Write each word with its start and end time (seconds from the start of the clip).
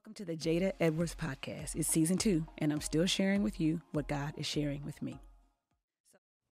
Welcome 0.00 0.14
to 0.14 0.24
the 0.24 0.34
Jada 0.36 0.72
Edwards 0.80 1.14
podcast. 1.14 1.76
It's 1.76 1.86
season 1.86 2.16
two, 2.16 2.46
and 2.56 2.72
I'm 2.72 2.80
still 2.80 3.04
sharing 3.04 3.42
with 3.42 3.60
you 3.60 3.82
what 3.92 4.08
God 4.08 4.32
is 4.38 4.46
sharing 4.46 4.82
with 4.82 5.02
me. 5.02 5.20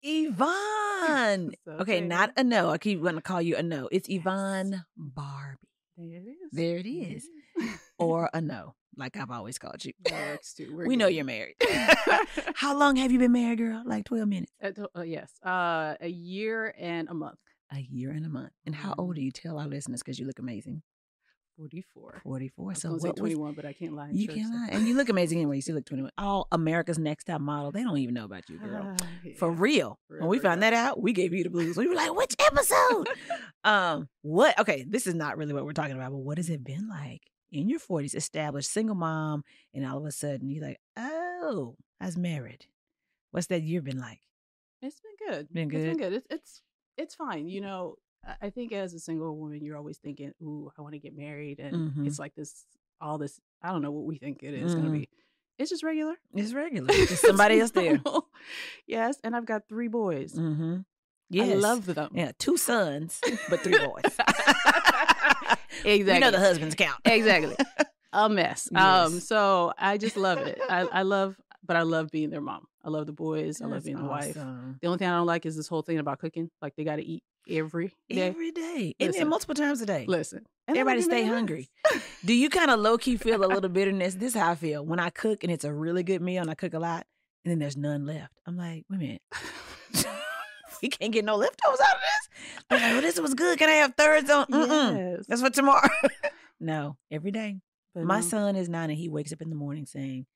Yvonne. 0.03 1.53
Okay, 1.69 1.81
okay. 1.99 2.01
not 2.01 2.33
a 2.37 2.43
no. 2.43 2.71
I 2.71 2.79
keep 2.79 3.01
wanting 3.01 3.19
to 3.19 3.23
call 3.23 3.41
you 3.41 3.55
a 3.57 3.63
no. 3.63 3.89
It's 3.93 4.09
Yvonne 4.09 4.85
Barbie. 4.97 5.59
There 5.97 6.17
it 6.17 6.25
is. 6.27 6.51
There 6.51 6.77
it 6.79 6.87
is. 6.89 7.29
Or 7.99 8.29
a 8.35 8.41
no, 8.41 8.75
like 8.97 9.17
I've 9.17 9.31
always 9.31 9.59
called 9.59 9.85
you. 9.85 9.93
That 10.05 10.33
works 10.33 10.53
too. 10.55 10.75
We're 10.77 10.87
we 10.89 10.97
know 10.97 11.07
you're 11.07 11.25
married. 11.25 11.55
How 12.57 12.77
long 12.77 12.97
have 12.97 13.13
you 13.13 13.19
been 13.21 13.33
married, 13.33 13.59
girl? 13.59 13.83
Like 13.87 14.05
12 14.07 14.29
minutes. 14.29 14.53
Uh, 14.63 14.71
uh, 14.97 15.03
yes, 15.03 15.31
uh, 15.45 15.95
a 16.01 16.09
year 16.09 16.75
and 16.79 17.09
a 17.09 17.15
month. 17.15 17.39
A 17.73 17.79
year 17.79 18.11
and 18.11 18.27
a 18.27 18.29
month. 18.29 18.51
And 18.67 18.75
how 18.75 18.91
Mm-hmm. 18.91 19.01
old 19.01 19.17
are 19.19 19.21
you? 19.21 19.31
Tell 19.31 19.59
our 19.59 19.67
listeners 19.69 20.03
because 20.03 20.19
you 20.19 20.27
look 20.27 20.39
amazing. 20.39 20.83
Forty-four. 21.57 22.21
44. 22.23 22.65
I 22.65 22.69
was 22.69 22.81
So 22.81 22.89
gonna 22.91 23.01
say 23.01 23.09
what 23.09 23.15
was, 23.15 23.19
twenty-one, 23.21 23.55
but 23.55 23.65
I 23.65 23.73
can't 23.73 23.95
lie. 23.95 24.11
you 24.13 24.27
church, 24.27 24.37
can't 24.37 24.49
so- 24.49 24.55
lie. 24.59 24.69
And 24.73 24.87
you 24.87 24.95
look 24.95 25.09
amazing 25.09 25.39
anyway. 25.39 25.57
You 25.57 25.63
still 25.63 25.75
look 25.77 25.87
21. 25.87 26.11
All 26.19 26.49
America's 26.53 26.99
Next 26.99 27.25
Top 27.25 27.41
Model. 27.41 27.73
They 27.73 27.83
don't 27.83 27.97
even 27.99 28.15
know 28.15 28.25
about 28.25 28.49
you, 28.51 28.59
girl. 28.59 28.95
Ah, 29.01 29.07
For 29.39 29.51
real. 29.51 29.99
When 30.09 30.29
we 30.29 30.39
found 30.39 30.63
that 30.63 30.73
out, 30.75 31.01
we 31.01 31.13
gave 31.13 31.33
you 31.33 31.43
the 31.45 31.51
blues. 31.51 31.77
We 31.77 31.87
were 31.89 31.95
like, 31.95 32.15
which 32.15 32.35
episode? 32.41 33.09
um, 33.65 34.09
what 34.23 34.59
okay, 34.61 34.85
this 34.89 35.07
is 35.07 35.15
not 35.15 35.37
really 35.39 35.55
what 35.55 35.65
we're 35.65 35.73
talking 35.73 35.97
about, 35.97 36.11
but 36.11 36.19
what 36.19 36.37
has 36.39 36.51
it 36.51 36.63
been 36.63 36.89
like 36.89 37.23
in 37.53 37.69
your 37.69 37.81
40s, 37.81 38.15
established 38.15 38.71
single 38.71 38.97
mom, 38.97 39.43
and 39.73 39.87
all 39.87 39.99
of 39.99 40.05
a 40.05 40.13
sudden 40.13 40.51
you're 40.51 40.65
like, 40.65 40.79
oh, 40.97 41.77
I 42.01 42.07
was 42.07 42.17
married. 42.19 42.67
What's 43.31 43.47
that 43.49 43.63
year 43.63 43.81
been 43.83 43.99
like? 43.99 44.21
It's 44.83 45.01
been 45.01 45.29
good. 45.33 45.49
Been 45.53 45.71
It's 45.71 45.73
been 45.85 45.97
good? 45.97 46.11
good. 46.11 46.13
It's 46.13 46.27
it's 46.31 46.63
it's 46.99 47.15
fine. 47.15 47.49
You 47.49 47.61
know, 47.63 47.95
I- 48.43 48.51
think 48.51 48.73
as 48.73 48.95
a 48.95 48.99
single 49.01 49.37
woman, 49.37 49.63
you're 49.65 49.77
always 49.77 49.99
thinking, 49.99 50.33
"Ooh, 50.43 50.71
I 50.77 50.83
want 50.83 50.95
to 50.95 50.99
get 50.99 51.17
married," 51.17 51.59
and 51.61 51.93
Mhm. 51.93 52.07
it's 52.07 52.19
like 52.19 52.35
this, 52.35 52.65
all 53.01 53.19
this. 53.19 53.41
I 53.63 53.71
don't 53.73 53.83
know 53.83 53.91
what 53.93 54.05
we 54.05 54.17
think 54.19 54.43
it 54.43 54.55
is 54.55 54.75
going 54.75 54.87
Mhm. 54.87 54.93
to 54.93 54.99
be. 55.01 55.09
It's 55.59 55.71
just 55.71 55.83
regular. 55.83 56.15
It's 56.35 56.53
regular. 56.53 56.89
Just 57.09 57.23
somebody 57.23 57.61
else 57.61 57.71
there. 57.81 57.99
yes, 58.87 59.19
and 59.25 59.35
I've 59.35 59.47
got 59.47 59.69
three 59.69 59.89
boys. 59.89 60.35
Mm-hmm. 60.35 60.79
Yes. 61.31 61.51
I 61.51 61.55
love 61.55 61.87
them. 61.87 62.11
Yeah, 62.15 62.33
two 62.39 62.57
sons, 62.57 63.21
but 63.49 63.61
three 63.61 63.79
boys. 63.79 64.03
exactly. 65.85 66.05
We 66.05 66.19
know 66.19 66.31
the 66.31 66.39
husbands 66.39 66.75
count. 66.75 67.01
exactly 67.05 67.57
a 68.13 68.29
mess 68.31 68.69
um 68.75 69.21
so 69.21 69.73
i 69.79 69.99
just 69.99 70.17
love 70.17 70.39
it 70.39 70.59
I, 70.71 70.81
I 70.87 71.03
love 71.03 71.37
but 71.67 71.77
i 71.77 71.83
love 71.83 72.11
being 72.11 72.31
their 72.31 72.41
mom 72.41 72.67
i 72.85 72.89
love 72.89 73.07
the 73.07 73.13
boys 73.13 73.61
i 73.61 73.65
love 73.65 73.75
That's 73.75 73.85
being 73.87 73.99
the 73.99 74.05
wife 74.05 74.35
the 74.35 74.87
only 74.87 74.99
thing 74.99 75.09
i 75.09 75.17
don't 75.17 75.27
like 75.27 75.47
is 75.47 75.57
this 75.57 75.69
whole 75.69 75.83
thing 75.83 75.99
about 75.99 76.19
cooking 76.19 76.51
like 76.63 76.75
they 76.77 76.85
got 76.85 76.97
to 76.97 77.05
eat 77.05 77.23
every 77.49 77.93
day 78.11 78.27
Every 78.29 78.51
day. 78.51 78.95
And 78.99 79.15
then 79.15 79.29
multiple 79.29 79.55
times 79.55 79.81
a 79.81 79.87
day. 79.87 80.05
listen 80.09 80.45
And 80.67 80.77
Everybody 80.77 81.01
stay 81.03 81.25
hungry. 81.25 81.71
Do 82.25 82.35
you 82.35 82.49
kind 82.51 82.73
of 82.73 82.81
low 82.81 82.99
key 82.99 83.17
feel 83.25 83.45
a 83.45 83.47
little 83.47 83.71
bitterness? 83.71 84.17
This 84.17 84.35
is 84.35 84.41
how 84.41 84.51
I 84.51 84.55
feel 84.57 84.85
when 84.85 84.99
I 84.99 85.11
cook 85.11 85.45
and 85.45 85.53
it's 85.53 85.63
a 85.65 85.73
really 85.73 86.03
good 86.03 86.21
meal 86.21 86.43
and 86.43 86.51
I 86.51 86.55
cook 86.57 86.75
a 86.75 86.81
lot 86.81 87.07
and 87.45 87.53
then 87.53 87.61
there's 87.61 87.77
none 87.77 88.05
left. 88.05 88.33
I'm 88.47 88.57
like, 88.57 88.85
wait 88.91 88.97
a 88.97 88.99
minute. 88.99 89.23
we 90.83 90.89
can't 90.89 91.13
get 91.13 91.25
no 91.25 91.37
leftovers 91.37 91.79
out 91.81 91.95
of 91.95 92.01
this. 92.01 92.29
I'm 92.71 92.81
like, 92.81 92.93
well, 92.95 93.01
this 93.03 93.21
was 93.21 93.35
good. 93.35 93.59
Can 93.59 93.69
I 93.69 93.75
have 93.75 93.95
thirds 93.97 94.29
on? 94.29 94.47
Mm-mm. 94.47 95.17
yes 95.17 95.27
That's 95.29 95.41
for 95.43 95.51
tomorrow. 95.51 95.89
no, 96.61 96.97
every 97.13 97.31
day. 97.31 97.61
but 97.95 98.05
My 98.05 98.17
no. 98.21 98.27
son 98.27 98.57
is 98.57 98.69
nine 98.69 98.91
and 98.91 98.99
he 98.99 99.09
wakes 99.09 99.33
up 99.33 99.41
in 99.41 99.51
the 99.51 99.57
morning 99.57 99.87
saying, 99.87 100.27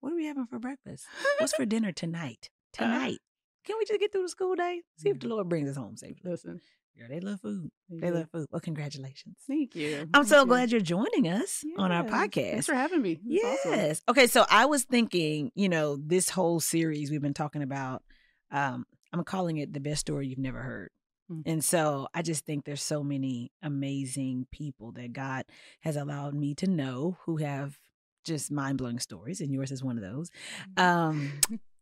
What 0.00 0.12
are 0.12 0.16
we 0.16 0.26
having 0.26 0.46
for 0.46 0.58
breakfast? 0.58 1.04
What's 1.38 1.54
for 1.54 1.66
dinner 1.66 1.92
tonight? 2.02 2.50
Tonight. 2.72 3.18
Can 3.66 3.76
we 3.78 3.84
just 3.84 4.00
get 4.00 4.12
through 4.12 4.22
the 4.22 4.28
school 4.28 4.54
day? 4.54 4.80
See 4.98 5.10
if 5.10 5.20
the 5.20 5.28
Lord 5.28 5.48
brings 5.48 5.68
us 5.70 5.76
home 5.76 5.96
safely. 5.96 6.30
listen 6.30 6.60
Girl, 6.98 7.08
they 7.08 7.20
love 7.20 7.40
food. 7.40 7.70
they 7.88 8.10
love 8.10 8.28
food. 8.32 8.46
Well, 8.50 8.60
congratulations. 8.60 9.36
thank 9.46 9.74
you 9.76 10.00
I'm 10.14 10.24
Thank 10.24 10.26
so 10.26 10.40
you. 10.40 10.46
glad 10.46 10.72
you're 10.72 10.80
joining 10.80 11.28
us 11.28 11.62
on 11.78 11.92
our 11.92 12.02
podcast. 12.04 12.50
thanks 12.50 12.66
for 12.66 12.74
having 12.74 13.00
me 13.02 13.12
awesome. 13.14 13.72
Yes. 13.72 14.02
Okay. 14.08 14.26
So 14.26 14.44
I 14.50 14.66
was 14.66 14.84
thinking, 14.84 15.52
you 15.54 15.68
know, 15.68 15.96
this 15.96 16.30
whole 16.30 16.58
series 16.60 17.10
we've 17.10 17.22
been 17.22 17.32
talking 17.34 17.62
about, 17.62 18.02
um, 18.50 18.86
I'm 19.12 19.22
calling 19.24 19.58
it 19.58 19.72
the 19.72 19.80
best 19.80 20.00
story 20.00 20.26
you've 20.28 20.38
never 20.38 20.60
heard. 20.62 20.90
Mm. 21.30 21.42
And 21.46 21.64
so 21.64 22.08
I 22.12 22.22
just 22.22 22.44
think 22.44 22.64
there's 22.64 22.82
so 22.82 23.02
many 23.04 23.52
amazing 23.62 24.46
people 24.50 24.92
that 24.92 25.12
God 25.12 25.44
has 25.80 25.96
allowed 25.96 26.34
me 26.34 26.54
to 26.56 26.66
know 26.68 27.18
who 27.24 27.36
have 27.38 27.78
just 28.24 28.50
mind 28.50 28.78
blowing 28.78 28.98
stories, 28.98 29.40
and 29.40 29.52
yours 29.52 29.70
is 29.72 29.82
one 29.82 29.96
of 29.96 30.02
those. 30.02 30.30
Um, 30.76 31.32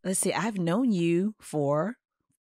let's 0.05 0.21
see, 0.21 0.33
I've 0.33 0.59
known 0.59 0.93
you 0.93 1.35
for 1.41 1.97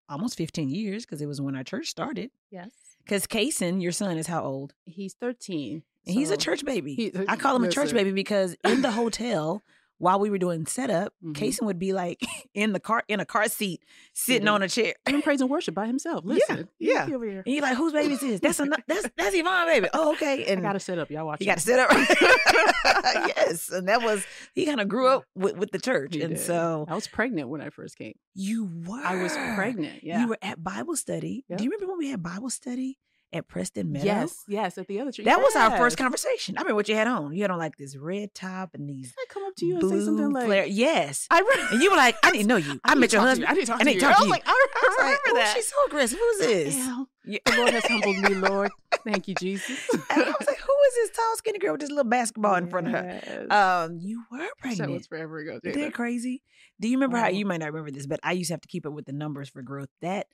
almost 0.09 0.37
15 0.37 0.69
years 0.69 1.05
because 1.05 1.21
it 1.21 1.25
was 1.25 1.41
when 1.41 1.55
our 1.55 1.63
church 1.63 1.87
started. 1.87 2.31
yes 2.51 2.71
Because 3.03 3.27
Kason, 3.27 3.81
your 3.81 3.91
son, 3.91 4.17
is 4.17 4.27
how 4.27 4.43
old? 4.43 4.73
he's 4.85 5.13
13 5.15 5.83
And 6.05 6.15
he's 6.15 6.31
a 6.31 6.37
church 6.37 6.63
baby. 6.63 6.95
he- 6.95 7.11
I 7.27 7.35
call 7.35 7.55
him 7.55 7.63
a 7.63 7.69
church 7.71 7.91
baby 7.93 8.11
because 8.11 8.55
in 8.63 8.81
the 8.81 8.91
hotel, 9.01 9.61
while 9.99 10.19
we 10.19 10.29
were 10.29 10.37
doing 10.37 10.65
setup. 10.65 11.13
Mm-hmm. 11.23 11.31
Kason 11.33 11.63
would 11.65 11.79
be 11.79 11.93
like 11.93 12.21
in 12.53 12.73
the 12.73 12.79
car 12.79 13.03
in 13.07 13.19
a 13.19 13.25
car 13.25 13.47
seat, 13.47 13.83
sitting 14.13 14.45
Yeah. 14.45 14.51
on 14.53 14.63
a 14.63 14.67
chair. 14.69 14.93
even 15.07 15.21
praise 15.21 15.41
and 15.41 15.49
worship 15.49 15.73
by 15.75 15.87
himself 15.87 16.23
Yeah, 16.25 16.33
listen 16.33 16.69
he- 16.79 16.91
yeah. 16.91 17.05
he 17.07 17.15
over 17.15 17.25
here 17.25 17.43
And 17.45 17.53
you're 17.55 17.63
like, 17.63 17.77
whose 17.77 17.93
baby 17.93 18.13
is 18.13 18.19
this? 18.21 18.39
That's 18.39 18.59
a, 18.59 18.65
that's 18.87 19.09
that's 19.17 19.35
Yvonne 19.35 19.67
baby. 19.67 19.87
Oh, 19.93 20.13
okay. 20.13 20.45
I 20.45 20.51
And 20.53 20.61
gotta 20.61 20.79
set 20.79 20.99
up. 20.99 21.09
Y'all 21.11 21.25
watch. 21.25 21.39
You 21.41 21.47
got 21.47 21.57
to 21.57 21.63
sit 21.63 21.79
up. 21.79 21.89
yes, 23.35 23.69
and 23.69 23.87
that 23.87 24.01
was 24.01 24.25
he 24.53 24.65
kind 24.65 24.79
of 24.81 24.87
grew 24.87 25.07
up 25.07 25.23
with, 25.35 25.57
with 25.57 25.71
the 25.71 25.79
church, 25.79 26.15
He 26.15 26.21
and 26.21 26.35
did. 26.35 26.43
so 26.43 26.85
I 26.87 26.95
was 26.95 27.07
pregnant 27.07 27.49
when 27.49 27.61
I 27.61 27.69
first 27.69 27.97
came. 27.97 28.13
you 28.33 28.69
were. 28.85 29.01
I 29.03 29.21
was 29.21 29.33
pregnant. 29.55 30.03
Yeah. 30.03 30.21
You 30.21 30.27
were 30.29 30.37
at 30.41 30.63
Bible 30.63 30.95
study. 30.95 31.45
Yep. 31.49 31.57
Do 31.59 31.63
you 31.63 31.69
remember 31.71 31.87
when 31.91 31.97
we 31.99 32.09
had 32.09 32.21
Bible 32.23 32.49
study 32.49 32.97
at 33.33 33.47
Preston 33.47 33.91
Meadow? 33.91 34.05
Yes, 34.05 34.43
yes. 34.47 34.77
At 34.77 34.87
the 34.87 34.99
other 34.99 35.11
tree. 35.11 35.25
That 35.25 35.39
was 35.39 35.55
our 35.55 35.75
first 35.77 35.97
conversation. 35.97 36.57
I 36.57 36.61
remember 36.61 36.75
what 36.75 36.87
you 36.89 36.95
had 36.95 37.07
on. 37.07 37.33
You 37.33 37.41
had 37.41 37.51
on 37.51 37.57
like 37.59 37.75
this 37.77 37.95
red 37.97 38.33
top 38.33 38.73
and 38.73 38.89
these 38.89 39.13
I 39.17 39.25
come 39.29 39.43
up 39.45 39.55
to 39.57 39.65
you 39.65 39.79
and 39.79 39.89
say 39.89 39.99
something 40.05 40.31
like, 40.31 40.45
flare. 40.45 40.65
Yes. 40.65 41.27
"I 41.29 41.39
re- 41.41 41.67
And 41.71 41.81
you 41.83 41.89
were 41.91 41.97
like, 41.97 42.15
I 42.23 42.31
didn't 42.31 42.47
know 42.47 42.55
you. 42.57 42.79
I, 42.85 42.93
need 42.93 43.01
met 43.01 43.13
your 43.13 43.21
husband. 43.21 43.41
you. 43.47 43.51
I 43.51 43.53
didn't 43.55 43.67
talk 43.67 43.81
I 43.81 43.83
to 43.83 43.93
you." 43.93 43.99
talk 43.99 44.09
I 44.11 44.13
to 44.13 44.19
was 44.19 44.25
you. 44.27 44.31
like, 44.31 44.43
I 44.45 44.51
I 44.51 44.67
was 44.87 44.95
like, 44.97 45.05
remember 45.23 45.29
"Ooh, 45.29 45.43
that. 45.43 45.53
She's 45.55 45.67
so 45.67 45.75
aggressive. 45.87 46.19
Who's 46.19 46.39
this? 46.39 46.75
Yeah. 46.75 47.03
The 47.45 47.57
Lord 47.57 47.73
has 47.73 47.83
humbled 47.87 48.17
me, 48.19 48.29
Lord. 48.35 48.71
Thank 49.03 49.27
you, 49.27 49.35
Jesus. 49.35 49.77
And 50.09 50.23
I 50.23 50.27
was 50.27 50.47
like, 50.47 50.57
who 50.59 50.73
is 50.87 50.93
this 50.95 51.09
tall, 51.17 51.35
skinny 51.35 51.59
girl 51.59 51.73
with 51.73 51.81
this 51.81 51.89
little 51.89 52.05
basketball 52.09 52.55
in 52.55 52.69
front 52.69 52.87
of 52.87 52.93
her? 52.93 53.47
Um, 53.51 53.97
you 53.99 54.23
were 54.31 54.47
pregnant. 54.59 54.89
that 54.89 54.93
was 54.93 55.07
forever 55.07 55.39
ago. 55.39 55.59
Isn't 55.61 55.81
that 55.81 55.93
crazy? 55.93 56.41
Do 56.79 56.87
you 56.87 56.95
remember 56.95 57.17
how 57.17 57.27
you 57.27 57.45
might 57.45 57.57
not 57.59 57.73
remember 57.73 57.91
this, 57.91 58.05
but 58.07 58.19
I 58.23 58.31
used 58.31 58.47
to 58.47 58.53
have 58.53 58.61
to 58.61 58.67
keep 58.69 58.85
up 58.85 58.93
with 58.93 59.05
the 59.05 59.11
numbers 59.11 59.49
for 59.49 59.61
growth. 59.61 59.89
That 60.01 60.27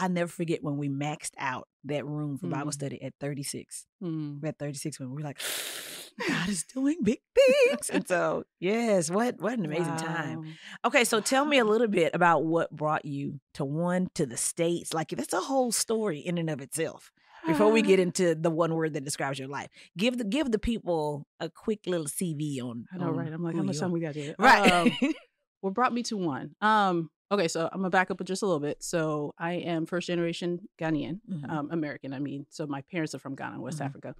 I 0.00 0.08
never 0.08 0.30
forget 0.30 0.62
when 0.62 0.76
we 0.78 0.88
maxed 0.88 1.32
out 1.38 1.68
that 1.84 2.04
room 2.06 2.38
for 2.38 2.46
Bible 2.48 2.70
Mm. 2.70 2.74
study 2.74 3.02
at 3.02 3.12
36. 3.20 3.86
Mm. 4.02 4.40
We're 4.40 4.48
at 4.48 4.58
36 4.58 4.98
when 4.98 5.10
we 5.10 5.16
were 5.16 5.22
like, 5.28 5.38
God 6.28 6.48
is 6.48 6.64
doing 6.64 6.96
big 7.02 7.20
things. 7.34 7.90
and 7.90 8.06
so, 8.08 8.44
yes, 8.58 9.10
what 9.10 9.40
what 9.40 9.58
an 9.58 9.64
amazing 9.64 9.96
time. 9.96 10.56
Okay, 10.84 11.04
so 11.04 11.20
tell 11.20 11.44
me 11.44 11.58
a 11.58 11.64
little 11.72 11.86
bit 11.88 12.14
about 12.14 12.44
what 12.44 12.70
brought 12.70 13.04
you 13.04 13.40
to 13.54 13.64
one 13.64 14.08
to 14.14 14.26
the 14.26 14.36
states. 14.36 14.92
Like 14.94 15.08
that's 15.10 15.32
a 15.32 15.40
whole 15.40 15.70
story 15.72 16.18
in 16.18 16.38
and 16.38 16.50
of 16.50 16.60
itself. 16.60 17.12
Before 17.46 17.70
we 17.70 17.80
get 17.82 17.98
into 18.06 18.34
the 18.34 18.50
one 18.50 18.74
word 18.74 18.92
that 18.94 19.04
describes 19.04 19.38
your 19.38 19.48
life, 19.48 19.68
give 19.96 20.18
the 20.18 20.24
give 20.24 20.50
the 20.50 20.58
people 20.58 21.26
a 21.38 21.48
quick 21.48 21.80
little 21.86 22.06
CV 22.06 22.60
on. 22.62 22.86
I 22.92 22.98
know, 22.98 23.08
on 23.08 23.16
right? 23.16 23.32
I'm 23.32 23.42
like, 23.42 23.56
how 23.56 23.62
much 23.62 23.78
time 23.78 23.92
we 23.92 24.00
got 24.00 24.14
here? 24.14 24.34
Right. 24.38 24.70
Um, 24.70 24.92
what 25.62 25.72
brought 25.74 25.92
me 25.94 26.02
to 26.04 26.16
one? 26.18 26.54
Um, 26.60 27.10
okay, 27.30 27.48
so 27.48 27.68
I'm 27.72 27.78
gonna 27.80 27.90
back 27.90 28.10
up 28.10 28.22
just 28.24 28.42
a 28.42 28.46
little 28.46 28.60
bit. 28.60 28.82
So 28.82 29.34
I 29.38 29.52
am 29.54 29.86
first 29.86 30.06
generation 30.06 30.68
Ghanaian, 30.78 31.20
Mhm. 31.28 31.50
um, 31.50 31.68
American. 31.70 32.12
I 32.12 32.18
mean, 32.18 32.46
so 32.50 32.66
my 32.66 32.82
parents 32.82 33.14
are 33.14 33.18
from 33.18 33.34
Ghana, 33.34 33.60
West 33.60 33.78
Mhm. 33.80 33.86
Africa, 33.86 34.14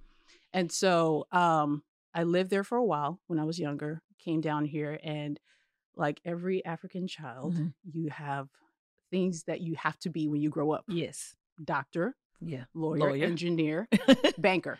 and 0.53 0.71
so 0.71 1.27
um, 1.31 1.83
I 2.13 2.23
lived 2.23 2.49
there 2.49 2.63
for 2.63 2.77
a 2.77 2.85
while 2.85 3.19
when 3.27 3.39
I 3.39 3.43
was 3.43 3.59
younger. 3.59 4.01
Came 4.19 4.41
down 4.41 4.65
here, 4.65 4.99
and 5.03 5.39
like 5.95 6.19
every 6.25 6.63
African 6.65 7.07
child, 7.07 7.53
Mhm. 7.53 7.73
you 7.93 8.09
have 8.09 8.49
things 9.09 9.43
that 9.43 9.61
you 9.61 9.75
have 9.75 9.97
to 9.99 10.09
be 10.09 10.27
when 10.27 10.41
you 10.41 10.49
grow 10.49 10.71
up: 10.71 10.85
yes. 10.87 11.35
doctor, 11.63 12.15
Yeah. 12.39 12.65
lawyer, 12.73 12.99
Lawyer. 12.99 13.25
engineer, 13.25 13.87
banker. 14.37 14.79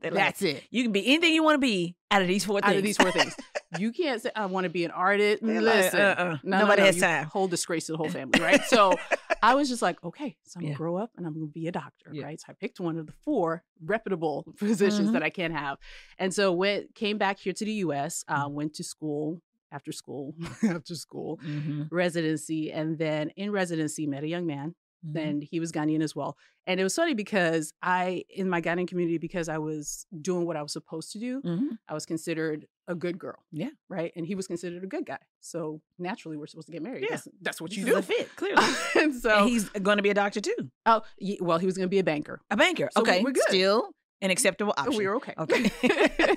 They're 0.00 0.10
like, 0.10 0.24
That's 0.24 0.42
it. 0.42 0.64
you 0.70 0.82
can 0.82 0.92
be 0.92 1.06
anything 1.06 1.34
you 1.34 1.42
want 1.42 1.54
to 1.56 1.58
be 1.60 1.96
out 2.10 2.22
of 2.22 2.28
these 2.28 2.44
four 2.44 2.60
things. 2.60 2.70
Out 2.70 2.76
of 2.76 2.82
these 2.82 2.96
four 2.96 3.10
things, 3.10 3.36
you 3.78 3.92
can't 3.92 4.20
say 4.20 4.30
I 4.34 4.46
want 4.46 4.64
to 4.64 4.70
be 4.70 4.84
an 4.84 4.90
artist. 4.90 5.42
They're 5.44 5.60
like, 5.60 5.74
Listen, 5.76 6.00
uh-uh. 6.00 6.24
no, 6.24 6.38
no, 6.42 6.58
Nobody 6.60 6.82
no, 6.82 6.86
has 6.86 6.96
you 6.96 7.02
time. 7.02 7.26
Whole 7.26 7.48
disgrace 7.48 7.86
to 7.86 7.92
the 7.92 7.98
whole 7.98 8.08
family, 8.08 8.40
right? 8.40 8.62
So 8.68 8.96
I 9.42 9.54
was 9.54 9.68
just 9.68 9.80
like, 9.82 10.02
okay, 10.04 10.36
so 10.44 10.58
I'm 10.58 10.62
Yeah. 10.64 10.68
gonna 10.70 10.76
grow 10.78 10.96
up 10.96 11.10
and 11.16 11.26
I'm 11.26 11.32
gonna 11.34 11.46
be 11.46 11.66
a 11.68 11.72
doctor, 11.72 12.10
Yeah. 12.12 12.24
right? 12.24 12.40
So 12.40 12.46
I 12.50 12.52
picked 12.54 12.80
one 12.80 12.98
of 12.98 13.06
the 13.06 13.12
four 13.24 13.62
reputable 13.84 14.44
positions 14.58 15.10
Mhm. 15.10 15.12
that 15.14 15.22
I 15.22 15.30
can 15.30 15.52
have, 15.52 15.78
and 16.18 16.32
so 16.34 16.52
went 16.52 16.94
came 16.94 17.16
back 17.18 17.38
here 17.38 17.52
to 17.54 17.64
the 17.64 17.72
U.S. 17.86 18.24
Uh, 18.28 18.44
Mm-hmm. 18.46 18.54
went 18.54 18.74
to 18.74 18.84
school 18.84 19.40
after 19.72 19.92
school, 19.92 20.34
after 20.64 20.94
school 20.96 21.38
Mhm. 21.46 21.88
residency, 21.90 22.72
and 22.72 22.98
then 22.98 23.30
in 23.36 23.50
residency 23.52 24.06
met 24.06 24.24
a 24.24 24.28
young 24.28 24.46
man. 24.46 24.74
Mhm. 25.06 25.16
And 25.28 25.42
he 25.42 25.60
was 25.60 25.72
Ghanaian 25.72 26.02
as 26.02 26.14
well. 26.14 26.36
And 26.66 26.78
it 26.78 26.82
was 26.84 26.94
funny 26.94 27.14
because 27.14 27.72
I, 27.82 28.24
in 28.28 28.48
my 28.48 28.60
Ghanaian 28.60 28.86
community, 28.86 29.18
because 29.18 29.48
I 29.48 29.58
was 29.58 30.06
doing 30.20 30.46
what 30.46 30.56
I 30.56 30.62
was 30.62 30.72
supposed 30.72 31.10
to 31.12 31.18
do, 31.18 31.40
Mhm. 31.42 31.78
I 31.88 31.94
was 31.94 32.04
considered 32.06 32.66
a 32.86 32.94
good 32.94 33.18
girl. 33.18 33.44
Yeah. 33.50 33.70
Right. 33.88 34.12
And 34.16 34.26
he 34.26 34.34
was 34.34 34.46
considered 34.46 34.82
a 34.84 34.86
good 34.86 35.06
guy. 35.06 35.18
So 35.40 35.80
naturally, 35.98 36.36
we're 36.36 36.46
supposed 36.48 36.66
to 36.66 36.72
get 36.72 36.82
married. 36.82 37.02
Yeah. 37.04 37.10
That's, 37.16 37.28
that's 37.40 37.60
what 37.60 37.70
This 37.70 37.78
you 37.78 37.86
is 37.86 37.92
do. 37.92 37.98
a 37.98 38.02
fit, 38.02 38.28
clearly. 38.36 38.64
and 38.96 39.14
so, 39.14 39.38
and 39.40 39.48
he's 39.48 39.68
going 39.70 39.96
to 39.96 40.02
be 40.02 40.10
a 40.10 40.14
doctor 40.14 40.40
too. 40.40 40.70
oh, 40.86 41.02
well, 41.40 41.58
he 41.58 41.66
was 41.66 41.76
going 41.76 41.86
to 41.86 41.90
be 41.90 41.98
a 42.00 42.04
banker. 42.04 42.40
A 42.50 42.56
banker. 42.56 42.90
So 42.92 43.02
okay. 43.02 43.22
we're 43.22 43.32
good. 43.32 43.44
Still 43.48 43.90
An 44.22 44.30
acceptable 44.30 44.74
option. 44.76 44.96
we 44.98 45.06
were 45.06 45.16
okay. 45.16 45.34
Okay. 45.38 45.70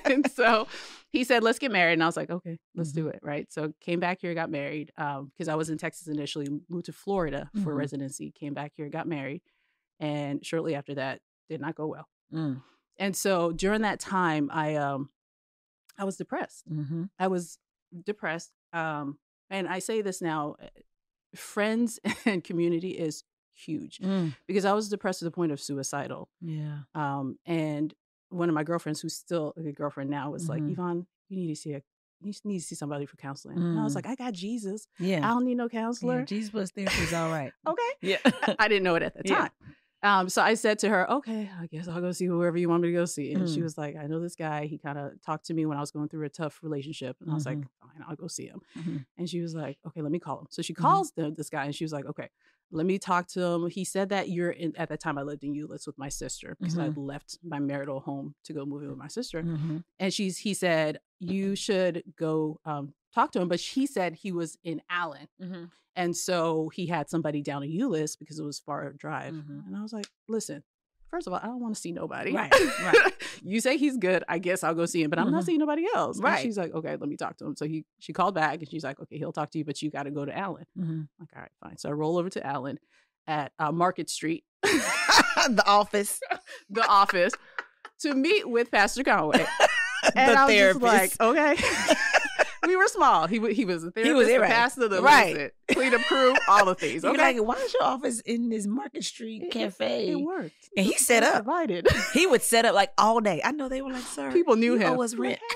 and 0.06 0.30
so 0.34 0.66
he 1.10 1.22
said, 1.24 1.42
let's 1.42 1.58
get 1.58 1.70
married. 1.70 1.92
And 1.94 2.02
I 2.02 2.06
was 2.06 2.16
like, 2.16 2.30
okay, 2.30 2.58
let's 2.74 2.90
Mm-hmm. 2.92 3.00
do 3.02 3.08
it. 3.08 3.20
Right. 3.22 3.52
So 3.52 3.72
came 3.80 4.00
back 4.00 4.20
here, 4.22 4.32
got 4.34 4.50
married 4.50 4.90
Um, 4.96 5.30
because 5.34 5.48
I 5.48 5.54
was 5.54 5.68
in 5.70 5.76
Texas 5.78 6.08
initially, 6.08 6.48
moved 6.68 6.86
to 6.86 6.92
Florida 6.92 7.50
for 7.62 7.72
Mhm. 7.74 7.76
residency, 7.76 8.30
came 8.32 8.54
back 8.54 8.72
here, 8.76 8.88
got 8.88 9.06
married. 9.06 9.42
And 10.00 10.44
shortly 10.44 10.74
after 10.74 10.94
that, 10.94 11.20
did 11.48 11.60
not 11.60 11.74
go 11.74 11.86
well. 11.86 12.08
Mm. 12.32 12.62
And 12.98 13.14
so 13.16 13.52
during 13.52 13.82
that 13.82 14.00
time, 14.00 14.50
I 14.52 14.76
um 14.76 15.10
I 15.98 16.04
was 16.04 16.16
depressed. 16.16 16.64
Mm-hmm. 16.70 17.04
I 17.18 17.26
was 17.28 17.58
depressed. 18.04 18.50
Um, 18.72 19.18
and 19.50 19.68
I 19.68 19.78
say 19.78 20.00
this 20.02 20.20
now, 20.22 20.56
eh, 20.60 20.68
friends 21.36 22.00
and 22.24 22.42
community 22.42 22.90
is 22.92 23.24
huge 23.54 23.98
Mm. 24.00 24.34
because 24.46 24.64
I 24.64 24.72
was 24.72 24.88
depressed 24.88 25.20
to 25.20 25.24
the 25.24 25.30
point 25.30 25.52
of 25.52 25.60
suicidal. 25.60 26.28
Yeah. 26.40 26.80
Um, 26.94 27.38
and 27.46 27.94
one 28.30 28.48
of 28.48 28.54
my 28.54 28.64
girlfriends, 28.64 29.00
who's 29.00 29.14
still 29.14 29.52
a 29.56 29.62
good 29.62 29.76
girlfriend 29.76 30.10
now, 30.10 30.30
was 30.30 30.48
like, 30.48 30.62
Mhm. 30.62 30.72
Yvonne, 30.72 31.06
you 31.28 31.36
need 31.36 31.48
to 31.48 31.56
see 31.56 31.72
a 31.72 31.82
you 32.20 32.32
need 32.44 32.60
to 32.60 32.64
see 32.64 32.74
somebody 32.74 33.04
for 33.04 33.16
counseling. 33.16 33.58
And 33.58 33.78
I 33.78 33.84
was 33.84 33.92
Mm. 33.92 33.96
like, 33.96 34.06
I 34.06 34.14
got 34.14 34.32
Jesus. 34.32 34.88
Yeah. 34.98 35.18
I 35.28 35.34
don't 35.34 35.44
need 35.44 35.56
no 35.56 35.64
yeah. 35.64 35.68
counselor. 35.68 36.24
Jesus 36.24 36.50
plus 36.50 36.70
therapy 36.70 37.02
is 37.02 37.12
all 37.12 37.28
right. 37.30 37.52
Okay. 37.66 37.90
Yeah. 38.00 38.16
I 38.58 38.66
didn't 38.68 38.82
know 38.84 38.94
it 38.94 39.02
at 39.02 39.14
the 39.14 39.22
Yeah. 39.28 39.34
time. 39.34 39.50
Um, 40.02 40.28
so 40.30 40.40
I 40.40 40.54
said 40.54 40.78
to 40.80 40.88
her, 40.88 41.10
okay, 41.10 41.50
I 41.60 41.66
guess 41.66 41.86
I'll 41.86 42.00
go 42.00 42.12
see 42.12 42.24
whoever 42.26 42.56
you 42.56 42.68
want 42.70 42.82
me 42.82 42.88
to 42.88 42.94
go 42.94 43.04
see. 43.04 43.32
And 43.34 43.46
she 43.48 43.60
Mm. 43.60 43.64
was 43.64 43.76
like, 43.76 43.96
I 43.96 44.06
know 44.06 44.20
this 44.20 44.36
guy. 44.36 44.64
He 44.66 44.78
kind 44.78 44.96
of 44.98 45.20
talked 45.22 45.44
to 45.46 45.54
me 45.54 45.66
when 45.66 45.76
I 45.76 45.80
was 45.80 45.90
going 45.90 46.08
through 46.08 46.24
a 46.24 46.30
tough 46.30 46.62
relationship. 46.62 47.16
And 47.20 47.30
I 47.30 47.34
was 47.34 47.44
like, 47.46 47.58
fine, 47.80 48.04
I'll 48.08 48.16
go 48.16 48.26
see 48.26 48.46
him. 48.46 48.62
Mhm. 48.76 49.04
And 49.18 49.28
she 49.28 49.40
was 49.42 49.54
like, 49.54 49.78
okay, 49.86 50.00
let 50.00 50.12
me 50.12 50.18
call 50.18 50.40
him. 50.40 50.46
So 50.50 50.62
she 50.62 50.72
Mhm. 50.72 50.76
calls 50.78 51.12
the, 51.12 51.30
this 51.30 51.50
guy 51.50 51.64
and 51.66 51.74
she 51.74 51.84
was 51.84 51.92
like, 51.92 52.06
okay, 52.06 52.30
let 52.74 52.86
me 52.86 52.98
talk 52.98 53.28
to 53.28 53.40
him. 53.42 53.68
He 53.70 53.84
said 53.84 54.08
that 54.10 54.28
you're 54.28 54.50
in, 54.50 54.76
at 54.76 54.88
that 54.90 55.00
time 55.00 55.16
I 55.16 55.22
lived 55.22 55.44
in 55.44 55.54
Euless 55.54 55.86
with 55.86 55.96
my 55.96 56.08
sister 56.08 56.56
because 56.58 56.76
I'd 56.78 56.96
left 56.96 57.38
my 57.42 57.58
marital 57.60 58.00
home 58.00 58.34
to 58.44 58.52
go 58.52 58.66
move 58.66 58.82
in 58.82 58.88
with 58.90 58.98
my 58.98 59.06
sister. 59.08 59.42
Mhm. 59.42 59.84
And 60.00 60.12
she's, 60.12 60.38
he 60.38 60.52
said, 60.54 60.98
you 61.20 61.54
should 61.56 62.02
go 62.18 62.58
um, 62.64 62.92
talk 63.14 63.30
to 63.32 63.40
him. 63.40 63.48
But 63.48 63.60
she 63.60 63.86
said 63.86 64.14
he 64.16 64.32
was 64.32 64.58
in 64.64 64.82
Allen. 64.90 65.28
Mhm. 65.40 65.70
And 65.96 66.16
so 66.16 66.68
he 66.74 66.86
had 66.86 67.08
somebody 67.08 67.40
down 67.40 67.62
in 67.62 67.70
Euless 67.70 68.18
because 68.18 68.40
it 68.40 68.44
was 68.44 68.58
far 68.58 68.92
drive. 68.92 69.32
Mhm. 69.34 69.66
And 69.68 69.76
I 69.76 69.82
was 69.82 69.92
like, 69.92 70.08
listen, 70.28 70.64
first 71.14 71.28
of 71.28 71.32
all, 71.32 71.38
I 71.40 71.46
don't 71.46 71.60
want 71.60 71.74
to 71.76 71.80
see 71.80 71.92
nobody. 71.92 72.32
Right, 72.34 72.52
right. 72.82 73.12
you 73.42 73.60
say 73.60 73.76
he's 73.76 73.96
good. 73.96 74.24
I 74.28 74.38
guess 74.38 74.64
I'll 74.64 74.74
go 74.74 74.84
see 74.84 75.02
him, 75.04 75.10
but 75.10 75.18
I'm 75.20 75.30
not 75.30 75.42
Mhm. 75.42 75.46
seeing 75.46 75.58
nobody 75.60 75.84
else. 75.94 76.16
And 76.16 76.24
Right. 76.24 76.42
she's 76.42 76.58
like, 76.58 76.74
okay, 76.74 76.96
let 76.96 77.08
me 77.08 77.16
talk 77.16 77.36
to 77.36 77.46
him. 77.46 77.54
So 77.56 77.66
he 77.66 77.84
she 78.00 78.12
called 78.12 78.34
back 78.34 78.58
and 78.58 78.68
she's 78.68 78.82
like, 78.82 78.98
okay, 79.00 79.16
he'll 79.16 79.32
talk 79.32 79.50
to 79.52 79.58
you, 79.58 79.64
but 79.64 79.80
you 79.80 79.90
got 79.92 80.02
to 80.04 80.10
go 80.10 80.24
to 80.24 80.36
Allen. 80.36 80.64
Mhm. 80.76 81.06
Like, 81.20 81.28
all 81.36 81.42
right, 81.42 81.52
fine. 81.62 81.78
So 81.78 81.88
I 81.88 81.92
roll 81.92 82.18
over 82.18 82.30
to 82.30 82.44
Allen 82.44 82.78
at 83.28 83.52
uh, 83.60 83.70
Market 83.70 84.10
Street, 84.10 84.44
the 84.62 85.62
office. 85.66 86.18
the 86.68 86.84
office, 86.86 87.32
to 88.00 88.14
meet 88.14 88.48
with 88.48 88.70
Pastor 88.72 89.04
Conway. 89.04 89.38
the 90.02 90.20
I 90.20 90.44
was 90.44 90.52
therapist. 90.52 90.80
just 91.18 91.20
like, 91.20 91.36
okay. 91.56 91.62
We 92.66 92.76
were 92.76 92.86
small. 92.88 93.26
He 93.26 93.38
he 93.52 93.64
was 93.64 93.84
a 93.84 93.90
therapist, 93.90 94.16
was 94.16 94.26
the 94.28 94.38
right. 94.38 94.50
pastor, 94.50 94.88
the 94.88 95.02
Right. 95.02 95.50
cleanup 95.68 96.02
crew, 96.02 96.34
all 96.48 96.64
the 96.66 96.74
things. 96.74 97.04
Okay, 97.14 97.38
like, 97.38 97.46
why 97.46 97.54
is 97.56 97.72
your 97.74 97.84
office 97.84 98.20
in 98.20 98.48
this 98.48 98.66
Market 98.66 99.04
Street 99.04 99.42
It- 99.44 99.50
cafe? 99.52 100.08
It 100.10 100.16
worked. 100.16 100.54
And 100.76 100.86
he 100.86 100.94
set 100.94 101.22
up. 101.22 101.44
Provided. 101.44 101.86
He 102.12 102.26
would 102.26 102.42
set 102.42 102.64
up 102.64 102.74
like 102.74 102.92
all 102.98 103.20
day. 103.20 103.40
I 103.44 103.52
know 103.52 103.68
they 103.68 103.82
were 103.82 103.92
like, 103.92 104.02
sir, 104.02 104.32
People 104.32 104.56
knew 104.56 104.76
him. 104.76 104.98
us 105.00 105.14
rent. 105.14 105.38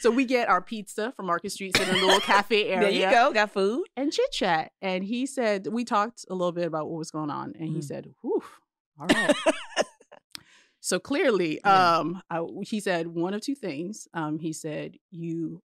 so 0.00 0.10
we 0.10 0.24
get 0.24 0.48
our 0.48 0.62
pizza 0.62 1.12
from 1.14 1.26
Market 1.26 1.52
Street, 1.52 1.78
in 1.78 1.88
a 1.88 1.92
little 1.92 2.20
cafe 2.32 2.68
area. 2.68 2.80
There 2.80 2.90
you 2.90 3.10
go. 3.10 3.32
Got 3.32 3.50
food. 3.52 3.84
And 3.96 4.10
chit 4.12 4.32
chat. 4.32 4.72
And 4.80 5.04
he 5.04 5.26
said, 5.26 5.66
we 5.66 5.84
talked 5.84 6.24
a 6.30 6.34
little 6.34 6.52
bit 6.52 6.66
about 6.66 6.88
what 6.88 6.98
was 6.98 7.10
going 7.10 7.30
on. 7.30 7.52
And 7.58 7.68
he 7.68 7.76
Mm. 7.80 7.84
said, 7.84 8.14
whew, 8.22 8.42
all 8.98 9.06
right. 9.06 9.36
So 10.80 10.98
clearly, 10.98 11.60
Yeah. 11.64 11.98
um, 11.98 12.22
I, 12.30 12.44
he 12.62 12.80
said 12.80 13.06
one 13.06 13.34
of 13.34 13.40
two 13.42 13.54
things. 13.54 14.08
Um, 14.14 14.38
he 14.38 14.52
said, 14.52 14.96
you 15.10 15.62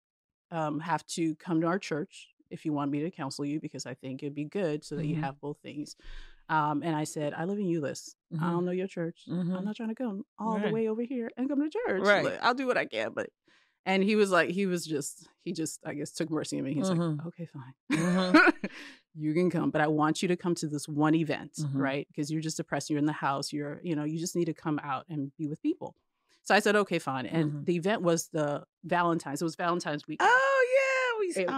um, 0.52 0.80
have 0.80 1.06
to 1.08 1.36
come 1.36 1.62
to 1.62 1.68
our 1.68 1.80
church 1.80 2.30
if 2.50 2.66
you 2.66 2.74
want 2.74 2.92
me 2.92 3.02
to 3.02 3.10
counsel 3.12 3.46
you, 3.46 3.60
because 3.60 3.86
I 3.86 3.94
think 3.96 4.22
it'd 4.22 4.36
be 4.36 4.46
good 4.46 4.84
so 4.84 4.96
that 4.96 5.04
Mhm. 5.06 5.10
you 5.10 5.16
have 5.22 5.40
both 5.42 5.58
things. 5.64 5.96
Um, 6.50 6.84
and 6.84 6.96
I 6.96 7.04
said, 7.06 7.34
I 7.34 7.46
live 7.46 7.58
in 7.58 7.66
Euless. 7.66 8.16
I 8.40 8.52
don't 8.52 8.66
know 8.66 8.72
your 8.72 8.88
church. 8.88 9.22
Mhm. 9.28 9.56
I'm 9.58 9.66
not 9.66 9.76
trying 9.76 9.90
to 9.90 9.96
come 9.96 10.26
all 10.38 10.60
the 10.60 10.72
way 10.72 10.88
over 10.88 11.02
here 11.04 11.32
and 11.38 11.48
come 11.50 11.62
to 11.62 11.70
church. 11.70 12.02
Right. 12.04 12.26
Like, 12.26 12.40
I'll 12.44 12.54
do 12.54 12.68
what 12.68 12.78
I 12.78 12.86
can, 12.86 13.14
but 13.14 13.30
and 13.86 14.04
he 14.04 14.16
was 14.16 14.30
like, 14.32 14.50
he 14.50 14.66
was 14.66 14.86
just, 14.86 15.28
he 15.44 15.52
just, 15.54 15.80
I 15.86 15.94
guess, 15.94 16.12
took 16.12 16.30
mercy 16.30 16.58
on 16.60 16.66
me. 16.66 16.74
He's 16.74 16.90
Mhm. 16.90 17.18
like, 17.18 17.28
okay, 17.28 17.46
fine, 17.48 17.74
Mhm. 17.92 18.34
you 19.16 19.34
can 19.34 19.50
come, 19.50 19.70
but 19.72 19.82
I 19.82 19.88
want 19.88 20.22
you 20.22 20.28
to 20.30 20.36
come 20.36 20.56
to 20.56 20.68
this 20.68 20.88
one 20.88 21.14
event, 21.16 21.54
Mhm. 21.60 21.80
right? 21.80 22.08
Because 22.08 22.32
you're 22.32 22.42
just 22.42 22.58
depressed. 22.58 22.90
You're 22.90 23.00
in 23.00 23.06
the 23.06 23.12
house. 23.14 23.54
You're, 23.54 23.80
you 23.84 23.96
know, 23.96 24.04
you 24.04 24.18
just 24.20 24.36
need 24.36 24.46
to 24.46 24.54
come 24.54 24.80
out 24.84 25.06
and 25.10 25.32
be 25.38 25.48
with 25.48 25.62
people. 25.62 25.96
So 26.44 26.54
I 26.56 26.60
said, 26.60 26.76
okay, 26.76 27.00
fine. 27.00 27.26
And 27.26 27.52
Mhm. 27.52 27.66
the 27.66 27.76
event 27.76 28.02
was 28.02 28.28
the 28.30 28.66
Valentine's. 28.84 29.42
It 29.42 29.46
was 29.46 29.56
Valentine's 29.56 30.08
week. 30.08 30.20
Oh 30.22 30.66
yeah, 30.76 31.20
we. 31.20 31.44
It- 31.44 31.50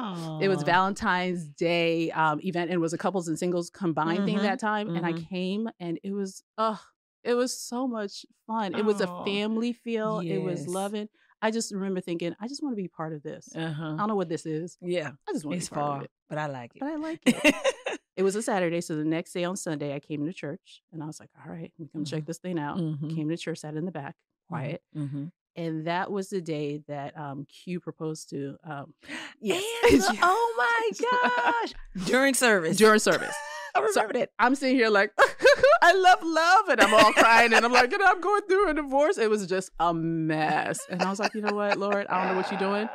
It 0.41 0.49
was 0.49 0.63
Valentine's 0.63 1.47
Day 1.47 2.11
um, 2.11 2.39
event, 2.41 2.69
and 2.69 2.75
it 2.75 2.81
was 2.81 2.93
a 2.93 2.97
couples 2.97 3.27
and 3.27 3.37
singles 3.39 3.69
combined 3.69 4.25
thing 4.25 4.37
Mhm, 4.37 4.41
that 4.43 4.59
time. 4.59 4.95
And 4.95 5.05
I 5.05 5.13
mhm. 5.13 5.27
came, 5.29 5.69
and 5.79 5.99
it 6.03 6.11
was, 6.11 6.43
oh, 6.57 6.79
it 7.23 7.33
was 7.33 7.57
so 7.57 7.87
much 7.87 8.25
fun. 8.45 8.75
It 8.75 8.85
was 8.85 9.01
a 9.01 9.07
family 9.25 9.73
feel. 9.73 10.19
It 10.19 10.37
was 10.39 10.67
loving. 10.67 11.09
I 11.45 11.51
just 11.51 11.71
remember 11.73 12.01
thinking, 12.01 12.35
I 12.39 12.47
just 12.47 12.63
want 12.63 12.73
to 12.75 12.81
be 12.81 12.87
part 12.87 13.13
of 13.13 13.21
this. 13.21 13.49
I 13.55 13.59
Uh-huh. 13.65 13.95
don't 13.97 14.07
know 14.07 14.15
what 14.15 14.29
this 14.29 14.45
is. 14.45 14.77
Yeah, 14.81 15.11
I 15.29 15.33
just 15.33 15.45
want 15.45 15.53
to 15.55 15.57
it's 15.59 15.69
be 15.69 15.75
part 15.75 15.85
far, 15.87 15.97
of 15.97 16.03
it. 16.05 16.11
but 16.29 16.37
I 16.39 16.47
like 16.47 16.71
it. 16.75 16.79
But. 16.79 16.89
I 16.89 16.95
like 16.95 17.19
it. 17.25 17.99
it 18.17 18.23
was 18.23 18.35
a 18.35 18.41
Saturday, 18.41 18.81
so 18.81 18.95
the 18.95 19.05
next 19.05 19.31
day 19.33 19.43
on 19.43 19.55
Sunday, 19.55 19.93
I 19.93 19.99
came 19.99 20.25
to 20.25 20.33
church, 20.33 20.81
and 20.91 21.03
I 21.03 21.05
was 21.05 21.19
like, 21.19 21.29
all 21.45 21.51
right, 21.53 21.71
come 21.93 22.03
check 22.05 22.23
Mhm. 22.23 22.25
this 22.27 22.39
thing 22.39 22.57
out. 22.57 22.77
Mhm. 22.77 23.15
Came 23.15 23.29
to 23.29 23.37
church, 23.37 23.59
sat 23.59 23.75
in 23.75 23.85
the 23.85 23.91
back, 23.91 24.15
quiet. 24.47 24.81
Mhm. 24.95 25.31
And 25.57 25.87
that 25.87 26.11
was 26.11 26.29
the 26.29 26.41
day 26.41 26.83
that 26.89 27.17
um, 27.17 27.45
Q 27.45 27.79
proposed 27.79 28.29
to 28.31 28.57
um, 28.63 28.93
Yes. 29.39 29.63
Angela, 29.91 30.13
oh 30.23 30.53
my 30.57 30.89
gosh! 31.61 31.73
During 32.07 32.33
service, 32.33 32.75
during 32.77 32.99
service. 32.99 33.35
I 33.75 33.79
remember 33.79 33.93
So- 34.13 34.19
that. 34.19 34.29
I'm 34.39 34.55
sitting 34.55 34.75
here 34.75 34.89
like, 34.89 35.11
I 35.81 35.93
love 35.93 36.19
love. 36.23 36.69
And 36.69 36.81
I'm 36.81 36.93
all 36.93 37.13
crying. 37.13 37.53
And 37.53 37.65
I'm 37.65 37.71
like, 37.71 37.91
and 37.93 38.01
I'm 38.01 38.21
going 38.21 38.41
through 38.47 38.69
a 38.69 38.73
divorce. 38.73 39.17
It 39.17 39.29
was 39.29 39.45
just 39.47 39.71
a 39.79 39.93
mess. 39.93 40.79
And 40.89 41.01
I 41.01 41.09
was 41.09 41.19
like, 41.19 41.33
you 41.33 41.41
know 41.41 41.53
what, 41.53 41.77
Lord, 41.77 42.07
I 42.07 42.23
don't 42.23 42.31
know 42.35 42.41
what 42.41 42.49
you're 42.51 42.59
doing, 42.59 42.89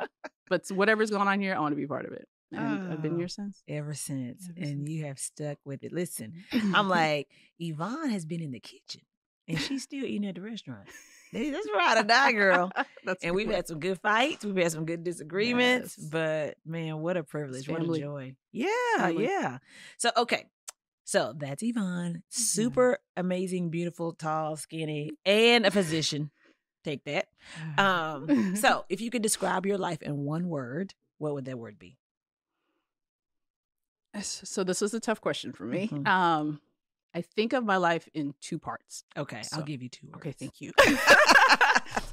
but 0.49 0.63
whatever's 0.71 1.09
going 1.09 1.27
on 1.27 1.39
here, 1.39 1.55
I 1.55 1.59
want 1.59 1.71
to 1.73 1.77
be 1.77 1.87
part 1.87 2.05
of 2.05 2.13
it. 2.13 2.27
And 2.53 2.91
I've 2.91 3.01
been 3.01 3.13
Oh. 3.13 3.17
here 3.19 3.27
since. 3.29 3.63
Ever 3.67 3.93
since, 3.93 4.49
Ever 4.49 4.57
and 4.59 4.79
since. 4.79 4.89
you 4.89 5.05
have 5.05 5.19
stuck 5.19 5.57
with 5.63 5.83
it. 5.83 5.93
Listen, 5.93 6.33
I'm 6.73 6.89
like, 6.89 7.29
Yvonne 7.59 8.09
has 8.09 8.25
been 8.25 8.41
in 8.41 8.51
the 8.51 8.59
kitchen, 8.59 9.01
and 9.47 9.57
she's 9.57 9.83
still 9.83 10.03
eating 10.03 10.27
at 10.27 10.35
the 10.35 10.41
restaurant. 10.41 10.89
That's 11.31 11.65
right 11.73 11.97
or 11.97 12.03
die, 12.03 12.33
girl. 12.33 12.69
That's 13.05 13.23
And 13.23 13.33
we've 13.33 13.49
had 13.49 13.65
some 13.65 13.79
good 13.79 13.99
fights. 14.01 14.43
We've 14.43 14.53
had 14.57 14.73
some 14.73 14.85
good 14.85 15.05
disagreements. 15.05 15.95
Yes. 15.97 16.09
But 16.09 16.57
man, 16.65 16.97
what 16.99 17.15
a 17.15 17.23
privilege. 17.23 17.69
What 17.69 17.81
a 17.83 17.99
joy. 17.99 18.35
Yeah, 18.51 18.67
Family. 18.97 19.23
yeah. 19.23 19.59
So 19.97 20.11
okay. 20.17 20.47
So 21.11 21.33
that's 21.35 21.61
Yvonne. 21.61 22.23
Super 22.29 22.97
amazing, 23.17 23.69
beautiful, 23.69 24.13
tall, 24.13 24.55
skinny, 24.55 25.11
and 25.25 25.65
a 25.65 25.69
physician. 25.71 26.31
Take 26.85 27.03
that. 27.03 27.27
Um, 27.77 28.55
so 28.55 28.85
if 28.87 29.01
you 29.01 29.09
could 29.11 29.21
describe 29.21 29.65
your 29.65 29.77
life 29.77 30.01
in 30.01 30.19
one 30.23 30.47
word, 30.47 30.93
what 31.17 31.33
would 31.33 31.43
that 31.45 31.59
word 31.59 31.77
be? 31.77 31.97
so 34.21 34.63
this 34.63 34.81
is 34.81 34.93
a 34.93 35.01
tough 35.01 35.19
question 35.19 35.51
for 35.51 35.65
me. 35.65 35.89
Mhm. 35.89 36.07
Um, 36.07 36.61
I 37.13 37.21
think 37.21 37.51
of 37.51 37.65
my 37.65 37.75
life 37.75 38.07
in 38.13 38.33
two 38.39 38.57
parts. 38.57 39.03
Okay, 39.17 39.41
So- 39.43 39.57
I'll 39.57 39.63
give 39.63 39.83
you 39.83 39.89
two 39.89 40.07
words. 40.07 40.15
Okay, 40.17 40.31
thank 40.31 40.61
you. 40.61 40.71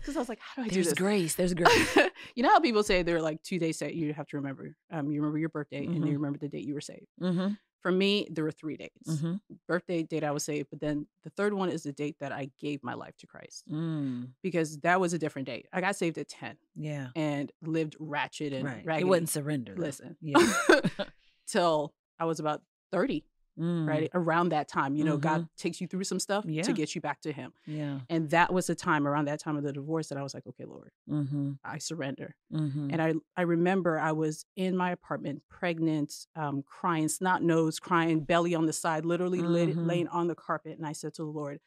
Because 0.00 0.16
I 0.16 0.20
was 0.20 0.28
like, 0.28 0.40
how 0.40 0.62
do 0.62 0.66
I 0.66 0.68
do 0.68 0.74
There's 0.74 0.86
this? 0.88 0.94
grace. 0.98 1.34
There's 1.34 1.54
grace. 1.62 1.96
you 2.34 2.42
know 2.42 2.48
how 2.48 2.58
people 2.60 2.82
say 2.82 3.02
there 3.02 3.16
are 3.16 3.22
like 3.22 3.42
two 3.42 3.58
days 3.60 3.78
that 3.80 3.94
you 3.94 4.12
have 4.14 4.26
to 4.28 4.38
remember. 4.38 4.74
Um, 4.90 5.10
you 5.12 5.20
remember 5.20 5.38
your 5.38 5.50
birthday 5.50 5.84
and 5.84 5.90
Mhm. 5.96 6.00
then 6.00 6.06
you 6.08 6.14
remember 6.18 6.38
the 6.38 6.48
date 6.48 6.64
you 6.64 6.74
were 6.74 6.80
saved. 6.80 7.06
mm-hmm. 7.20 7.52
For 7.80 7.92
me, 7.92 8.26
there 8.30 8.42
were 8.44 8.50
three 8.50 8.76
dates. 8.76 9.08
Mm-hmm. 9.08 9.34
Birthday 9.68 10.02
date 10.02 10.24
I 10.24 10.32
was 10.32 10.44
saved, 10.44 10.68
but 10.70 10.80
then 10.80 11.06
the 11.22 11.30
third 11.30 11.54
one 11.54 11.68
is 11.70 11.84
the 11.84 11.92
date 11.92 12.16
that 12.18 12.32
I 12.32 12.50
gave 12.60 12.82
my 12.82 12.94
life 12.94 13.16
to 13.18 13.26
Christ 13.26 13.64
Mm, 13.70 14.30
because 14.42 14.78
that 14.80 15.00
was 15.00 15.12
a 15.12 15.18
different 15.18 15.46
date. 15.46 15.66
I 15.72 15.80
got 15.80 15.94
saved 15.94 16.18
at 16.18 16.28
ten 16.28 16.56
yeah. 16.74 17.08
and 17.14 17.52
lived 17.62 17.94
ratchet 18.00 18.52
and 18.52 18.64
Right. 18.64 18.84
raggedy. 18.84 19.02
It 19.06 19.08
wasn't 19.08 19.28
surrender. 19.28 19.74
though. 19.76 19.82
listen 19.82 20.16
Yeah. 20.20 20.38
till 21.46 21.94
I 22.18 22.24
was 22.24 22.40
about 22.40 22.62
thirty. 22.90 23.24
Mm, 23.58 23.88
Right 23.88 24.10
around 24.14 24.50
that 24.50 24.68
time, 24.68 24.94
you 24.94 25.02
know, 25.04 25.16
God 25.16 25.42
Mhm. 25.42 25.48
takes 25.56 25.80
you 25.80 25.86
through 25.88 26.04
some 26.04 26.20
stuff 26.20 26.44
Yeah. 26.46 26.62
to 26.62 26.72
get 26.72 26.94
you 26.94 27.00
back 27.00 27.20
to 27.22 27.32
Him, 27.32 27.52
Yeah. 27.66 28.00
and 28.08 28.30
that 28.30 28.52
was 28.52 28.68
the 28.68 28.74
time 28.74 29.06
around 29.06 29.24
that 29.26 29.40
time 29.40 29.56
of 29.56 29.64
the 29.64 29.72
divorce 29.72 30.08
that 30.10 30.18
I 30.18 30.22
was 30.22 30.32
like, 30.34 30.46
okay, 30.46 30.64
Lord, 30.64 30.92
Mm-hmm. 31.10 31.52
I 31.64 31.78
surrender. 31.78 32.36
Mm-hmm. 32.52 32.90
And 32.92 33.02
I, 33.02 33.14
I 33.36 33.42
remember 33.42 33.98
I 33.98 34.12
was 34.12 34.44
in 34.56 34.76
my 34.76 34.92
apartment, 34.92 35.42
pregnant, 35.48 36.26
um, 36.36 36.62
crying, 36.62 37.08
snot 37.08 37.42
nose, 37.42 37.80
crying, 37.80 38.20
belly 38.20 38.54
on 38.54 38.66
the 38.66 38.72
side, 38.72 39.04
literally 39.04 39.40
lit- 39.42 39.76
Mhm. 39.76 39.86
laying 39.86 40.08
on 40.08 40.28
the 40.28 40.34
carpet. 40.34 40.78
And 40.78 40.86
I 40.86 40.92
said 40.92 41.14
to 41.14 41.22
the 41.22 41.28
Lord, 41.30 41.60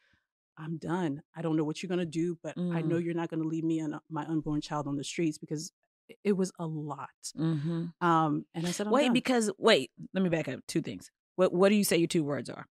I'm 0.58 0.78
done. 0.78 1.24
I 1.36 1.42
don't 1.42 1.56
know 1.58 1.64
what 1.64 1.82
you're 1.82 1.88
going 1.88 2.00
to 2.00 2.06
do, 2.06 2.38
but 2.44 2.58
I 2.58 2.82
know 2.82 2.98
Mm. 2.98 3.04
you're 3.04 3.14
not 3.16 3.30
going 3.30 3.42
to 3.42 3.48
leave 3.48 3.64
me 3.64 3.80
and 3.80 3.96
uh, 3.96 4.00
my 4.10 4.26
unborn 4.26 4.62
child 4.62 4.88
on 4.88 4.96
the 4.96 5.04
streets 5.04 5.38
because 5.38 5.72
it- 6.08 6.20
it 6.24 6.34
was 6.34 6.52
a 6.60 6.68
lot. 6.68 7.10
mm-hmm. 7.38 7.86
Um, 8.06 8.46
and 8.54 8.68
I 8.68 8.72
said, 8.72 8.88
I'm 8.88 8.94
Wait, 8.94 9.06
done. 9.06 9.14
because 9.14 9.50
wait, 9.58 9.92
let 10.14 10.22
me 10.22 10.30
back 10.30 10.48
up. 10.50 10.60
Two 10.68 10.82
things. 10.82 11.10
What 11.36 11.54
What 11.54 11.70
do 11.70 11.76
you 11.76 11.84
say 11.84 11.98
your 11.98 12.08
two 12.08 12.24
words 12.24 12.50
are? 12.50 12.68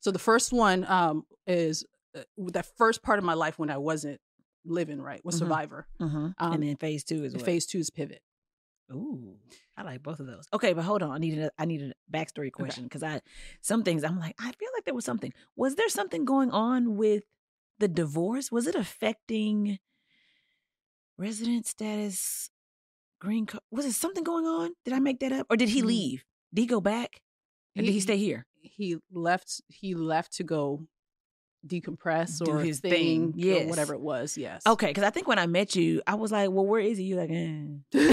so 0.00 0.10
the 0.12 0.18
first 0.18 0.52
one 0.52 0.84
um, 0.88 1.24
is 1.46 1.84
uh, 2.16 2.22
that 2.52 2.66
first 2.76 3.02
part 3.02 3.18
of 3.18 3.24
my 3.24 3.34
life 3.34 3.58
when 3.58 3.70
I 3.70 3.78
wasn't 3.78 4.20
living 4.64 5.00
right 5.02 5.24
was 5.24 5.34
Mhm. 5.34 5.38
survivor. 5.40 5.88
Mm-hmm. 6.00 6.16
Um, 6.38 6.52
and 6.52 6.62
then 6.62 6.76
phase 6.76 7.02
two 7.04 7.24
is? 7.24 7.34
Phase 7.42 7.66
two 7.66 7.78
is 7.78 7.90
pivot. 7.90 8.22
Ooh, 8.92 9.36
I 9.76 9.82
like 9.82 10.02
both 10.02 10.20
of 10.20 10.26
those. 10.26 10.46
Okay, 10.52 10.72
but 10.74 10.84
hold 10.84 11.02
on. 11.02 11.10
I 11.10 11.18
need 11.18 11.38
a 11.38 11.50
I 11.58 11.64
need 11.64 11.82
a 11.82 11.94
backstory 12.14 12.52
question 12.52 12.84
because 12.84 13.02
I 13.02 13.22
some 13.60 13.82
things 13.82 14.04
I'm 14.04 14.18
like 14.20 14.34
I 14.38 14.52
feel 14.52 14.68
like 14.74 14.84
there 14.84 14.94
was 14.94 15.04
something. 15.04 15.32
Was 15.56 15.74
there 15.76 15.88
something 15.88 16.24
going 16.24 16.50
on 16.50 16.96
with 16.96 17.24
the 17.78 17.88
divorce? 17.88 18.52
Was 18.52 18.66
it 18.66 18.74
affecting 18.74 19.78
resident 21.18 21.66
status, 21.66 22.50
green 23.20 23.46
card? 23.46 23.62
Was 23.70 23.86
it 23.86 23.92
something 23.94 24.24
going 24.24 24.46
on? 24.46 24.72
Did 24.84 24.94
I 24.94 24.98
make 25.00 25.20
that 25.20 25.32
up, 25.32 25.46
or 25.50 25.56
did 25.56 25.70
he 25.70 25.82
Mm. 25.82 25.86
leave? 25.86 26.24
Did 26.52 26.62
he 26.62 26.66
go 26.66 26.80
back, 26.80 27.22
or 27.76 27.82
did 27.82 27.90
he 27.92 28.00
stay 28.00 28.16
here? 28.16 28.46
He 28.60 28.96
left. 29.12 29.60
He 29.68 29.94
left 29.94 30.32
to 30.34 30.44
go 30.44 30.86
decompress 31.66 32.44
Do 32.44 32.50
or 32.52 32.60
his 32.60 32.80
thing, 32.80 33.32
thing, 33.32 33.34
or 33.34 33.46
yes. 33.46 33.68
whatever 33.68 33.94
it 33.94 34.00
was. 34.00 34.36
Yes. 34.36 34.62
Okay, 34.66 34.88
because 34.88 35.04
I 35.04 35.10
think 35.10 35.28
when 35.28 35.38
I 35.38 35.46
met 35.46 35.74
you, 35.76 36.02
I 36.06 36.14
was 36.14 36.32
like, 36.32 36.50
"Well, 36.50 36.66
where 36.66 36.80
is 36.80 36.98
he?" 36.98 37.04
You 37.04 37.16
like, 37.16 37.30
eh. 37.30 37.66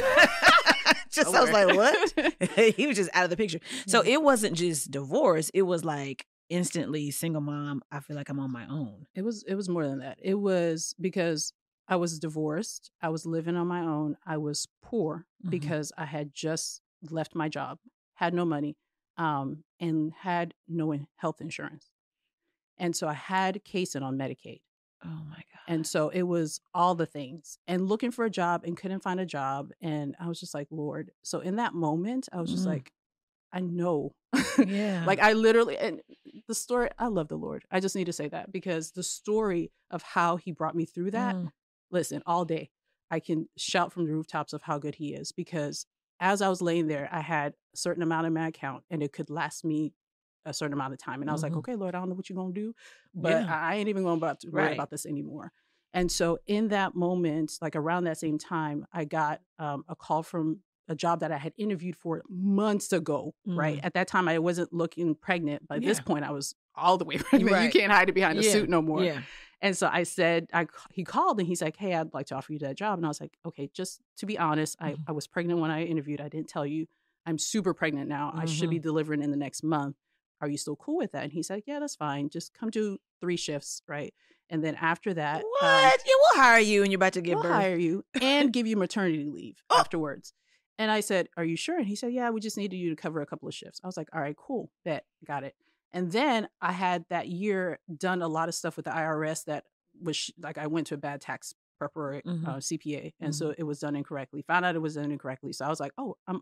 just 1.11 1.33
I 1.33 1.41
was 1.41 1.51
like, 1.51 1.75
"What?" 1.75 2.13
he 2.75 2.87
was 2.87 2.95
just 2.97 3.09
out 3.13 3.23
of 3.23 3.29
the 3.29 3.37
picture. 3.37 3.59
So 3.87 4.01
it 4.03 4.21
wasn't 4.21 4.55
just 4.55 4.91
divorce; 4.91 5.49
it 5.53 5.63
was 5.63 5.83
like 5.83 6.25
instantly 6.49 7.11
single 7.11 7.41
mom. 7.41 7.81
I 7.91 7.99
feel 7.99 8.15
like 8.15 8.29
I'm 8.29 8.39
on 8.39 8.51
my 8.51 8.65
own. 8.67 9.05
It 9.15 9.23
was 9.23 9.43
it 9.47 9.55
was 9.55 9.69
more 9.69 9.87
than 9.87 9.99
that. 9.99 10.19
It 10.21 10.35
was 10.35 10.93
because 10.99 11.53
I 11.87 11.95
was 11.95 12.19
divorced. 12.19 12.91
I 13.01 13.09
was 13.09 13.25
living 13.25 13.55
on 13.55 13.67
my 13.67 13.81
own. 13.81 14.15
I 14.25 14.37
was 14.37 14.67
poor 14.83 15.25
Mhm. 15.45 15.49
because 15.51 15.91
I 15.97 16.05
had 16.05 16.33
just 16.33 16.81
left 17.09 17.33
my 17.35 17.49
job, 17.49 17.79
had 18.15 18.33
no 18.33 18.45
money, 18.45 18.75
um, 19.19 19.63
and 19.79 20.11
had 20.13 20.55
no 20.67 20.97
health 21.17 21.41
insurance. 21.41 21.91
And 22.79 22.95
so 22.95 23.07
I 23.07 23.13
had 23.13 23.61
Kaysen 23.63 24.01
on 24.01 24.17
Medicaid. 24.17 24.61
Oh 25.05 25.21
my 25.29 25.35
god! 25.35 25.61
And 25.67 25.85
so 25.85 26.09
it 26.09 26.23
was 26.23 26.59
all 26.73 26.95
the 26.95 27.05
things 27.05 27.57
and 27.67 27.88
looking 27.88 28.11
for 28.11 28.25
a 28.25 28.29
job 28.29 28.63
and 28.65 28.75
couldn't 28.75 29.03
find 29.03 29.19
a 29.19 29.25
job. 29.25 29.71
And 29.81 30.15
I 30.19 30.27
was 30.27 30.39
just 30.39 30.53
like, 30.53 30.67
Lord. 30.71 31.11
So 31.21 31.39
in 31.41 31.57
that 31.57 31.73
moment, 31.73 32.27
I 32.33 32.41
was 32.41 32.51
just 32.51 32.63
Mm. 32.63 32.71
like, 32.71 32.91
I 33.53 33.59
know. 33.61 34.13
yeah, 34.65 35.03
like 35.05 35.19
I 35.19 35.33
literally 35.33 35.77
and 35.77 36.01
the 36.47 36.55
story 36.55 36.89
I 36.97 37.07
love 37.07 37.27
the 37.27 37.38
Lord. 37.38 37.63
I 37.71 37.79
just 37.79 37.95
need 37.95 38.05
to 38.05 38.13
say 38.13 38.27
that 38.29 38.51
because 38.51 38.91
the 38.91 39.03
story 39.03 39.71
of 39.91 40.01
how 40.01 40.35
he 40.38 40.51
brought 40.51 40.75
me 40.75 40.85
through 40.85 41.11
that, 41.11 41.35
Mm. 41.35 41.51
listen, 41.91 42.21
all 42.25 42.45
day 42.45 42.69
I 43.11 43.19
can 43.19 43.49
shout 43.57 43.91
from 43.91 44.05
the 44.05 44.13
rooftops 44.13 44.53
of 44.53 44.61
how 44.63 44.77
good 44.79 44.95
he 44.95 45.13
is 45.13 45.31
because 45.31 45.85
as 46.19 46.41
I 46.41 46.49
was 46.49 46.61
laying 46.61 46.88
there, 46.88 47.07
I 47.11 47.21
had 47.21 47.53
a 47.73 47.77
certain 47.77 48.03
amount 48.03 48.27
in 48.27 48.33
my 48.33 48.47
account 48.47 48.83
and 48.89 49.01
it 49.03 49.13
could 49.13 49.29
last 49.29 49.63
me 49.63 49.93
a 50.45 50.53
certain 50.53 50.73
amount 50.73 50.93
of 50.93 50.99
time. 50.99 51.21
And 51.21 51.29
I 51.29 51.33
was 51.33 51.43
like, 51.43 51.55
okay, 51.55 51.75
Lord, 51.75 51.95
I 51.95 51.99
don't 51.99 52.09
know 52.09 52.15
what 52.15 52.29
you're 52.29 52.38
gonna 52.38 52.53
do, 52.53 52.73
but 53.13 53.31
Yeah. 53.43 53.45
I 53.49 53.75
ain't 53.75 53.89
even 53.89 54.05
about 54.05 54.39
to 54.41 54.49
worry 54.49 54.63
Right. 54.65 54.73
about 54.73 54.89
this 54.89 55.05
anymore. 55.05 55.51
And 55.93 56.11
so 56.11 56.38
in 56.47 56.69
that 56.69 56.95
moment, 56.95 57.53
like 57.61 57.75
around 57.75 58.03
that 58.05 58.17
same 58.17 58.38
time, 58.38 58.85
I 58.93 59.05
got 59.05 59.41
um, 59.57 59.83
a 59.88 59.95
call 59.95 60.23
from 60.23 60.59
a 60.88 60.95
job 60.95 61.19
that 61.19 61.31
I 61.31 61.38
had 61.38 61.53
interviewed 61.57 61.95
for 61.95 62.23
months 62.29 62.91
ago. 62.93 63.35
Right 63.45 63.77
Mhm. 63.77 63.85
at 63.85 63.93
that 63.93 64.07
time, 64.07 64.27
I 64.27 64.39
wasn't 64.39 64.71
looking 64.73 65.13
pregnant. 65.15 65.67
By 65.67 65.79
this 65.79 65.99
point, 65.99 66.25
I 66.25 66.31
was 66.31 66.55
all 66.75 66.97
the 66.97 67.05
way 67.05 67.17
pregnant. 67.17 67.51
Right. 67.51 67.65
You 67.73 67.79
can't 67.79 67.91
hide 67.91 68.09
it 68.09 68.13
behind 68.13 68.39
a 68.39 68.43
Yeah. 68.43 68.51
suit 68.51 68.69
no 68.69 68.81
more. 68.81 69.03
yeah, 69.03 69.21
And 69.61 69.75
so 69.77 69.89
I 69.91 70.03
said, 70.03 70.47
I 70.53 70.67
he 70.93 71.03
called 71.03 71.39
and 71.39 71.47
he's 71.47 71.61
like, 71.61 71.75
"Hey, 71.77 71.93
I'd 71.93 72.13
like 72.13 72.27
to 72.27 72.35
offer 72.35 72.53
you 72.53 72.59
that 72.59 72.75
job." 72.77 72.97
And 72.97 73.05
I 73.05 73.09
was 73.09 73.19
like, 73.19 73.37
"Okay, 73.45 73.69
just 73.73 73.99
to 74.17 74.25
be 74.25 74.37
honest, 74.37 74.77
I, 74.79 74.91
Mhm. 74.93 75.03
I 75.07 75.11
was 75.11 75.27
pregnant 75.27 75.59
when 75.59 75.71
I 75.71 75.83
interviewed. 75.83 76.21
I 76.21 76.29
didn't 76.29 76.47
tell 76.49 76.65
you. 76.65 76.87
I'm 77.25 77.37
super 77.37 77.73
pregnant 77.73 78.07
now. 78.07 78.31
I 78.33 78.45
should 78.45 78.69
be 78.69 78.79
delivering 78.79 79.21
in 79.21 79.31
the 79.31 79.37
next 79.37 79.61
month. 79.61 79.97
Are 80.41 80.47
you 80.49 80.57
still 80.57 80.77
cool 80.77 80.97
with 80.97 81.11
that?" 81.11 81.23
And 81.23 81.33
he 81.33 81.43
said, 81.43 81.63
"Yeah, 81.65 81.79
that's 81.79 81.95
fine. 81.95 82.29
Just 82.29 82.53
come 82.53 82.69
do 82.69 82.97
three 83.19 83.35
shifts, 83.37 83.81
right? 83.87 84.13
And 84.49 84.63
then 84.63 84.75
after 84.75 85.13
that, 85.13 85.41
um, 85.41 85.43
what? 85.59 86.01
yeah, 86.05 86.13
we'll 86.33 86.41
hire 86.41 86.59
you, 86.59 86.81
and 86.83 86.91
you're 86.91 86.97
about 86.97 87.13
to 87.13 87.21
give 87.21 87.35
we'll 87.35 87.43
birth. 87.43 87.51
hire 87.53 87.75
you 87.77 88.03
and 88.21 88.53
give 88.53 88.65
you 88.65 88.77
maternity 88.77 89.25
leave 89.25 89.61
Oh. 89.69 89.77
afterwards." 89.79 90.33
And 90.77 90.89
I 90.89 91.01
said, 91.01 91.27
"Are 91.35 91.43
you 91.43 91.57
sure?" 91.57 91.77
And 91.77 91.87
he 91.87 91.95
said, 91.97 92.13
"Yeah, 92.13 92.29
we 92.29 92.39
just 92.39 92.55
needed 92.57 92.77
you 92.77 92.89
to 92.91 92.95
cover 92.95 93.19
a 93.19 93.25
couple 93.25 93.49
of 93.49 93.53
shifts." 93.53 93.81
I 93.83 93.87
was 93.87 93.97
like, 93.97 94.07
"All 94.13 94.21
right, 94.21 94.37
cool, 94.37 94.71
bet, 94.85 95.05
got 95.25 95.43
it." 95.43 95.55
And 95.93 96.12
then 96.12 96.48
I 96.62 96.72
had 96.72 97.05
that 97.10 97.27
year 97.27 97.79
done 97.98 98.22
a 98.22 98.27
lot 98.27 98.48
of 98.50 98.55
stuff 98.55 98.75
with 98.75 98.86
the 98.86 98.91
IRS 98.91 99.46
that 99.46 99.63
was 100.01 100.29
like 100.39 100.58
I 100.58 100.67
went 100.67 100.88
to 100.88 100.93
a 100.96 100.98
bad 100.98 101.19
tax 101.22 101.53
preparatory 101.79 102.22
Mhm. 102.25 102.48
uh, 102.48 102.60
CPA, 102.60 103.13
and 103.19 103.34
so 103.34 103.53
it 103.58 103.63
was 103.63 103.79
done 103.79 103.96
incorrectly. 103.96 104.41
Found 104.43 104.65
out 104.65 104.75
it 104.75 104.79
was 104.81 104.96
done 104.96 105.12
incorrectly, 105.12 105.53
so 105.53 105.65
I 105.65 105.69
was 105.69 105.79
like, 105.79 105.93
"Oh, 105.98 106.17
I'm 106.27 106.41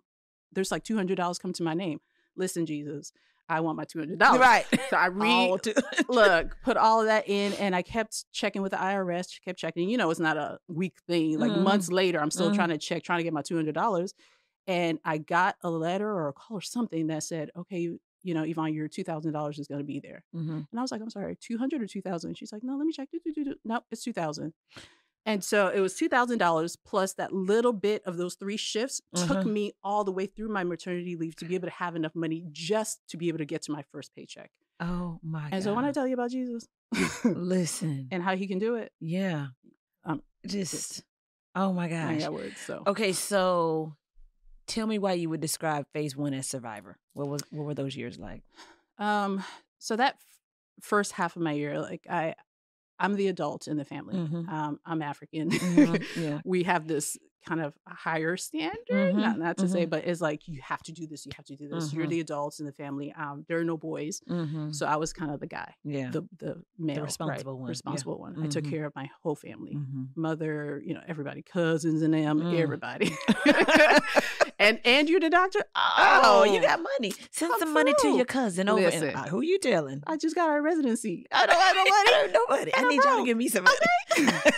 there's 0.52 0.72
like 0.72 0.84
two 0.84 0.96
hundred 0.96 1.16
dollars 1.16 1.38
come 1.40 1.54
to 1.54 1.64
my 1.64 1.74
name. 1.74 2.00
Listen, 2.36 2.66
Jesus, 2.66 3.14
I 3.48 3.60
want 3.62 3.78
my 3.78 3.84
two 3.86 4.00
hundred 4.00 4.20
dollars." 4.20 4.40
Right. 4.42 4.66
So 4.90 4.98
I 4.98 5.08
re 5.08 5.30
All 5.30 5.60
to- 5.60 5.74
look, 6.10 6.58
put 6.64 6.76
all 6.76 7.02
of 7.02 7.06
that 7.08 7.28
in, 7.30 7.54
and 7.54 7.76
I 7.76 7.84
kept 7.84 8.26
checking 8.34 8.62
with 8.62 8.72
the 8.72 8.78
IRS, 8.80 9.40
kept 9.46 9.60
checking. 9.60 9.90
You 9.90 9.98
know, 9.98 10.10
it's 10.10 10.20
not 10.20 10.38
a 10.38 10.60
week 10.68 10.98
thing. 11.08 11.40
Like 11.40 11.52
Mhm. 11.52 11.62
months 11.64 11.90
later, 11.92 12.20
I'm 12.20 12.32
still 12.32 12.50
Mhm. 12.52 12.56
trying 12.56 12.70
to 12.70 12.78
check, 12.78 13.04
trying 13.04 13.20
to 13.20 13.24
get 13.24 13.34
my 13.34 13.42
two 13.44 13.56
hundred 13.56 13.76
dollars, 13.76 14.14
and 14.66 15.00
I 15.06 15.20
got 15.20 15.56
a 15.62 15.70
letter 15.70 16.10
or 16.10 16.28
a 16.30 16.34
call 16.34 16.58
or 16.58 16.62
something 16.62 17.08
that 17.08 17.24
said, 17.24 17.52
"Okay, 17.56 17.98
you, 18.28 18.34
know, 18.34 18.44
Yvonne, 18.44 18.74
your 18.74 18.88
two 18.88 19.04
thousand 19.04 19.32
dollars 19.34 19.58
is 19.60 19.68
going 19.68 19.80
to 19.80 19.86
be 19.86 20.00
there." 20.00 20.24
Mhm. 20.36 20.68
And 20.70 20.80
I 20.80 20.82
was 20.82 20.92
like, 20.92 21.02
"I'm 21.02 21.10
sorry, 21.10 21.36
two 21.40 21.58
hundred 21.58 21.82
or 21.82 21.88
two 21.88 22.02
thousand? 22.02 22.38
She's 22.38 22.52
like, 22.52 22.64
"No, 22.64 22.76
let 22.78 22.86
me 22.86 22.94
check. 22.94 23.10
No, 23.64 23.82
it's 23.92 24.04
two 24.04 24.14
thousand. 24.14 24.54
And 25.26 25.44
so 25.44 25.68
it 25.68 25.82
was 25.82 25.94
two 25.96 26.08
thousand 26.08 26.38
dollars 26.38 26.78
plus 26.78 27.14
that 27.16 27.34
little 27.34 27.74
bit 27.74 28.02
of 28.06 28.16
those 28.18 28.36
three 28.36 28.56
shifts 28.58 29.02
took 29.14 29.38
Uh-huh. 29.38 29.44
me 29.50 29.74
all 29.84 30.04
the 30.06 30.12
way 30.12 30.26
through 30.26 30.48
my 30.50 30.64
maternity 30.64 31.16
leave 31.18 31.36
to 31.38 31.46
be 31.46 31.56
able 31.56 31.68
to 31.68 31.74
have 31.74 31.96
enough 31.98 32.16
money 32.16 32.46
just 32.52 33.02
to 33.10 33.18
be 33.18 33.28
able 33.28 33.40
to 33.40 33.46
get 33.46 33.62
to 33.64 33.72
my 33.74 33.84
first 33.92 34.14
paycheck. 34.16 34.52
Oh 34.80 35.20
my 35.22 35.50
And 35.52 35.62
so 35.64 35.74
when 35.76 35.84
I 35.84 35.92
tell 35.92 36.08
you 36.08 36.14
about 36.14 36.32
Jesus 36.32 36.68
listen, 37.26 38.08
and 38.12 38.24
how 38.24 38.36
he 38.36 38.48
can 38.48 38.60
do 38.60 38.76
it, 38.76 38.92
yeah, 39.02 39.48
Um, 40.06 40.22
just 40.46 41.04
oh 41.56 41.74
my 41.74 41.88
gosh. 41.90 42.12
ain't 42.12 42.22
got 42.22 42.34
words. 42.34 42.62
So 42.62 42.84
Okay, 42.88 43.12
so 43.12 43.96
tell 44.68 44.86
me 44.88 45.00
why 45.00 45.14
you 45.14 45.30
would 45.30 45.42
describe 45.42 45.86
phase 45.94 46.16
one 46.16 46.34
as 46.34 46.48
survivor. 46.48 46.98
What 47.14 47.28
was 47.28 47.42
what 47.52 47.66
were 47.66 47.74
those 47.74 47.96
years 47.96 48.18
like? 48.20 48.44
um 49.00 49.44
so 49.80 49.96
that 49.96 50.16
f- 50.16 50.22
first 50.82 51.12
half 51.14 51.36
of 51.36 51.42
my 51.42 51.54
year, 51.54 51.80
like 51.80 52.06
I 52.10 52.36
I'm 53.00 53.16
the 53.16 53.28
adult 53.28 53.68
in 53.68 53.78
the 53.78 53.86
family. 53.86 54.16
Mhm. 54.16 54.48
Um 54.50 54.80
I'm 54.86 55.02
African. 55.02 55.50
Mhm, 55.52 56.04
yeah. 56.18 56.42
we 56.46 56.64
have 56.64 56.88
this 56.88 57.18
kind 57.46 57.62
of 57.62 57.74
higher 57.88 58.36
standard, 58.36 58.76
Mhm, 58.90 59.16
not 59.16 59.40
not 59.40 59.58
to 59.60 59.70
say, 59.70 59.86
mhm. 59.86 59.90
but 59.92 60.04
it's 60.06 60.20
like 60.20 60.48
you 60.50 60.60
have 60.62 60.82
to 60.84 60.92
do 60.92 61.08
this, 61.08 61.26
you 61.26 61.32
have 61.38 61.46
to 61.46 61.56
do 61.56 61.70
this. 61.70 61.94
You're 61.94 62.06
Mhm. 62.06 62.10
the 62.10 62.20
adults 62.20 62.60
in 62.60 62.66
the 62.66 62.74
family. 62.74 63.14
Um, 63.14 63.46
there 63.48 63.58
are 63.60 63.64
no 63.64 63.78
boys, 63.78 64.22
Mm-hmm. 64.28 64.72
so 64.72 64.86
I 64.86 64.98
was 64.98 65.14
kind 65.14 65.32
of 65.32 65.40
the 65.40 65.48
guy, 65.48 65.74
Yeah. 65.86 66.10
the 66.10 66.28
the 66.40 66.62
male, 66.78 66.98
right, 66.98 67.06
responsible 67.06 67.54
one, 67.58 67.68
yeah. 67.68 67.70
responsible 67.70 68.20
one. 68.20 68.44
I 68.44 68.48
took 68.48 68.66
care 68.66 68.86
of 68.86 68.94
my 68.96 69.10
whole 69.24 69.36
family, 69.36 69.76
mm-hmm. 69.76 70.06
mother, 70.20 70.82
you 70.86 70.94
know, 70.96 71.02
everybody, 71.08 71.42
cousins 71.44 72.02
and 72.02 72.14
them, 72.14 72.42
Mm. 72.42 72.60
everybody. 72.60 73.16
and 74.60 74.80
and 74.86 75.10
you're 75.10 75.20
the 75.20 75.30
doctor. 75.30 75.64
Oh, 75.76 76.44
you 76.44 76.62
got 76.62 76.80
money. 76.82 77.14
Send 77.32 77.54
I'm 77.54 77.60
some 77.60 77.74
money 77.74 77.94
to 78.02 78.10
your 78.10 78.26
cousin 78.26 78.70
over. 78.70 78.82
Listen. 78.82 79.10
And, 79.10 79.18
uh, 79.18 79.24
who 79.24 79.42
you 79.42 79.60
telling? 79.60 80.04
I 80.08 80.18
just 80.18 80.36
got 80.36 80.50
our 80.50 80.62
residency. 80.62 81.26
I 81.32 81.46
don't 81.46 81.60
have 81.60 81.76
no 81.76 81.84
money. 81.84 81.92
I 81.94 82.04
don't 82.06 82.22
have 82.22 82.34
no 82.34 82.56
money. 82.58 82.72
I 82.76 82.80
I 82.84 82.90
need 82.90 83.04
y'all 83.04 83.18
to 83.20 83.26
give 83.26 83.38
me 83.38 83.48
some 83.50 83.64
money. 83.66 83.78
Okay. 84.20 84.52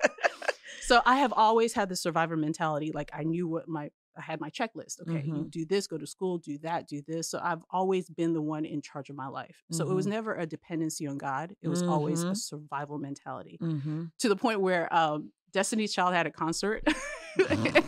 so 0.82 1.00
I 1.06 1.16
have 1.16 1.32
always 1.32 1.72
had 1.72 1.88
the 1.88 1.96
survivor 1.96 2.36
mentality. 2.36 2.90
Like 2.92 3.10
I 3.12 3.22
knew 3.22 3.48
what 3.48 3.68
my 3.68 3.90
I 4.16 4.20
had 4.20 4.40
my 4.40 4.48
checklist. 4.48 5.00
Okay, 5.02 5.24
you 5.26 5.34
Mhm. 5.34 5.50
do 5.50 5.64
this, 5.66 5.88
go 5.88 5.98
to 5.98 6.06
school, 6.06 6.38
do 6.38 6.56
that, 6.58 6.86
do 6.86 7.02
this. 7.04 7.28
So 7.28 7.40
I've 7.42 7.64
always 7.70 8.08
been 8.08 8.32
the 8.32 8.40
one 8.40 8.64
in 8.64 8.80
charge 8.80 9.10
of 9.10 9.16
my 9.16 9.26
life. 9.26 9.64
So 9.72 9.90
it 9.90 9.92
was 9.94 10.06
Mhm. 10.06 10.10
never 10.10 10.34
a 10.36 10.46
dependency 10.46 11.04
on 11.08 11.18
God. 11.18 11.56
It 11.62 11.68
was 11.68 11.82
always 11.82 12.22
a 12.22 12.26
Mhm. 12.28 12.36
survival 12.36 12.98
mentality 12.98 13.58
mm-hmm. 13.60 14.04
to 14.20 14.28
the 14.28 14.36
point 14.36 14.60
where 14.60 14.92
um, 14.94 15.32
Destiny's 15.52 15.92
Child 15.92 16.14
had 16.14 16.26
a 16.28 16.30
concert. 16.30 16.86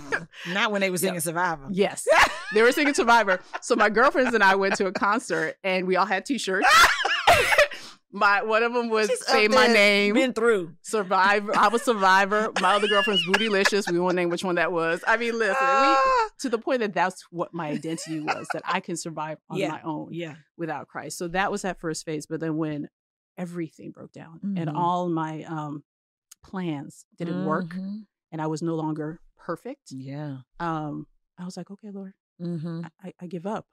Not 0.49 0.71
when 0.73 0.81
they 0.81 0.91
were 0.91 0.99
singing 0.99 1.21
Survivor. 1.21 1.67
yes, 1.71 2.07
they 2.55 2.62
were 2.62 2.73
singing 2.73 2.95
Survivor. 2.95 3.41
So 3.62 3.75
my 3.76 3.88
girlfriends 3.88 4.35
and 4.35 4.43
I 4.45 4.55
went 4.55 4.76
to 4.76 4.87
a 4.87 4.93
concert, 4.93 5.57
and 5.65 5.87
we 5.87 5.97
all 5.97 6.07
had 6.07 6.25
T-shirts. 6.26 6.67
my 8.12 8.43
one 8.43 8.62
of 8.62 8.73
them 8.73 8.88
was 8.88 9.09
She's 9.09 9.26
"Say 9.26 9.49
My 9.49 9.67
Name." 9.67 10.15
Been 10.15 10.33
through. 10.33 10.75
Survivor. 10.83 11.57
I 11.57 11.69
was 11.69 11.83
Survivor. 11.83 12.50
My 12.61 12.75
other 12.75 12.87
girlfriend's 12.88 13.26
Bootylicious. 13.26 13.91
We 13.91 13.99
won't 13.99 14.15
name 14.17 14.29
which 14.31 14.45
one 14.45 14.55
that 14.57 14.73
was. 14.73 15.03
I 15.07 15.17
mean, 15.17 15.38
listen, 15.38 15.57
we, 15.61 15.67
Ah. 15.69 16.29
to 16.41 16.49
the 16.49 16.59
point 16.59 16.81
that 16.81 16.95
that's 16.95 17.25
what 17.31 17.53
my 17.53 17.69
identity 17.69 18.21
was 18.21 18.47
that 18.53 18.62
I 18.65 18.81
can 18.81 18.97
survive 18.97 19.38
on 19.50 19.59
Yeah. 19.59 19.69
my 19.71 19.83
own 19.83 20.09
Yeah. 20.12 20.37
without 20.57 20.88
Christ. 20.88 21.19
So 21.19 21.29
that 21.29 21.50
was 21.50 21.62
that 21.62 21.81
first 21.81 22.05
phase. 22.05 22.26
But 22.26 22.41
then 22.41 22.57
when 22.57 22.88
everything 23.37 23.91
broke 23.91 24.12
down 24.12 24.41
and 24.57 24.71
Mhm. 24.71 24.75
all 24.75 25.09
my 25.11 25.43
um, 25.45 25.83
plans 26.43 27.05
didn't 27.19 27.45
work 27.45 27.75
Mhm. 27.75 28.07
and 28.33 28.41
I 28.41 28.47
was 28.47 28.62
no 28.62 28.75
longer 28.76 29.21
perfect, 29.47 29.91
Yeah. 29.93 30.38
um, 30.61 31.07
I 31.38 31.45
was 31.45 31.57
like, 31.57 31.71
okay, 31.71 31.91
Lord, 31.91 32.15
Mm-hmm. 32.41 32.83
I, 33.03 33.12
I 33.21 33.26
give 33.26 33.47
up. 33.47 33.67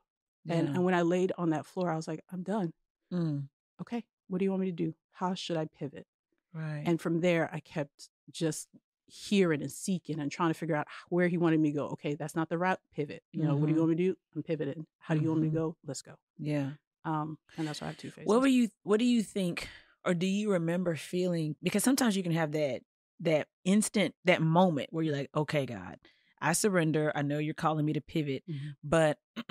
And, 0.47 0.67
Yeah. 0.67 0.73
and 0.75 0.85
when 0.85 0.93
I 0.93 1.01
laid 1.01 1.31
on 1.37 1.49
that 1.49 1.65
floor, 1.65 1.89
I 1.91 1.95
was 1.95 2.07
like, 2.07 2.21
I'm 2.31 2.43
done. 2.43 2.71
Mm. 3.11 3.47
Okay, 3.81 4.03
what 4.27 4.37
do 4.39 4.45
you 4.45 4.51
want 4.51 4.61
me 4.61 4.67
to 4.67 4.75
do? 4.85 4.93
How 5.11 5.33
should 5.33 5.57
I 5.57 5.65
pivot? 5.65 6.05
Right. 6.53 6.83
And 6.85 6.99
from 7.01 7.19
there, 7.21 7.49
I 7.53 7.59
kept 7.59 8.09
just 8.31 8.67
hearing 9.07 9.61
and 9.61 9.71
seeking 9.71 10.19
and 10.19 10.31
trying 10.31 10.49
to 10.49 10.53
figure 10.53 10.75
out 10.75 10.87
where 11.09 11.27
he 11.27 11.37
wanted 11.37 11.59
me 11.59 11.71
to 11.71 11.77
go. 11.77 11.87
Okay, 11.89 12.15
that's 12.15 12.35
not 12.35 12.47
the 12.49 12.57
route. 12.57 12.79
Pivot. 12.95 13.21
You 13.31 13.43
know, 13.43 13.55
what 13.55 13.65
do 13.67 13.71
you 13.73 13.75
Mhm. 13.75 13.79
want 13.79 13.89
me 13.91 13.95
to 13.97 14.03
do? 14.11 14.17
I'm 14.35 14.43
pivoting. 14.43 14.85
How 14.99 15.13
do 15.15 15.21
you 15.21 15.29
want 15.29 15.41
me 15.41 15.49
to 15.49 15.53
go? 15.53 15.75
Let's 15.85 16.01
go. 16.01 16.15
yeah. 16.37 16.71
Um, 17.05 17.37
and 17.57 17.67
that's 17.67 17.81
why 17.81 17.87
I 17.87 17.89
have 17.89 17.97
two 17.97 18.11
phases. 18.11 18.27
What 18.27 18.39
were 18.39 18.47
you? 18.47 18.69
What 18.83 18.97
do 18.99 19.05
you 19.05 19.23
think 19.23 19.67
or 20.05 20.13
do 20.13 20.25
you 20.25 20.51
remember 20.53 20.95
feeling 20.95 21.57
because 21.61 21.83
sometimes 21.83 22.15
you 22.15 22.23
can 22.23 22.31
have 22.31 22.53
that 22.53 22.81
that 23.19 23.47
instant 23.65 24.13
that 24.25 24.41
moment 24.41 24.87
where 24.91 25.03
you're 25.03 25.15
like 25.15 25.29
okay 25.35 25.65
god 25.65 25.97
i 26.41 26.51
surrender 26.53 27.11
i 27.15 27.21
know 27.21 27.37
you're 27.39 27.53
calling 27.53 27.85
me 27.85 27.93
to 27.93 28.01
pivot 28.01 28.43
Mm-hmm. 28.49 28.69
but 28.83 29.17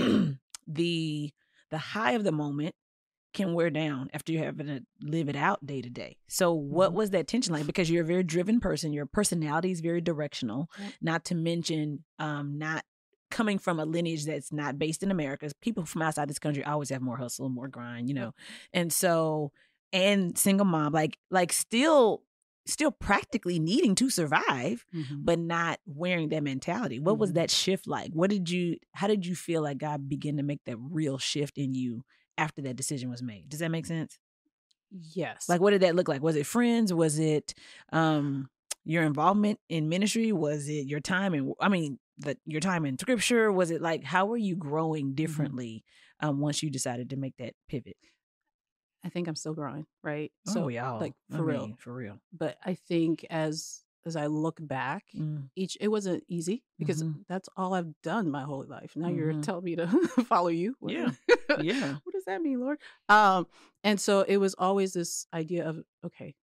the 0.66 1.30
the 1.70 1.78
high 1.78 2.12
of 2.12 2.24
the 2.24 2.32
moment 2.32 2.74
can 3.34 3.54
wear 3.54 3.70
down 3.70 4.10
after 4.12 4.30
you're 4.30 4.44
having 4.44 4.66
to 4.66 4.80
live 5.00 5.26
it 5.30 5.36
out 5.36 5.64
day 5.64 5.80
to 5.80 5.88
day. 5.88 6.18
So 6.28 6.52
what 6.52 6.90
Mhm. 6.90 6.94
was 6.96 7.10
that 7.10 7.26
tension 7.26 7.54
like? 7.54 7.64
Because 7.66 7.88
you're 7.90 8.02
a 8.02 8.06
very 8.06 8.22
driven 8.22 8.60
person, 8.60 8.92
your 8.92 9.06
personality 9.06 9.70
is 9.70 9.80
very 9.80 10.02
directional, 10.02 10.68
not 11.00 11.24
to 11.26 11.34
mention 11.34 12.04
um 12.18 12.58
not 12.58 12.84
coming 13.30 13.58
from 13.58 13.80
a 13.80 13.86
lineage 13.86 14.26
that's 14.26 14.52
not 14.52 14.78
based 14.78 15.02
in 15.02 15.10
America. 15.10 15.50
People 15.62 15.86
from 15.86 16.02
outside 16.02 16.28
this 16.28 16.38
country 16.38 16.62
always 16.62 16.90
have 16.90 17.00
more 17.00 17.16
hustle, 17.16 17.48
more 17.48 17.68
grind, 17.68 18.06
you 18.08 18.14
know. 18.14 18.34
And 18.74 18.92
so 18.92 19.50
and 19.94 20.36
single 20.36 20.66
mom, 20.66 20.92
like 20.92 21.18
like 21.30 21.54
still 21.54 22.24
still 22.66 22.92
practically 22.92 23.58
needing 23.58 23.94
to 23.96 24.08
survive 24.10 24.84
Mhm. 24.94 25.24
but 25.24 25.38
not 25.38 25.80
wearing 25.86 26.28
that 26.30 26.42
mentality. 26.42 26.98
What 26.98 27.18
was 27.18 27.30
Mhm. 27.30 27.34
that 27.34 27.50
shift 27.50 27.86
like? 27.86 28.12
What 28.12 28.30
did 28.30 28.48
you 28.50 28.76
how 28.92 29.06
did 29.08 29.26
you 29.26 29.34
feel 29.34 29.62
like 29.62 29.78
God 29.78 30.08
began 30.08 30.36
to 30.36 30.42
make 30.42 30.64
that 30.66 30.76
real 30.78 31.18
shift 31.18 31.58
in 31.58 31.74
you 31.74 32.04
after 32.38 32.62
that 32.62 32.76
decision 32.76 33.10
was 33.10 33.22
made? 33.22 33.48
Does 33.48 33.60
that 33.60 33.70
make 33.70 33.86
sense? 33.86 34.18
yes. 34.90 35.48
Like 35.48 35.60
what 35.60 35.70
did 35.70 35.82
that 35.82 35.94
look 35.96 36.08
like? 36.08 36.22
Was 36.22 36.36
it 36.36 36.46
friends? 36.46 36.92
Was 36.92 37.18
it 37.18 37.54
um 37.92 38.48
your 38.84 39.04
involvement 39.04 39.58
in 39.68 39.88
ministry? 39.88 40.32
Was 40.32 40.68
it 40.68 40.86
your 40.86 41.00
time 41.00 41.34
in 41.34 41.52
I 41.60 41.68
mean 41.68 41.98
the 42.18 42.36
your 42.46 42.60
time 42.60 42.84
in 42.84 42.98
scripture? 42.98 43.50
Was 43.50 43.70
it 43.70 43.80
like 43.80 44.04
how 44.04 44.26
were 44.26 44.36
you 44.36 44.56
growing 44.56 45.14
differently 45.14 45.84
um 46.20 46.40
once 46.40 46.62
you 46.62 46.70
decided 46.70 47.10
to 47.10 47.16
make 47.16 47.36
that 47.38 47.54
pivot? 47.68 47.96
I 49.04 49.08
think 49.08 49.28
I'm 49.28 49.36
still 49.36 49.54
growing, 49.54 49.86
right? 50.02 50.30
So 50.46 50.68
y'all 50.68 51.00
like 51.00 51.14
I 51.32 51.36
for 51.36 51.44
real. 51.44 51.66
mean, 51.68 51.76
for 51.76 51.92
real. 51.92 52.18
But 52.32 52.56
I 52.64 52.74
think 52.74 53.24
as 53.30 53.80
as 54.04 54.16
I 54.16 54.26
look 54.26 54.58
back, 54.60 55.04
Mm, 55.16 55.48
each 55.54 55.76
it 55.80 55.88
wasn't 55.88 56.24
easy 56.28 56.64
because 56.78 57.02
Mhm. 57.04 57.24
that's 57.28 57.48
all 57.56 57.74
I've 57.74 57.92
done 58.02 58.30
my 58.30 58.42
whole 58.42 58.64
life. 58.64 58.96
Now 58.96 59.08
you're 59.08 59.32
Mhm. 59.34 59.42
telling 59.42 59.64
me 59.64 59.76
to 59.76 59.86
follow 60.28 60.48
you. 60.48 60.74
What- 60.80 60.92
Yeah. 60.92 61.10
Yeah. 61.60 61.96
what 62.04 62.12
does 62.12 62.24
that 62.24 62.40
mean, 62.42 62.60
Lord? 62.60 62.78
Um, 63.08 63.46
and 63.84 64.00
so 64.00 64.22
it 64.22 64.38
was 64.38 64.54
always 64.54 64.92
this 64.94 65.26
idea 65.34 65.68
of 65.68 65.82
okay, 66.04 66.34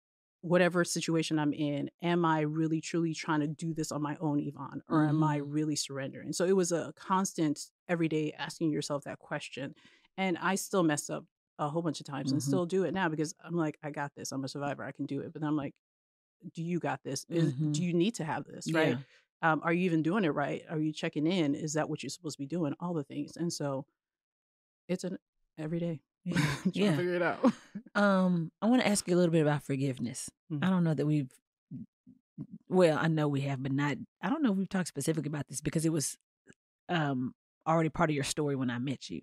whatever 0.41 0.85
situation 0.85 1.37
I'm 1.39 1.51
in, 1.53 1.89
am 2.01 2.23
I 2.23 2.41
really 2.41 2.79
truly 2.79 3.13
trying 3.13 3.39
to 3.41 3.47
do 3.47 3.73
this 3.73 3.91
on 3.91 4.01
my 4.01 4.15
own, 4.21 4.39
Yvonne, 4.39 4.81
or 4.87 5.03
am 5.05 5.21
I 5.23 5.39
Mm-hmm. 5.39 5.51
really 5.51 5.75
surrendering? 5.75 6.31
So 6.33 6.45
it 6.45 6.55
was 6.55 6.71
a 6.71 6.93
constant 6.95 7.71
every 7.89 8.07
day 8.07 8.31
asking 8.37 8.71
yourself 8.71 9.03
that 9.05 9.19
question. 9.19 9.75
And 10.15 10.37
I 10.37 10.55
still 10.55 10.83
mess 10.83 11.09
up 11.09 11.25
a 11.59 11.69
whole 11.69 11.81
bunch 11.83 11.99
of 11.99 12.05
times 12.07 12.31
and 12.31 12.41
Mhm. 12.41 12.45
still 12.45 12.65
do 12.65 12.83
it 12.85 12.93
now 12.93 13.07
because 13.09 13.35
I'm 13.43 13.53
like, 13.55 13.77
I 13.83 13.91
got 13.91 14.15
this. 14.15 14.31
I'm 14.31 14.43
a 14.43 14.47
survivor. 14.47 14.83
I 14.83 14.91
can 14.91 15.05
do 15.05 15.19
it. 15.21 15.31
But 15.33 15.41
then 15.41 15.49
I'm 15.49 15.55
like, 15.57 15.75
do 16.55 16.63
you 16.63 16.79
got 16.79 17.03
this? 17.03 17.25
Is, 17.29 17.53
Mhm. 17.53 17.73
Do 17.73 17.83
you 17.83 17.93
need 17.93 18.15
to 18.15 18.23
have 18.23 18.45
this? 18.45 18.71
Right? 18.73 18.97
Yeah. 18.97 19.51
um, 19.51 19.61
are 19.63 19.71
you 19.71 19.83
even 19.85 20.01
doing 20.03 20.25
it 20.25 20.29
right 20.33 20.65
are 20.69 20.77
you 20.79 20.91
checking 20.91 21.25
in 21.25 21.55
is 21.55 21.71
that 21.73 21.87
what 21.89 22.03
you're 22.03 22.09
supposed 22.09 22.35
to 22.35 22.39
be 22.43 22.45
doing 22.45 22.73
all 22.81 22.93
the 22.93 23.05
things 23.05 23.37
and 23.37 23.53
so 23.53 23.85
it's 24.89 25.05
an 25.05 25.17
every 25.57 25.79
day 25.79 26.01
Yeah. 26.25 26.35
yeah. 26.73 26.97
figure 26.97 27.13
it 27.15 27.21
out 27.21 27.39
Um, 27.95 28.51
I 28.61 28.65
want 28.67 28.81
to 28.81 28.87
ask 28.87 29.07
you 29.07 29.15
a 29.15 29.17
little 29.17 29.31
bit 29.31 29.41
about 29.41 29.63
forgiveness. 29.63 30.29
Mhm. 30.51 30.63
I 30.65 30.69
don't 30.69 30.83
know 30.83 30.93
that 30.93 31.05
we've, 31.05 31.31
well, 32.67 32.97
I 32.99 33.07
know 33.07 33.27
we 33.27 33.41
have, 33.41 33.61
but 33.63 33.71
not. 33.71 33.97
I 34.21 34.29
don't 34.29 34.43
know 34.43 34.51
if 34.51 34.57
we've 34.57 34.69
talked 34.69 34.87
specifically 34.89 35.29
about 35.29 35.47
this 35.47 35.61
because 35.61 35.85
it 35.85 35.91
was, 35.91 36.17
um, 36.89 37.33
already 37.67 37.89
part 37.89 38.09
of 38.09 38.15
your 38.15 38.23
story 38.23 38.55
when 38.55 38.69
I 38.69 38.77
met 38.79 39.09
you. 39.09 39.21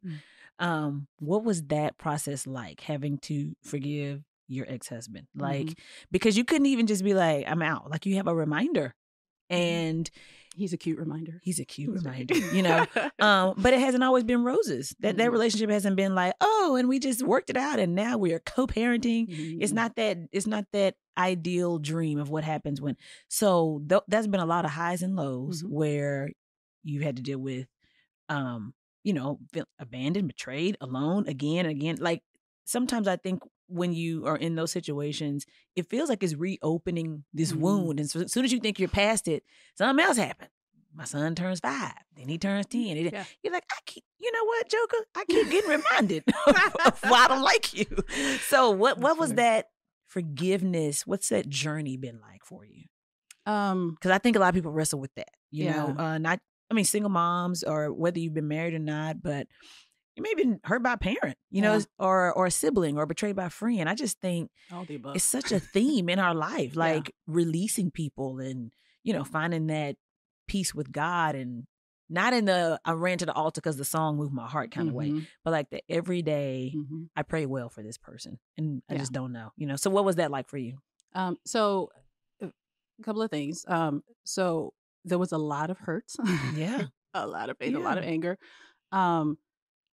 Um, 0.59 1.07
what 1.19 1.45
was 1.45 1.63
that 1.65 1.99
process 1.99 2.47
like 2.47 2.81
having 2.81 3.19
to 3.19 3.55
forgive 3.63 4.23
your 4.49 4.67
ex 4.69 4.89
husband? 4.89 5.27
Like, 5.35 5.67
Mhm. 5.67 5.79
because 6.11 6.37
you 6.39 6.45
couldn't 6.45 6.67
even 6.67 6.87
just 6.87 7.05
be 7.05 7.15
like, 7.15 7.45
"I'm 7.49 7.63
out." 7.63 7.91
Like 7.91 8.07
you 8.07 8.17
have 8.17 8.27
a 8.29 8.35
reminder, 8.35 8.95
Mhm. 9.51 9.57
and 9.57 10.11
he's 10.55 10.73
a 10.73 10.79
cute 10.79 10.99
reminder 10.99 11.39
he's 11.43 11.61
a 11.61 11.65
cute 11.67 11.91
He's 11.93 12.03
reminder, 12.03 12.35
you 12.55 12.63
know. 12.63 12.87
um, 13.21 13.55
but 13.59 13.75
it 13.75 13.81
hasn't 13.81 14.03
always 14.03 14.25
been 14.25 14.43
roses. 14.45 14.95
That 15.01 15.19
that 15.19 15.29
Mhm. 15.29 15.33
relationship 15.33 15.69
hasn't 15.69 15.97
been 15.97 16.15
like, 16.15 16.33
oh, 16.41 16.77
and 16.79 16.89
we 16.89 16.99
just 16.99 17.23
worked 17.23 17.51
it 17.51 17.57
out, 17.59 17.79
and 17.79 17.95
now 17.95 18.17
we 18.17 18.33
are 18.33 18.39
co-parenting. 18.41 19.27
It's 19.61 19.73
Mhm. 19.73 19.77
not 19.77 19.97
that. 19.97 20.17
It's 20.33 20.47
not 20.47 20.65
that 20.73 20.95
ideal 21.19 21.79
dream 21.79 22.19
of 22.19 22.31
what 22.31 22.45
happens 22.45 22.81
when. 22.81 22.97
So 23.29 23.83
th- 23.89 24.03
that's 24.09 24.27
been 24.27 24.41
a 24.41 24.47
lot 24.47 24.65
of 24.65 24.71
highs 24.71 25.03
and 25.03 25.17
lows 25.17 25.63
Mhm. 25.63 25.69
where 25.71 26.31
you 26.83 27.01
had 27.01 27.17
to 27.17 27.23
deal 27.23 27.39
with, 27.39 27.67
um, 28.29 28.73
you 29.07 29.13
know, 29.15 29.39
feel 29.53 29.65
abandoned, 29.79 30.27
betrayed, 30.29 30.77
alone 30.81 31.23
again 31.29 31.65
and 31.67 31.71
again. 31.79 31.97
Like 32.01 32.23
sometimes 32.65 33.07
I 33.07 33.17
think 33.17 33.39
when 33.69 33.93
you 33.93 34.27
are 34.27 34.37
in 34.37 34.57
those 34.57 34.73
situations, 34.73 35.45
it 35.77 35.89
feels 35.89 36.09
like 36.09 36.23
it's 36.23 36.35
reopening 36.35 37.25
this 37.33 37.53
Mhm. 37.53 37.61
wound, 37.65 38.01
and 38.01 38.09
so 38.11 38.21
as 38.21 38.33
soon 38.33 38.45
as 38.45 38.53
you 38.53 38.61
think 38.61 38.79
you're 38.81 38.89
past 39.05 39.29
it, 39.29 39.43
something 39.79 40.05
else 40.05 40.17
happened. 40.19 40.51
My 40.93 41.05
son 41.05 41.35
turns 41.35 41.61
five, 41.61 41.93
then 42.17 42.29
he 42.29 42.39
turns 42.39 42.67
ten. 42.67 42.97
and 42.97 43.13
Yeah. 43.13 43.25
You're 43.43 43.53
like, 43.53 43.67
I 43.71 43.79
keep, 43.87 44.03
you 44.19 44.31
know 44.33 44.45
what, 44.45 44.69
Joker? 44.75 45.05
I 45.15 45.25
keep 45.29 45.51
getting 45.51 45.71
reminded 45.71 46.25
of 46.87 47.01
why 47.11 47.25
I 47.25 47.29
don't 47.29 47.43
like 47.43 47.67
you. 47.79 47.87
So 48.51 48.71
what 48.71 48.99
what 48.99 49.19
was 49.19 49.35
that 49.35 49.67
forgiveness? 50.27 51.07
What's 51.07 51.29
that 51.29 51.49
journey 51.49 51.97
been 51.97 52.19
like 52.21 52.45
for 52.45 52.65
you? 52.65 52.85
um 53.53 53.91
Because 53.95 54.11
I 54.11 54.19
think 54.19 54.37
a 54.37 54.39
lot 54.41 54.49
of 54.49 54.55
people 54.55 54.73
wrestle 54.73 54.99
with 55.01 55.15
that. 55.17 55.31
You 55.51 55.67
know, 55.71 55.95
uh, 55.97 56.19
not 56.19 56.41
I 56.71 56.75
mean 56.75 56.85
single 56.85 57.11
moms 57.11 57.63
or 57.63 57.93
whether 57.93 58.19
you've 58.19 58.35
been 58.35 58.49
married 58.49 58.75
or 58.75 58.79
not, 58.81 59.23
but 59.23 59.47
you 60.17 60.23
may 60.23 60.31
have 60.31 60.39
been 60.39 60.61
hurt 60.65 60.83
by 60.83 60.95
a 60.95 60.97
parent, 60.97 61.37
you 61.51 61.63
know, 61.63 61.81
or 61.99 62.33
or 62.33 62.47
a 62.47 62.51
sibling 62.51 62.97
or 62.99 63.07
betrayed 63.07 63.37
by 63.37 63.47
a 63.47 63.51
friend. 63.51 63.89
I 63.89 63.95
just 63.95 64.21
think 64.21 64.51
all 64.73 64.85
the 64.85 64.95
above 64.97 65.17
it's 65.17 65.25
such 65.25 65.53
a 65.53 65.61
theme 65.75 66.09
in 66.09 66.19
our 66.19 66.35
life, 66.35 66.75
like 66.77 67.15
releasing 67.27 67.91
people 67.91 68.39
and 68.41 68.73
you 69.03 69.13
know 69.13 69.25
finding 69.25 69.67
that 69.69 69.97
peace 70.49 70.75
with 70.75 70.91
God 70.93 71.35
and 71.35 71.65
not 72.09 72.33
in 72.33 72.45
the 72.47 72.81
I 72.85 72.93
ran 72.93 73.19
to 73.19 73.27
the 73.27 73.33
altar 73.33 73.61
because 73.61 73.77
the 73.77 73.85
song 73.85 74.17
moved 74.17 74.33
my 74.33 74.47
heart 74.47 74.71
kind 74.71 74.89
of 74.89 74.95
way, 74.95 75.11
Mhm. 75.11 75.27
but 75.45 75.51
like 75.51 75.71
the 75.71 75.83
everyday 75.89 76.73
Mhm. 76.75 77.09
I 77.17 77.23
pray 77.23 77.47
well 77.47 77.69
for 77.69 77.83
this 77.83 77.99
person, 77.99 78.39
and 78.57 78.83
I 78.89 78.95
Yeah. 78.95 79.01
just 79.01 79.13
don't 79.13 79.33
know, 79.33 79.53
you 79.57 79.67
know. 79.67 79.77
So 79.77 79.91
what 79.91 80.05
was 80.05 80.17
that 80.17 80.31
like 80.31 80.49
for 80.49 80.59
you? 80.59 80.79
um 81.15 81.39
so 81.47 81.91
a 82.43 82.51
couple 83.03 83.23
of 83.23 83.31
things 83.31 83.65
um 83.69 84.03
so 84.25 84.73
there 85.07 85.19
was 85.19 85.33
a 85.33 85.39
lot 85.39 85.71
of 85.71 85.79
hurt 85.79 86.13
Yeah. 86.55 86.83
a 87.15 87.27
lot 87.27 87.49
of 87.51 87.59
pain 87.59 87.75
a 87.75 87.79
lot 87.81 87.97
of 87.99 88.05
anger 88.05 88.37
um 88.93 89.39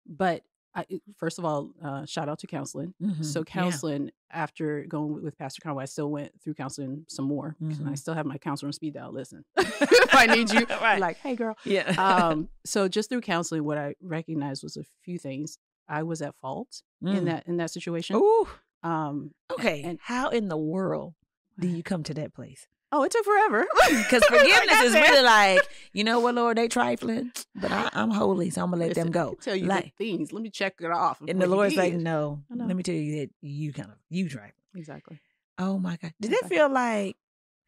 but 0.06 0.44
I, 0.76 0.86
first 1.18 1.40
of 1.40 1.46
all 1.46 1.72
uh 1.84 2.06
shout 2.06 2.30
out 2.30 2.38
to 2.40 2.48
counseling 2.48 2.94
Mhm. 3.02 3.26
So 3.26 3.40
Yeah. 3.40 3.44
counseling 3.46 4.12
after 4.30 4.86
going 4.86 5.24
with- 5.24 5.38
Pastor 5.38 5.62
Conway, 5.64 5.84
I 5.84 5.86
still 5.86 6.12
went 6.12 6.40
through 6.42 6.54
counseling 6.56 7.06
some 7.08 7.26
more. 7.26 7.56
'cause 7.60 7.80
I 7.86 7.96
still 7.96 8.14
have 8.14 8.26
my 8.28 8.38
counselor 8.38 8.68
on 8.68 8.74
speed 8.74 8.94
dial. 8.94 9.12
Listen, 9.14 9.44
if 9.58 10.14
I 10.14 10.26
need 10.28 10.52
you, 10.52 10.66
Right. 10.82 11.00
like, 11.00 11.18
hey 11.18 11.36
girl. 11.36 11.56
Yeah. 11.66 11.90
Um, 11.98 12.50
so 12.66 12.88
just 12.90 13.10
through 13.10 13.22
counseling, 13.22 13.64
what 13.64 13.78
I 13.78 13.96
recognized 14.02 14.62
was 14.64 14.76
a 14.78 14.84
few 15.04 15.18
things. 15.18 15.58
I 15.88 16.04
was 16.04 16.22
at 16.22 16.36
fault 16.36 16.84
in 17.02 17.08
Mm. 17.08 17.26
that 17.26 17.48
in 17.48 17.58
that 17.58 17.72
situation. 17.72 18.18
Ooh. 18.18 18.48
Um, 18.84 19.32
Okay. 19.52 19.82
and- 19.84 20.00
How 20.02 20.30
in 20.30 20.50
the 20.50 20.58
world 20.58 21.16
do 21.58 21.68
you 21.68 21.82
come 21.82 22.04
to 22.04 22.14
that 22.16 22.34
place? 22.34 22.68
Oh, 22.92 23.04
it 23.04 23.12
took 23.12 23.26
forever 23.26 23.66
Because 23.90 24.24
forgiveness 24.26 24.82
is 24.82 24.94
really 24.94 25.24
like, 25.24 25.62
you 25.94 26.04
know 26.04 26.20
what, 26.20 26.36
Lord, 26.36 26.58
they 26.58 26.68
trifling, 26.68 27.32
but 27.56 27.72
I, 27.72 27.90
I'm 27.94 28.12
holy, 28.12 28.50
so 28.50 28.64
I'm 28.64 28.72
gonna 28.72 28.86
let 28.86 28.96
them 28.96 29.08
Listen, 29.08 29.22
I 29.22 29.26
go. 29.26 29.36
Tell 29.42 29.56
you 29.56 29.66
Like- 29.66 29.96
things. 29.98 30.32
Let 30.34 30.42
me 30.44 30.50
check 30.50 30.76
it 30.80 30.92
off. 30.92 31.20
And 31.28 31.42
the 31.42 31.48
Lord's 31.48 31.76
like, 31.76 31.94
no, 31.94 32.44
let 32.50 32.76
me 32.76 32.84
tell 32.84 32.96
you 32.96 33.20
that 33.22 33.30
you 33.42 33.74
kind 33.74 33.90
of 33.90 33.96
you 34.10 34.30
trifling. 34.30 34.54
exactly. 34.76 35.20
Oh 35.60 35.80
my 35.80 35.98
God. 36.02 36.14
Did 36.22 36.32
that 36.32 36.48
feel 36.50 36.70
like 36.70 37.16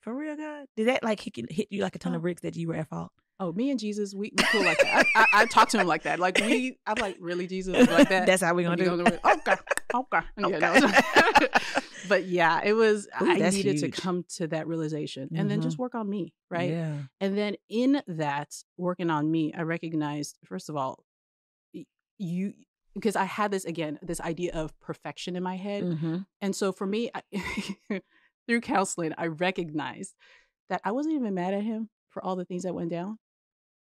for 0.02 0.14
real, 0.14 0.36
God? 0.38 0.68
Did 0.78 0.88
that 0.90 1.04
like 1.04 1.20
hit 1.20 1.38
you, 1.38 1.46
hit 1.50 1.68
you 1.72 1.82
like 1.82 1.96
a 1.96 2.00
ton 2.00 2.14
of 2.14 2.20
Oh. 2.20 2.22
bricks 2.22 2.42
that 2.44 2.56
you 2.56 2.68
were 2.68 2.76
at 2.76 2.88
fault? 2.88 3.12
Oh, 3.42 3.54
me 3.54 3.72
and 3.72 3.80
Jesus, 3.80 4.14
we, 4.14 4.34
we 4.38 4.44
cool 4.52 4.64
like 4.66 4.78
that. 4.80 5.06
I, 5.16 5.20
I, 5.22 5.26
I 5.42 5.46
talk 5.46 5.70
to 5.70 5.80
him 5.80 5.88
like 5.88 6.04
that. 6.04 6.20
Like 6.20 6.38
we, 6.40 6.78
I'm 6.86 6.96
like, 7.00 7.16
really, 7.22 7.48
Jesus, 7.48 7.90
like 7.90 8.10
that. 8.10 8.26
That's 8.28 8.44
how 8.44 8.54
we're 8.54 8.64
gonna 8.70 8.76
do. 8.76 8.86
go 8.98 9.00
it. 9.00 9.06
to 9.06 9.14
it. 9.14 9.22
Okay, 9.26 9.56
okay. 9.96 10.20
Yeah, 10.38 10.80
no. 11.40 11.48
But 12.10 12.26
yeah, 12.26 12.62
it 12.64 12.74
was. 12.74 13.08
Ooh, 13.22 13.30
I 13.30 13.36
needed 13.38 13.78
huge. 13.78 13.82
to 13.82 13.90
come 14.02 14.26
to 14.36 14.48
that 14.48 14.68
realization, 14.68 15.30
and 15.36 15.50
then 15.50 15.60
Mhm. 15.60 15.64
just 15.64 15.78
work 15.78 15.96
on 15.96 16.10
me, 16.10 16.34
right? 16.50 16.72
Yeah. 16.72 17.04
And 17.22 17.38
then 17.38 17.56
in 17.70 18.02
that 18.08 18.54
working 18.78 19.10
on 19.10 19.32
me, 19.32 19.54
I 19.54 19.62
recognized 19.62 20.38
first 20.44 20.68
of 20.70 20.76
all, 20.76 21.04
you 22.18 22.54
because 22.96 23.16
I 23.16 23.24
had 23.26 23.52
this 23.52 23.66
again, 23.66 24.00
this 24.02 24.20
idea 24.20 24.52
of 24.54 24.78
perfection 24.82 25.36
in 25.36 25.44
my 25.44 25.56
head, 25.56 25.84
Mm-hmm. 25.84 26.18
and 26.42 26.56
so 26.56 26.72
for 26.72 26.86
me, 26.88 27.10
I, 27.14 27.22
through 28.48 28.62
counseling, 28.62 29.14
I 29.18 29.28
recognized 29.28 30.16
that 30.70 30.82
I 30.84 30.92
wasn't 30.92 31.16
even 31.16 31.34
mad 31.34 31.54
at 31.54 31.64
him 31.64 31.90
for 32.10 32.24
all 32.26 32.36
the 32.36 32.46
things 32.46 32.64
that 32.64 32.74
went 32.76 32.90
down. 32.90 33.20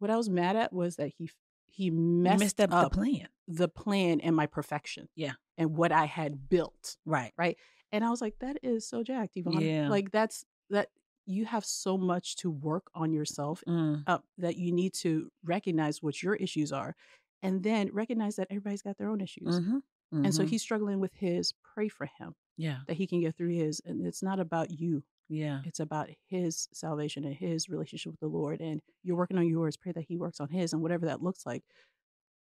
What 0.01 0.11
I 0.11 0.17
was 0.17 0.29
mad 0.29 0.57
at 0.57 0.73
was 0.73 0.97
that 0.97 1.13
he 1.17 1.31
he 1.77 1.91
messed, 1.91 2.41
messed 2.41 2.61
up, 2.61 2.73
up 2.73 2.91
the 2.91 2.97
plan. 2.97 3.29
the 3.47 3.69
plan 3.69 4.21
and 4.21 4.35
my 4.35 4.47
perfection. 4.47 5.09
Yeah. 5.15 5.33
And 5.59 5.77
what 5.77 5.93
I 5.93 6.07
had 6.07 6.49
built. 6.49 6.97
Right. 7.05 7.33
Right. 7.37 7.59
And 7.93 8.03
I 8.05 8.11
was 8.11 8.21
like, 8.21 8.39
that 8.41 8.57
is 8.63 8.87
so 8.89 9.03
jacked, 9.03 9.37
Yvonne. 9.37 9.61
Yeah. 9.61 9.89
Like 9.89 10.11
that's 10.11 10.45
that 10.71 10.89
you 11.27 11.45
have 11.45 11.65
so 11.65 11.99
much 11.99 12.37
to 12.37 12.51
work 12.51 12.87
on 12.95 13.13
yourself 13.13 13.63
Mm. 13.69 14.05
uh, 14.07 14.19
that 14.39 14.57
you 14.57 14.73
need 14.73 14.95
to 14.95 15.31
recognize 15.45 16.03
what 16.03 16.23
your 16.23 16.35
issues 16.37 16.73
are 16.73 16.95
and 17.43 17.63
then 17.63 17.91
recognize 17.93 18.37
that 18.37 18.47
everybody's 18.51 18.83
got 18.83 18.97
their 18.97 19.09
own 19.09 19.21
issues. 19.21 19.61
Mm-hmm. 19.61 20.25
And 20.25 20.35
so 20.35 20.45
he's 20.47 20.63
struggling 20.63 20.99
with 21.01 21.13
his, 21.15 21.53
pray 21.75 21.89
for 21.89 22.07
him. 22.19 22.35
Yeah. 22.57 22.79
that 22.87 22.97
he 22.97 23.07
can 23.07 23.21
get 23.21 23.37
through 23.37 23.51
his. 23.55 23.83
And 23.85 24.07
it's 24.07 24.23
not 24.23 24.41
about 24.41 24.71
you. 24.71 25.03
Yeah. 25.29 25.61
It's 25.65 25.81
about 25.81 26.09
his 26.29 26.69
salvation 26.73 27.25
and 27.25 27.35
his 27.35 27.69
relationship 27.69 28.13
with 28.13 28.21
the 28.21 28.29
Lord. 28.29 28.61
And 28.61 28.81
you're 29.03 29.17
working 29.17 29.39
on 29.39 29.49
yours. 29.49 29.77
Pray 29.77 29.93
that 29.93 30.05
he 30.09 30.17
works 30.17 30.41
on 30.41 30.49
his 30.51 30.73
and 30.73 30.83
whatever 30.83 31.07
that 31.07 31.23
looks 31.23 31.45
like. 31.45 31.63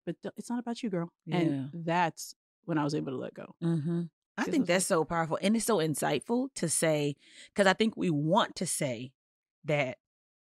But 0.05 0.15
th- 0.23 0.33
it's 0.37 0.49
not 0.49 0.59
about 0.59 0.81
you, 0.83 0.89
girl. 0.89 1.09
Yeah. 1.25 1.37
And 1.37 1.69
that's 1.73 2.35
when 2.65 2.77
I 2.77 2.83
was 2.83 2.95
able 2.95 3.11
to 3.11 3.17
let 3.17 3.33
go. 3.33 3.55
Mm-hmm. 3.63 4.01
I 4.37 4.43
think 4.45 4.65
that's 4.65 4.85
so 4.87 5.05
powerful. 5.05 5.37
And 5.41 5.55
it's 5.55 5.65
so 5.65 5.77
insightful 5.77 6.47
to 6.55 6.67
say, 6.67 7.15
because 7.53 7.67
I 7.67 7.73
think 7.73 7.95
we 7.95 8.09
want 8.09 8.55
to 8.55 8.65
say 8.65 9.11
that, 9.65 9.97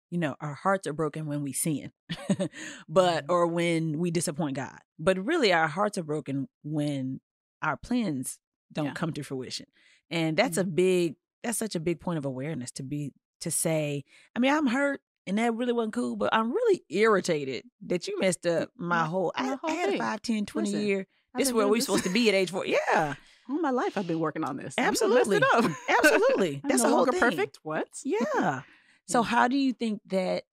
you 0.09 0.17
know, 0.17 0.35
our 0.39 0.53
hearts 0.53 0.87
are 0.87 0.93
broken 0.93 1.25
when 1.25 1.43
we 1.43 1.51
sin, 1.51 1.91
but, 2.87 3.25
Mhm. 3.25 3.29
or 3.29 3.47
when 3.47 3.99
we 3.99 4.11
disappoint 4.11 4.55
God. 4.55 4.79
But 4.97 5.17
really, 5.23 5.51
our 5.51 5.67
hearts 5.67 5.97
are 5.97 6.03
broken 6.03 6.47
when 6.63 7.19
our 7.61 7.75
plans 7.75 8.39
don't 8.71 8.85
Yeah. 8.85 8.93
come 8.93 9.11
to 9.13 9.23
fruition. 9.23 9.65
And 10.09 10.37
that's 10.37 10.57
a 10.57 10.63
big, 10.63 11.15
that's 11.43 11.57
such 11.57 11.75
a 11.75 11.79
big 11.79 11.99
point 11.99 12.17
of 12.17 12.25
awareness 12.25 12.71
to 12.71 12.83
be, 12.83 13.11
to 13.41 13.51
say, 13.51 14.03
I 14.35 14.39
mean, 14.39 14.53
I'm 14.53 14.67
hurt. 14.67 15.01
And 15.27 15.39
that 15.39 15.55
really 15.55 15.73
wasn't 15.73 15.93
cool, 15.93 16.15
but 16.15 16.29
I'm 16.33 16.51
really 16.51 16.83
irritated 16.87 17.63
that 17.87 18.07
you 18.07 18.19
messed 18.19 18.45
up 18.45 18.69
my 18.77 19.05
whole. 19.05 19.33
my 19.35 19.43
I, 19.43 19.55
whole 19.55 19.71
I 19.71 19.73
had 19.73 19.89
a 19.89 19.91
thing. 19.93 20.01
5, 20.01 20.21
10, 20.21 20.45
20 20.45 20.69
Listen, 20.69 20.85
year. 20.87 21.07
This 21.35 21.47
is 21.47 21.53
where 21.53 21.67
we're 21.67 21.81
supposed 21.81 22.03
to 22.03 22.11
be 22.11 22.29
at 22.29 22.35
age 22.35 22.51
four. 22.51 22.63
Yeah. 22.65 23.15
All 23.49 23.59
my 23.59 23.71
life, 23.71 23.97
I've 23.97 24.05
been 24.07 24.19
working 24.19 24.43
on 24.43 24.55
this. 24.57 24.75
Absolutely. 24.77 25.39
mess 25.39 25.49
it 25.49 25.65
up. 25.65 25.71
Absolutely. 26.03 26.61
That's 26.67 26.83
no 26.83 26.89
the 26.89 26.95
whole 26.95 27.05
thing. 27.07 27.19
perfect. 27.19 27.59
What? 27.63 27.87
Yeah. 28.03 28.61
So 29.07 29.21
how 29.21 29.47
do 29.47 29.55
you 29.55 29.71
think 29.71 30.01
that 30.07 30.45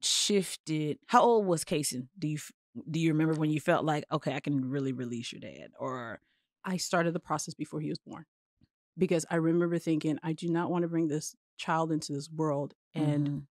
shifted? 0.00 0.98
How 1.06 1.22
old 1.22 1.46
was 1.46 1.64
Kason? 1.64 2.08
Do 2.18 2.26
you 2.26 2.38
do 2.90 2.98
you 2.98 3.12
remember 3.12 3.34
when 3.34 3.50
you 3.50 3.60
felt 3.60 3.84
like 3.84 4.04
okay, 4.10 4.34
I 4.34 4.40
can 4.40 4.70
really 4.70 4.92
release 4.92 5.32
your 5.32 5.40
dad? 5.40 5.70
Or 5.78 6.18
I 6.64 6.78
started 6.78 7.14
the 7.14 7.20
process 7.20 7.54
before 7.54 7.80
he 7.80 7.88
was 7.90 7.98
born 7.98 8.24
because 8.98 9.24
I 9.30 9.36
remember 9.36 9.78
thinking, 9.78 10.18
I 10.22 10.32
do 10.32 10.48
not 10.48 10.70
want 10.70 10.82
to 10.82 10.88
bring 10.88 11.08
this 11.08 11.34
child 11.56 11.92
into 11.92 12.12
this 12.12 12.28
world 12.30 12.74
and 12.94 13.46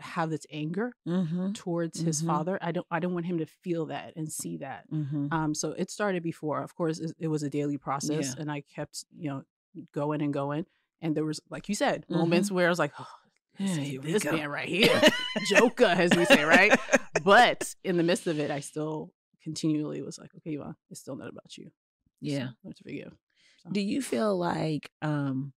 have 0.00 0.30
this 0.30 0.46
anger 0.52 0.92
mm-hmm, 1.06 1.52
towards 1.52 2.00
his 2.00 2.22
Mhm. 2.22 2.26
father. 2.26 2.58
I 2.62 2.70
don't 2.72 2.86
I 2.90 3.00
don't 3.00 3.14
want 3.14 3.26
him 3.26 3.38
to 3.38 3.46
feel 3.46 3.86
that 3.86 4.14
and 4.16 4.30
see 4.32 4.58
that. 4.58 4.88
mm-hmm, 4.90 5.32
Um, 5.32 5.54
so 5.54 5.72
it 5.72 5.90
started 5.90 6.22
before. 6.22 6.62
Of 6.62 6.74
course, 6.76 7.00
it, 7.00 7.12
it 7.18 7.28
was 7.28 7.42
a 7.42 7.50
daily 7.50 7.78
process, 7.78 8.34
Yeah. 8.34 8.40
and 8.42 8.50
I 8.50 8.60
kept 8.62 9.04
you 9.16 9.28
know 9.30 9.42
going 9.92 10.22
and 10.22 10.32
going. 10.32 10.66
And 11.00 11.16
there 11.16 11.24
was, 11.24 11.40
like 11.50 11.68
you 11.68 11.74
said, 11.74 12.04
Mhm. 12.08 12.16
moments 12.16 12.50
where 12.50 12.66
I 12.66 12.70
was 12.70 12.78
like, 12.78 12.92
oh, 12.98 13.06
Yeah, 13.58 13.66
this, 13.66 13.76
here 13.88 14.00
we 14.00 14.12
this 14.12 14.22
go. 14.24 14.32
man 14.32 14.48
right 14.48 14.68
here, 14.76 15.00
Joker, 15.48 15.84
as 15.86 16.10
we 16.16 16.24
say, 16.24 16.44
right? 16.44 16.78
But 17.24 17.74
in 17.84 17.96
the 17.96 18.02
midst 18.04 18.26
of 18.26 18.38
it, 18.38 18.50
I 18.50 18.60
still 18.60 19.12
continually 19.42 20.00
was 20.02 20.18
like, 20.18 20.30
okay, 20.36 20.52
Yvonne, 20.54 20.76
it's 20.90 21.00
still 21.00 21.16
not 21.16 21.28
about 21.28 21.56
you. 21.56 21.64
So 21.66 21.70
yeah. 22.20 22.48
learn 22.64 22.74
to 22.74 22.82
forgive. 22.84 23.16
So. 23.62 23.70
Do 23.70 23.80
you 23.80 24.02
feel 24.02 24.36
like 24.36 24.90
um 25.02 25.52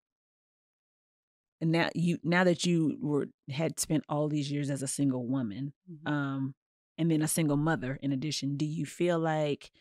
and 1.61 1.71
now 1.71 1.89
you 1.93 2.17
now 2.23 2.43
that 2.43 2.65
you 2.65 2.97
were 3.01 3.27
had 3.51 3.79
spent 3.79 4.03
all 4.09 4.27
these 4.27 4.51
years 4.51 4.69
as 4.69 4.81
a 4.81 4.87
single 4.87 5.25
woman, 5.27 5.73
Mhm. 5.89 6.07
um 6.11 6.55
and 6.97 7.09
then 7.09 7.21
a 7.21 7.27
single 7.27 7.57
mother 7.57 7.97
in 8.01 8.11
addition, 8.11 8.57
do 8.57 8.65
you 8.65 8.85
feel 8.85 9.19
like 9.19 9.71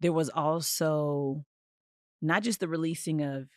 there 0.00 0.12
was 0.12 0.28
also 0.30 1.44
not 2.22 2.42
just 2.42 2.60
the 2.60 2.68
releasing 2.68 3.22
of 3.22 3.48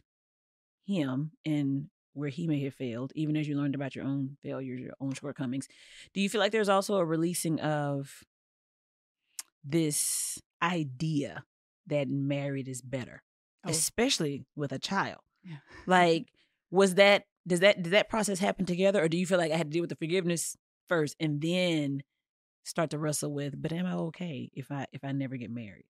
him 0.87 1.31
and 1.45 1.89
where 2.13 2.29
he 2.29 2.47
may 2.47 2.61
have 2.63 2.73
failed, 2.75 3.11
even 3.15 3.37
as 3.37 3.47
you 3.47 3.57
learned 3.57 3.75
about 3.75 3.95
your 3.95 4.05
own 4.05 4.37
failures, 4.43 4.81
your 4.81 4.93
own 5.01 5.13
shortcomings, 5.13 5.67
do 6.13 6.21
you 6.21 6.29
feel 6.29 6.41
like 6.41 6.51
there's 6.53 6.69
also 6.69 6.97
a 6.97 7.05
releasing 7.05 7.59
of 7.61 8.23
this 9.63 10.39
idea 10.61 11.43
that 11.87 12.07
married 12.09 12.67
is 12.67 12.81
better, 12.81 13.23
Oh. 13.65 13.69
especially 13.69 14.45
with 14.55 14.71
a 14.71 14.79
child? 14.79 15.21
Yeah. 15.43 15.57
Like, 15.87 16.27
was 16.71 16.95
that 16.95 17.25
does 17.47 17.59
that 17.59 17.83
did 17.83 17.91
that 17.93 18.09
process 18.09 18.39
happen 18.39 18.65
together, 18.65 19.03
or 19.03 19.07
do 19.07 19.17
you 19.17 19.25
feel 19.27 19.37
like 19.37 19.51
I 19.51 19.57
had 19.57 19.67
to 19.67 19.71
deal 19.73 19.81
with 19.81 19.89
the 19.91 19.95
forgiveness 19.95 20.57
first 20.87 21.15
and 21.19 21.39
then 21.41 22.01
start 22.63 22.89
to 22.91 22.97
wrestle 22.97 23.31
with, 23.31 23.61
but 23.61 23.71
am 23.71 23.85
I 23.85 23.93
okay 23.93 24.49
if 24.53 24.71
I 24.71 24.87
if 24.91 25.03
I 25.03 25.11
never 25.11 25.37
get 25.37 25.51
married? 25.51 25.85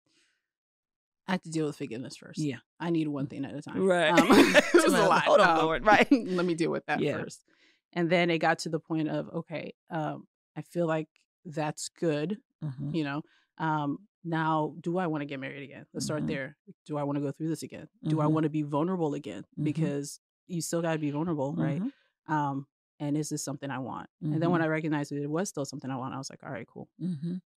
I 1.27 1.31
have 1.33 1.41
to 1.43 1.49
deal 1.49 1.65
with 1.65 1.77
forgiveness 1.77 2.15
first. 2.17 2.39
Yeah. 2.39 2.57
I 2.79 2.89
need 2.91 3.07
one 3.07 3.27
thing 3.27 3.45
at 3.45 3.55
a 3.55 3.61
time. 3.61 3.83
Right. 3.85 4.09
Um, 4.11 4.27
it 4.29 4.73
was 4.73 4.93
a 4.93 5.03
lot. 5.07 5.23
hold 5.23 5.39
on, 5.39 5.57
Um, 5.59 5.65
Lord, 5.65 5.85
right. 5.85 6.07
let 6.11 6.45
me 6.45 6.53
deal 6.53 6.69
with 6.71 6.85
that 6.85 6.99
Yeah. 6.99 7.13
first. 7.17 7.43
And 7.93 8.09
then 8.09 8.29
it 8.29 8.39
got 8.39 8.59
to 8.59 8.69
the 8.69 8.79
point 8.79 9.09
of, 9.09 9.29
okay, 9.29 9.73
um, 9.89 10.27
I 10.55 10.61
feel 10.61 10.85
like 10.85 11.07
that's 11.45 11.89
good. 11.89 12.38
Mhm. 12.63 12.93
You 12.93 13.03
know, 13.05 13.21
um, 13.57 13.99
now 14.25 14.73
do 14.81 14.97
I 14.97 15.07
want 15.07 15.21
to 15.21 15.25
get 15.25 15.39
married 15.39 15.63
again? 15.63 15.85
Let's 15.93 16.03
Mhm. 16.05 16.07
start 16.07 16.27
there. 16.27 16.57
Do 16.85 16.97
I 16.97 17.03
want 17.03 17.17
to 17.17 17.21
go 17.21 17.31
through 17.31 17.47
this 17.49 17.63
again? 17.63 17.88
Do 18.03 18.19
I 18.21 18.25
Mhm. 18.25 18.31
want 18.31 18.43
to 18.45 18.49
be 18.49 18.63
vulnerable 18.63 19.13
again? 19.13 19.45
Mhm. 19.57 19.63
Because 19.63 20.19
you 20.47 20.61
still 20.61 20.81
got 20.81 20.93
to 20.93 20.99
be 20.99 21.11
vulnerable, 21.11 21.53
right? 21.55 21.81
Mhm. 21.81 22.33
Um, 22.33 22.67
and 22.99 23.15
is 23.17 23.29
this 23.29 23.43
something 23.43 23.69
I 23.69 23.79
want? 23.79 24.09
And 24.21 24.41
then 24.41 24.49
when. 24.51 24.61
I 24.61 24.67
recognized 24.67 25.11
that 25.11 25.21
it 25.21 25.29
was 25.29 25.47
still 25.49 25.65
something 25.65 25.89
I 25.91 25.95
want, 25.97 26.13
I 26.13 26.17
was 26.17 26.29
like, 26.29 26.39
all 26.43 26.49
right, 26.51 26.65
cool. 26.67 26.89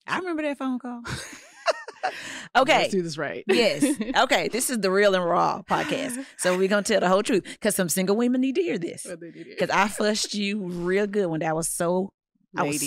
I 0.06 0.18
remember 0.18 0.42
that 0.42 0.58
phone 0.58 0.78
call. 0.78 1.02
okay. 2.56 2.78
Let's 2.82 2.92
do 2.92 3.02
this 3.02 3.18
right. 3.18 3.44
yes. 3.48 3.84
Okay. 4.18 4.48
This 4.48 4.70
is 4.70 4.78
the 4.80 4.90
real 4.90 5.14
and 5.14 5.24
raw 5.24 5.62
podcast. 5.62 6.24
So 6.38 6.56
we're 6.56 6.68
gonna 6.68 6.82
tell 6.82 7.00
the 7.00 7.08
whole 7.08 7.22
truth 7.22 7.44
because 7.44 7.74
some 7.76 7.88
single 7.88 8.16
women 8.16 8.40
need 8.40 8.54
to 8.56 8.62
hear 8.62 8.78
this. 8.78 9.04
What 9.04 9.20
they 9.20 9.30
did. 9.30 9.46
Because 9.48 9.70
I 9.70 9.88
fussed 9.88 10.34
you 10.34 10.60
real 10.62 11.06
good 11.06 11.26
when 11.26 11.42
I 11.42 11.52
was 11.52 11.68
so 11.68 12.12
I 12.56 12.62
was 12.62 12.74
Ladies, 12.82 12.86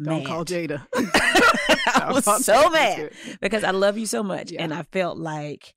mad. 0.00 0.10
Don't 0.16 0.24
call 0.24 0.44
Jada. 0.44 0.86
I 0.94 2.10
was 2.12 2.24
so 2.24 2.68
Jada. 2.68 2.72
mad 2.72 3.12
because 3.40 3.64
I 3.64 3.70
love 3.70 3.96
you 3.98 4.06
so 4.06 4.22
much, 4.22 4.50
Yeah. 4.52 4.62
and 4.62 4.72
I 4.74 4.82
felt 4.84 5.18
like 5.18 5.74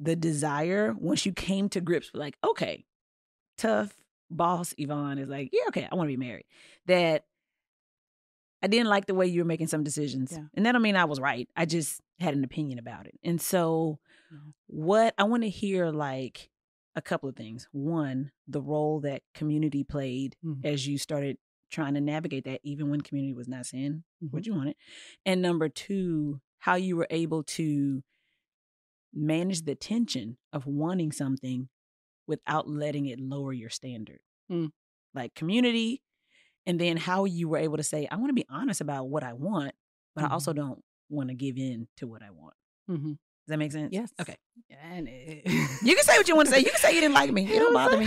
the 0.00 0.16
desire 0.16 0.92
once 0.98 1.24
you 1.24 1.32
came 1.32 1.68
to 1.70 1.80
grips 1.80 2.12
with 2.12 2.20
like, 2.20 2.36
okay, 2.44 2.84
tough 3.56 3.94
boss 4.30 4.74
Yvonne 4.76 5.18
is 5.18 5.28
like, 5.28 5.50
yeah, 5.52 5.62
okay, 5.68 5.88
I 5.90 5.94
want 5.94 6.08
to 6.08 6.16
be 6.16 6.24
married. 6.24 6.46
That 6.86 7.24
I 8.62 8.66
didn't 8.66 8.88
like 8.88 9.06
the 9.06 9.14
way 9.14 9.26
you 9.26 9.40
were 9.42 9.46
making 9.46 9.68
some 9.68 9.84
decisions, 9.84 10.32
Yeah. 10.32 10.44
and 10.54 10.66
that 10.66 10.72
don't 10.72 10.82
mean 10.82 10.96
I 10.96 11.04
was 11.04 11.20
right. 11.20 11.48
I 11.56 11.66
just 11.66 12.00
had 12.18 12.34
an 12.34 12.44
opinion 12.44 12.78
about 12.78 13.06
it, 13.06 13.14
and 13.22 13.40
so 13.40 13.98
Yeah. 14.32 14.38
what 14.66 15.14
I 15.18 15.24
want 15.24 15.42
to 15.44 15.48
hear 15.50 15.90
like 15.90 16.50
a 16.96 17.02
couple 17.02 17.28
of 17.28 17.34
things. 17.36 17.68
One, 17.72 18.30
the 18.46 18.60
role 18.62 19.00
that 19.00 19.22
community 19.34 19.82
played 19.84 20.36
Mhm. 20.44 20.64
as 20.64 20.86
you 20.86 20.96
started 20.96 21.38
trying 21.74 21.94
to 21.94 22.00
navigate 22.00 22.44
that, 22.44 22.60
even 22.62 22.88
when 22.90 23.00
community 23.00 23.32
was 23.34 23.48
not 23.48 23.66
saying 23.66 24.04
Mhm. 24.22 24.32
what 24.32 24.46
you 24.46 24.54
wanted. 24.54 24.76
And 25.26 25.42
number 25.42 25.68
two, 25.68 26.40
how 26.60 26.76
you 26.76 26.96
were 26.96 27.06
able 27.10 27.42
to 27.42 28.02
manage 29.12 29.62
the 29.62 29.74
tension 29.74 30.36
of 30.52 30.66
wanting 30.66 31.12
something 31.12 31.68
without 32.26 32.68
letting 32.68 33.06
it 33.06 33.20
lower 33.20 33.52
your 33.52 33.70
standard. 33.70 34.20
Mm. 34.50 34.70
Like 35.14 35.34
community, 35.34 36.02
and 36.66 36.80
then 36.80 36.96
how 36.96 37.24
you 37.24 37.48
were 37.48 37.58
able 37.58 37.76
to 37.76 37.82
say, 37.82 38.08
I 38.10 38.16
want 38.16 38.30
to 38.30 38.34
be 38.34 38.46
honest 38.48 38.80
about 38.80 39.08
what 39.08 39.22
I 39.22 39.32
want, 39.34 39.72
but 40.14 40.24
I 40.24 40.28
also 40.30 40.52
don't 40.52 40.82
want 41.10 41.28
to 41.28 41.34
give 41.34 41.56
in 41.58 41.86
to 41.98 42.06
what 42.06 42.22
I 42.22 42.30
want. 42.30 42.54
Mhm. 42.90 43.10
Does 43.10 43.18
that 43.48 43.58
make 43.58 43.72
sense? 43.72 43.92
Yes. 43.92 44.10
Okay. 44.20 44.36
And 44.70 45.06
it, 45.08 45.42
You 45.82 45.94
can 45.94 46.04
say 46.04 46.16
what 46.16 46.26
you 46.28 46.34
want 46.34 46.48
to 46.48 46.54
say. 46.54 46.60
You 46.60 46.70
can 46.70 46.80
say 46.80 46.94
you 46.94 47.00
didn't 47.00 47.14
like 47.14 47.30
me. 47.32 47.44
It 47.54 47.58
don't 47.58 47.74
bother 47.74 47.98
me. 47.98 48.06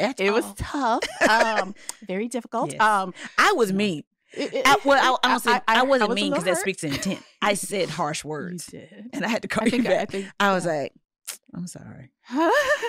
At 0.00 0.20
it 0.20 0.30
was 0.32 0.44
tough. 0.56 1.02
Um, 1.28 1.74
very 2.06 2.28
difficult. 2.28 2.72
Yes. 2.72 2.80
Um, 2.80 3.14
I 3.38 3.52
was 3.52 3.72
mean. 3.72 4.04
it- 4.32 4.52
it- 4.54 4.66
I, 4.66 4.76
well, 4.84 5.18
I, 5.22 5.26
I, 5.26 5.30
don't 5.30 5.40
say, 5.40 5.52
I, 5.52 5.62
I 5.80 5.82
wasn't 5.82 6.10
was 6.10 6.16
mean 6.16 6.30
because 6.30 6.44
that 6.44 6.58
speaks 6.58 6.80
to 6.82 6.88
intent. 6.88 7.22
I 7.42 7.54
said 7.54 7.88
harsh 7.90 8.24
words, 8.24 8.72
and 9.12 9.24
I 9.24 9.28
had 9.28 9.42
to 9.42 9.48
call 9.48 9.64
I 9.64 9.76
you 9.76 9.82
back. 9.82 10.14
I 10.40 10.52
was 10.54 10.66
like, 10.66 10.92
I'm 11.54 11.66
sorry, 11.66 12.10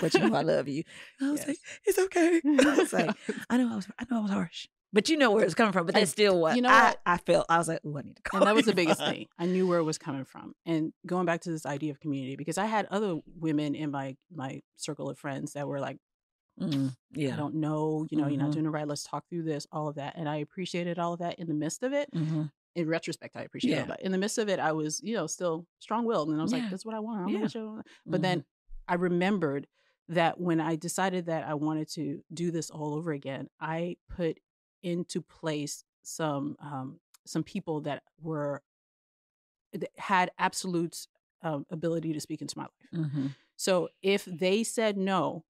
but 0.01 0.13
you 0.13 0.27
know 0.29 0.35
I 0.35 0.41
love 0.41 0.67
you. 0.67 0.83
I 1.21 1.31
was 1.31 1.39
Yes. 1.39 1.47
like, 1.47 1.57
it's 1.85 1.97
okay. 1.99 2.41
I 2.45 2.75
was 2.77 2.93
like, 2.93 3.09
I 3.49 3.57
know 3.57 3.71
I 3.71 3.75
was, 3.75 3.87
I 3.99 4.05
know 4.11 4.17
I 4.19 4.21
was 4.21 4.31
harsh, 4.31 4.67
but 4.93 5.09
you 5.09 5.17
know 5.17 5.31
where 5.31 5.43
it's 5.45 5.55
coming 5.55 5.71
from. 5.73 5.85
But 5.85 5.95
that's 5.95 6.11
still 6.11 6.39
what 6.39 6.55
you 6.55 6.61
know 6.61 6.69
I, 6.69 6.83
what? 6.89 7.01
I 7.05 7.17
felt. 7.17 7.45
I 7.49 7.57
was 7.57 7.67
like, 7.67 7.79
oh, 7.85 7.97
I 7.97 8.01
need 8.01 8.15
to 8.17 8.21
call. 8.23 8.41
and 8.41 8.47
that 8.47 8.55
was 8.55 8.65
the 8.65 8.75
biggest 8.75 8.99
thing. 8.99 9.27
I 9.39 9.45
knew 9.45 9.67
where 9.67 9.79
it 9.79 9.83
was 9.83 9.97
coming 9.97 10.25
from. 10.25 10.53
And 10.65 10.91
going 11.05 11.25
back 11.25 11.41
to 11.41 11.51
this 11.51 11.65
idea 11.65 11.91
of 11.91 11.99
community, 11.99 12.35
because 12.35 12.57
I 12.57 12.65
had 12.65 12.87
other 12.91 13.19
women 13.39 13.73
in 13.75 13.89
my 13.91 14.17
my 14.33 14.61
circle 14.75 15.09
of 15.09 15.17
friends 15.17 15.53
that 15.53 15.67
were 15.67 15.79
like, 15.79 15.97
Mm, 16.59 16.95
I 17.17 17.35
don't 17.35 17.55
know, 17.55 18.05
you 18.09 18.17
know, 18.17 18.27
you're 18.27 18.39
not 18.39 18.49
Mhm. 18.49 18.53
doing 18.53 18.65
it 18.65 18.69
right. 18.69 18.87
Let's 18.87 19.03
talk 19.03 19.27
through 19.29 19.43
this, 19.43 19.67
all 19.71 19.87
of 19.87 19.95
that. 19.95 20.13
And 20.15 20.27
I 20.27 20.37
appreciated 20.37 20.97
all 20.99 21.13
of 21.13 21.19
that 21.19 21.37
in 21.39 21.47
the 21.47 21.53
midst 21.53 21.83
of 21.83 21.93
it. 21.93 22.09
hmm 22.13 22.43
In 22.75 22.87
retrospect, 22.87 23.35
I 23.35 23.41
appreciate 23.41 23.73
all 23.73 23.79
Yeah. 23.81 23.85
that. 23.87 24.01
In 24.01 24.11
the 24.11 24.17
midst 24.17 24.37
of 24.37 24.49
it, 24.49 24.59
I 24.59 24.71
was, 24.71 25.01
you 25.03 25.15
know, 25.15 25.25
still 25.27 25.65
strong 25.79 26.05
willed. 26.05 26.29
And 26.29 26.39
I 26.39 26.43
was 26.43 26.51
Yeah. 26.51 26.59
like, 26.61 26.69
that's 26.69 26.85
what 26.85 26.95
I 26.95 26.99
want. 26.99 27.21
I 27.21 27.31
Yeah. 27.31 27.47
want. 27.63 27.87
But 28.05 28.19
Mhm. 28.19 28.21
then 28.21 28.45
I 28.87 28.95
remembered 28.95 29.67
that 30.09 30.39
when 30.39 30.59
I 30.61 30.75
decided 30.75 31.25
that 31.25 31.43
I 31.47 31.53
wanted 31.55 31.89
to 31.89 32.23
do 32.33 32.49
this 32.51 32.69
all 32.69 32.93
over 32.95 33.11
again, 33.11 33.49
I 33.59 33.97
put 34.09 34.39
into 34.83 35.21
place 35.21 35.83
some 36.03 36.55
um, 36.59 36.99
some 37.25 37.43
people 37.43 37.81
that 37.81 38.03
were 38.21 38.63
that 39.73 39.89
had 39.97 40.31
absolute 40.37 41.07
um, 41.41 41.65
ability 41.69 42.13
to 42.13 42.19
speak 42.21 42.41
into 42.41 42.57
my 42.57 42.63
life. 42.63 42.89
Mhm. 43.11 43.35
So 43.57 43.89
if 44.01 44.23
they 44.25 44.63
said 44.63 44.97
no, 44.97 45.43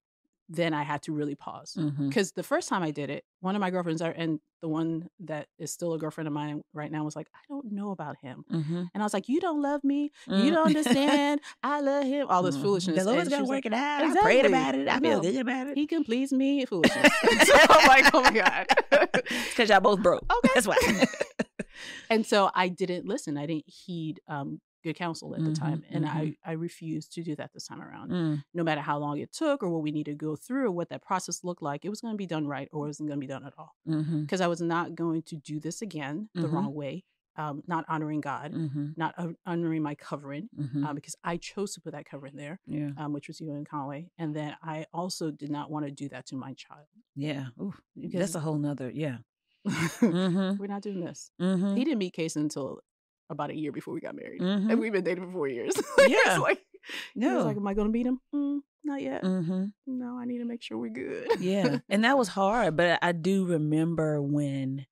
then 0.50 0.74
I 0.74 0.84
had 0.84 1.02
to 1.04 1.12
really 1.12 1.36
pause. 1.36 1.78
Because 2.00 2.32
the 2.32 2.44
first 2.44 2.70
time 2.70 2.82
I 2.84 2.92
did 2.92 3.10
it, 3.10 3.24
one 3.42 3.56
of 3.56 3.60
my 3.60 3.70
girlfriends, 3.70 4.02
are, 4.02 4.12
and 4.12 4.40
the 4.62 4.68
one 4.70 5.08
that 5.20 5.48
is 5.60 5.72
still 5.72 5.94
a 5.94 6.00
girlfriend 6.00 6.28
of 6.28 6.34
mine 6.34 6.62
right 6.74 6.92
now, 6.92 7.04
was 7.04 7.16
like, 7.16 7.28
I 7.36 7.40
don't 7.50 7.72
know 7.72 7.92
about 7.92 8.16
him. 8.22 8.44
Mhm. 8.52 8.90
And 8.94 9.04
I 9.04 9.06
was 9.06 9.14
like, 9.14 9.28
You 9.30 9.40
don't 9.42 9.62
love 9.62 9.84
me. 9.84 10.12
Mm. 10.28 10.46
You 10.46 10.52
don't 10.52 10.66
understand. 10.78 11.42
I 11.62 11.82
love 11.82 12.06
him. 12.06 12.28
All 12.30 12.42
this 12.44 12.56
Mhm. 12.58 12.62
foolishness. 12.62 12.98
The 12.98 13.04
Lord's 13.04 13.22
And 13.24 13.32
gonna 13.32 13.44
work 13.44 13.50
like, 13.58 13.66
it 13.68 13.74
out. 13.74 14.04
Exactly. 14.04 14.20
I 14.20 14.24
prayed 14.24 14.46
about 14.46 14.76
it. 14.76 14.88
I 14.88 15.00
feel 15.00 15.20
good 15.22 15.36
about 15.38 15.68
it. 15.68 15.78
He 15.78 15.86
can 15.86 16.04
please 16.04 16.32
me. 16.32 16.66
Foolishness. 16.66 17.12
so 17.44 17.54
I'm 17.70 17.88
like, 17.88 18.14
Oh 18.14 18.22
my 18.22 18.32
God. 18.32 18.68
Because 19.50 19.70
y'all 19.70 19.80
both 19.82 20.02
broke. 20.02 20.24
Okay. 20.32 20.50
That's 20.56 20.68
why. 20.68 20.78
and 22.10 22.26
so 22.26 22.50
I 22.56 22.70
didn't 22.70 23.06
listen. 23.06 23.38
I 23.38 23.46
didn't 23.46 23.66
heed 23.68 24.22
um, 24.28 24.60
good 24.88 24.96
counsel 24.96 25.36
at 25.36 25.44
the 25.44 25.52
Mhm, 25.52 25.60
time. 25.66 25.80
And 25.90 26.06
mhm. 26.06 26.16
I, 26.20 26.24
I 26.52 26.54
refused 26.54 27.10
to 27.16 27.22
do 27.30 27.34
that 27.40 27.50
this 27.54 27.66
time 27.70 27.82
around. 27.82 28.12
Mm, 28.12 28.44
No 28.54 28.64
matter 28.64 28.82
how 28.90 28.98
long 29.06 29.16
it 29.20 29.32
took 29.42 29.58
or 29.64 29.70
what 29.70 29.84
we 29.84 29.92
needed 29.92 30.12
to 30.20 30.26
go 30.30 30.36
through 30.36 30.66
or 30.70 30.72
what 30.80 30.90
that 30.90 31.02
process 31.10 31.44
looked 31.44 31.62
like, 31.70 31.80
it 31.86 31.90
was 31.90 32.02
going 32.02 32.14
to 32.14 32.18
be 32.26 32.26
done 32.36 32.46
right 32.56 32.68
or 32.72 32.86
it 32.86 32.90
wasn't 32.92 33.08
going 33.10 33.20
to 33.20 33.26
be 33.28 33.34
done 33.36 33.46
at 33.46 33.54
all. 33.60 33.74
Because 33.86 34.42
I 34.42 34.48
was 34.48 34.62
not 34.76 34.96
going 35.04 35.22
to 35.30 35.36
do 35.52 35.60
this 35.60 35.82
again 35.88 36.30
the 36.34 36.48
Mhm. 36.48 36.54
wrong 36.54 36.74
way, 36.74 37.04
um, 37.44 37.56
not 37.68 37.84
honoring 37.88 38.22
God, 38.22 38.52
mhm, 38.54 38.98
not 38.98 39.14
hon- 39.22 39.38
honoring 39.46 39.84
my 39.90 39.96
covering. 39.96 40.50
mhm. 40.58 40.84
Um, 40.86 40.96
because 40.96 41.16
I 41.24 41.38
chose 41.38 41.70
to 41.76 41.82
put 41.82 41.92
that 41.94 42.06
covering 42.12 42.36
there, 42.44 42.60
yeah. 42.66 42.92
um, 42.98 43.14
which 43.14 43.28
was 43.28 43.40
you 43.42 43.52
and 43.54 43.68
Conway, 43.74 44.10
and 44.18 44.36
then 44.36 44.52
I 44.64 44.86
also 45.00 45.26
did 45.32 45.52
not 45.52 45.70
want 45.70 45.86
to 45.86 45.92
do 45.92 46.08
that 46.14 46.26
to 46.30 46.36
my 46.36 46.54
child. 46.54 46.88
Yeah. 47.16 47.48
Ooh, 47.62 47.74
that's 47.96 48.36
a 48.36 48.40
whole 48.40 48.58
nother. 48.68 48.90
Yeah. 49.06 49.18
Mm-hmm. 50.02 50.58
we're 50.62 50.68
not 50.76 50.82
doing 50.82 51.02
this. 51.02 51.32
Mm-hmm. 51.42 51.76
He 51.76 51.84
didn't 51.84 52.00
meet 52.00 52.14
Case 52.14 52.36
until 52.36 52.80
about 53.30 53.50
a 53.50 53.56
year 53.56 53.72
before 53.72 53.94
we 53.94 54.00
got 54.00 54.16
married, 54.16 54.42
Mhm. 54.42 54.72
and 54.72 54.80
we've 54.80 54.94
been 54.94 55.04
dating 55.04 55.26
for 55.26 55.32
four 55.32 55.48
years. 55.48 55.74
Yeah. 56.08 56.38
Like, 56.38 56.62
he 57.14 57.26
was 57.26 57.44
like, 57.46 57.58
"Am 57.58 57.68
I 57.68 57.74
going 57.74 57.88
to 57.88 57.92
beat 57.92 58.06
him? 58.06 58.22
Mm, 58.34 58.62
not 58.86 59.02
yet. 59.02 59.24
mm-hmm. 59.24 59.66
No, 59.86 60.18
I 60.18 60.26
need 60.26 60.38
to 60.40 60.46
make 60.46 60.62
sure 60.62 60.78
we're 60.78 60.90
good." 60.90 61.28
Yeah. 61.42 61.80
And 61.90 62.04
that 62.06 62.18
was 62.18 62.30
hard, 62.30 62.78
but 62.78 63.00
I 63.02 63.12
do 63.12 63.46
remember 63.46 64.22
when 64.22 64.86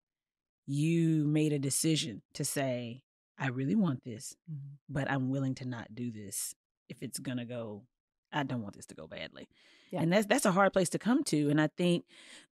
you 0.66 1.26
made 1.26 1.54
a 1.54 1.60
decision 1.60 2.22
to 2.34 2.44
say, 2.44 3.04
I 3.38 3.48
really 3.48 3.76
want 3.76 4.04
this, 4.04 4.36
Mhm. 4.52 4.78
but 4.90 5.10
I'm 5.12 5.30
willing 5.30 5.56
to 5.56 5.66
not 5.68 5.94
do 5.94 6.12
this 6.12 6.56
if 6.90 7.02
it's 7.04 7.20
gonna 7.20 7.46
go. 7.46 7.86
I 8.32 8.44
don't 8.44 8.62
want 8.64 8.76
this 8.76 8.88
to 8.88 8.96
go 8.96 9.08
badly. 9.08 9.48
Yeah. 9.92 10.02
And 10.02 10.12
that's 10.12 10.26
that's 10.26 10.46
a 10.46 10.52
hard 10.52 10.74
place 10.74 10.90
to 10.90 11.00
come 11.00 11.24
to. 11.26 11.50
And 11.50 11.62
I 11.62 11.68
think 11.68 12.06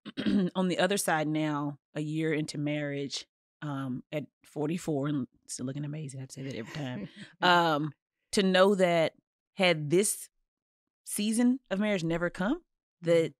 on 0.55 0.67
the 0.67 0.79
other 0.79 0.97
side 0.97 1.27
now, 1.27 1.79
a 1.95 2.01
year 2.01 2.31
into 2.33 2.57
marriage, 2.57 3.25
um, 3.63 4.03
at 4.11 4.25
44 4.43 5.07
and 5.07 5.27
still 5.47 5.65
looking 5.65 5.85
amazing. 5.85 6.19
I 6.19 6.21
have 6.21 6.29
to 6.29 6.33
say 6.33 6.43
that 6.43 6.55
every 6.55 6.73
time. 6.73 7.09
um, 7.41 7.93
to 8.33 8.43
know 8.43 8.75
that 8.75 9.13
had 9.55 9.89
this 9.89 10.29
season 11.05 11.59
of 11.71 11.79
marriage 11.79 12.03
never 12.03 12.29
come, 12.29 12.61
that 13.01 13.33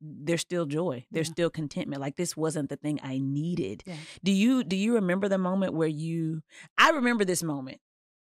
there's 0.00 0.40
still 0.42 0.66
joy, 0.66 1.04
there's 1.10 1.28
Yeah. 1.28 1.32
still 1.32 1.50
contentment. 1.50 2.00
Like 2.00 2.16
this 2.16 2.36
wasn't 2.36 2.68
the 2.68 2.76
thing 2.76 3.00
I 3.02 3.18
needed. 3.18 3.82
Yeah. 3.86 3.96
Do 4.22 4.32
you 4.32 4.62
do 4.64 4.76
you 4.76 4.94
remember 4.94 5.28
the 5.28 5.38
moment 5.38 5.72
where 5.74 5.88
you? 5.88 6.42
I 6.78 6.90
remember 6.90 7.24
this 7.24 7.42
moment. 7.42 7.78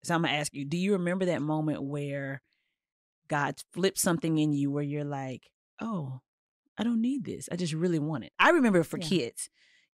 So 0.03 0.15
I'm 0.15 0.23
gonna 0.23 0.35
ask 0.35 0.55
you. 0.55 0.65
Do 0.65 0.77
you 0.79 0.93
remember 0.93 1.27
that 1.27 1.43
moment 1.43 1.83
where 1.83 2.41
God 3.29 3.57
flipped 3.73 3.99
something 3.99 4.39
in 4.39 4.53
you 4.53 4.71
where 4.71 4.83
you're 4.83 5.05
like, 5.05 5.51
oh, 5.81 6.21
I 6.79 6.83
don't 6.83 7.01
need 7.03 7.25
this. 7.25 7.49
I 7.53 7.57
just 7.57 7.75
really 7.75 7.99
want 7.99 8.25
it. 8.25 8.33
I 8.39 8.51
remember 8.51 8.83
for 8.83 8.99
Yeah. 8.99 9.07
kids. 9.07 9.51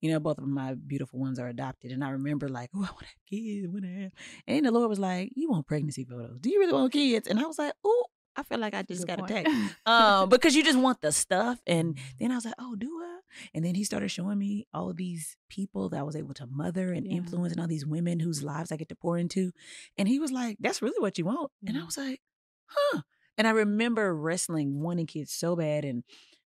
You 0.05 0.13
know, 0.13 0.21
both 0.21 0.37
of 0.37 0.47
my 0.47 0.75
beautiful 0.75 1.19
ones 1.19 1.39
are 1.39 1.49
adopted, 1.49 1.91
and 1.91 2.05
I 2.05 2.11
remember 2.11 2.47
like, 2.51 2.69
oh, 2.75 2.81
I 2.87 2.93
want 2.93 2.99
to 3.01 3.07
have 3.07 3.25
kids. 3.27 3.65
I 3.67 3.71
want 3.71 3.85
to 3.85 4.03
have. 4.03 4.13
And 4.47 4.67
the 4.67 4.71
Lord 4.71 4.91
was 4.91 4.99
like, 4.99 5.31
you 5.35 5.49
want 5.49 5.67
pregnancy 5.67 6.05
photos? 6.05 6.39
Do 6.41 6.51
you 6.51 6.61
really 6.61 6.75
want 6.75 6.93
kids? 6.93 7.27
And 7.27 7.41
I 7.41 7.45
was 7.47 7.59
like, 7.59 7.73
oh, 7.83 8.05
I 8.37 8.43
feel 8.43 8.59
like 8.59 8.75
I 8.75 8.83
just 8.83 9.07
Good 9.07 9.17
got 9.17 9.31
attacked 9.31 9.49
um, 9.87 10.29
because 10.29 10.55
you 10.55 10.63
just 10.63 10.79
want 10.79 11.01
the 11.01 11.11
stuff. 11.11 11.59
And 11.67 11.97
then 12.19 12.33
I 12.33 12.35
was 12.35 12.45
like, 12.45 12.53
oh, 12.59 12.77
do 12.77 12.89
I? 13.03 13.21
And 13.55 13.65
then 13.65 13.75
he 13.75 13.83
started 13.85 14.11
showing 14.11 14.39
me 14.39 14.67
all 14.75 14.91
of 14.91 14.97
these 14.99 15.39
people 15.49 15.89
that 15.89 16.01
I 16.01 16.03
was 16.03 16.17
able 16.17 16.35
to 16.35 16.47
mother 16.47 16.93
and 16.93 17.07
Yeah. 17.07 17.17
influence, 17.17 17.53
and 17.53 17.61
all 17.63 17.67
these 17.67 17.87
women 17.87 18.21
whose 18.21 18.43
lives 18.43 18.73
I 18.73 18.77
get 18.77 18.91
to 18.91 18.97
pour 18.97 19.17
into. 19.17 19.53
And 19.97 20.07
he 20.07 20.19
was 20.19 20.31
like, 20.33 20.59
that's 20.61 20.83
really 20.83 21.01
what 21.01 21.17
you 21.17 21.25
want. 21.25 21.51
And 21.67 21.79
I 21.79 21.85
was 21.85 21.97
like, 21.97 22.21
huh. 22.67 23.01
And 23.39 23.47
I 23.47 23.53
remember 23.53 24.15
wrestling, 24.15 24.83
wanting 24.83 25.07
kids 25.07 25.33
so 25.33 25.57
bad. 25.57 25.87
And 25.87 26.05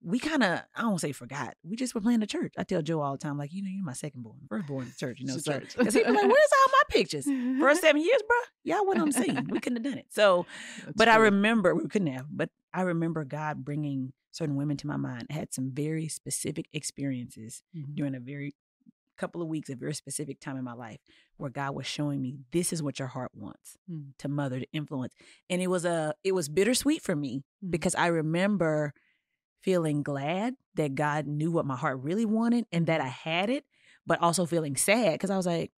we 0.03 0.19
kind 0.19 0.43
of, 0.43 0.61
I 0.75 0.83
don't 0.83 0.99
say 1.01 1.13
forgot. 1.13 1.55
We 1.63 1.77
just 1.77 1.95
were 1.95 2.01
playing 2.01 2.21
the 2.21 2.27
church. 2.27 2.55
I 2.57 2.65
tell 2.65 2.81
Joe 2.81 3.01
all 3.03 3.13
the 3.13 3.19
time, 3.19 3.37
like, 3.37 3.53
you 3.53 3.63
know, 3.63 3.69
you're 3.71 3.85
my 3.85 3.93
second 3.93 4.23
born, 4.23 4.39
first 4.49 4.67
born 4.67 4.87
in 4.87 4.93
church, 4.97 5.21
you 5.21 5.27
know. 5.27 5.37
So, 5.37 5.53
church. 5.53 5.75
he'd 5.75 5.93
be 5.93 6.01
like, 6.01 6.05
where's 6.07 6.23
all 6.23 6.69
my 6.73 6.83
pictures? 6.89 7.27
First 7.61 7.81
seven 7.83 8.01
years, 8.03 8.23
bro, 8.27 8.37
y'all 8.65 8.87
went 8.87 9.01
on 9.01 9.13
scene. 9.13 9.47
We 9.51 9.61
couldn't 9.61 9.85
have 9.85 9.93
done 9.93 9.99
it. 9.99 10.07
So, 10.11 10.47
That's 10.85 10.93
but 10.97 11.09
I 11.09 11.17
remember 11.17 11.75
we 11.75 11.87
couldn't 11.89 12.09
have. 12.15 12.27
But 12.31 12.49
I 12.73 12.83
remember 12.83 13.25
God 13.25 13.65
bringing 13.65 14.13
certain 14.31 14.57
women 14.57 14.77
to 14.79 14.87
my 14.87 14.97
mind. 14.97 15.27
I 15.29 15.35
had 15.35 15.53
some 15.53 15.71
very 15.73 16.09
specific 16.09 16.67
experiences 16.73 17.63
Mhm. 17.77 17.95
during 17.95 18.15
a 18.15 18.21
very 18.21 18.55
couple 19.17 19.43
of 19.43 19.49
weeks, 19.49 19.69
a 19.69 19.77
very 19.77 19.93
specific 19.93 20.41
time 20.41 20.57
in 20.57 20.65
my 20.65 20.73
life, 20.73 20.99
where 21.37 21.51
God 21.51 21.75
was 21.75 21.87
showing 21.87 22.23
me 22.23 22.39
this 22.53 22.73
is 22.73 22.83
what 22.83 22.99
your 22.99 23.09
heart 23.09 23.33
wants 23.35 23.77
Mm. 23.91 24.13
to 24.19 24.29
mother, 24.29 24.61
to 24.61 24.67
influence, 24.73 25.13
and 25.51 25.61
it 25.61 25.67
was 25.67 25.85
a 25.85 26.15
it 26.25 26.33
was 26.33 26.49
bittersweet 26.49 27.03
for 27.03 27.15
me 27.15 27.43
Mhm. 27.63 27.71
because 27.71 27.95
I 27.97 28.07
remember 28.07 28.95
feeling 29.63 30.03
glad 30.03 30.55
that 30.75 30.95
God 30.95 31.27
knew 31.27 31.51
what 31.51 31.67
my 31.67 31.77
heart 31.77 32.01
really 32.03 32.25
wanted 32.25 32.67
and 32.73 32.87
that 32.87 33.01
I 33.01 33.07
had 33.09 33.51
it, 33.51 33.65
but 34.07 34.21
also 34.23 34.47
feeling 34.47 34.77
sad 34.77 35.13
because 35.13 35.31
I 35.31 35.37
was 35.37 35.47
like, 35.47 35.71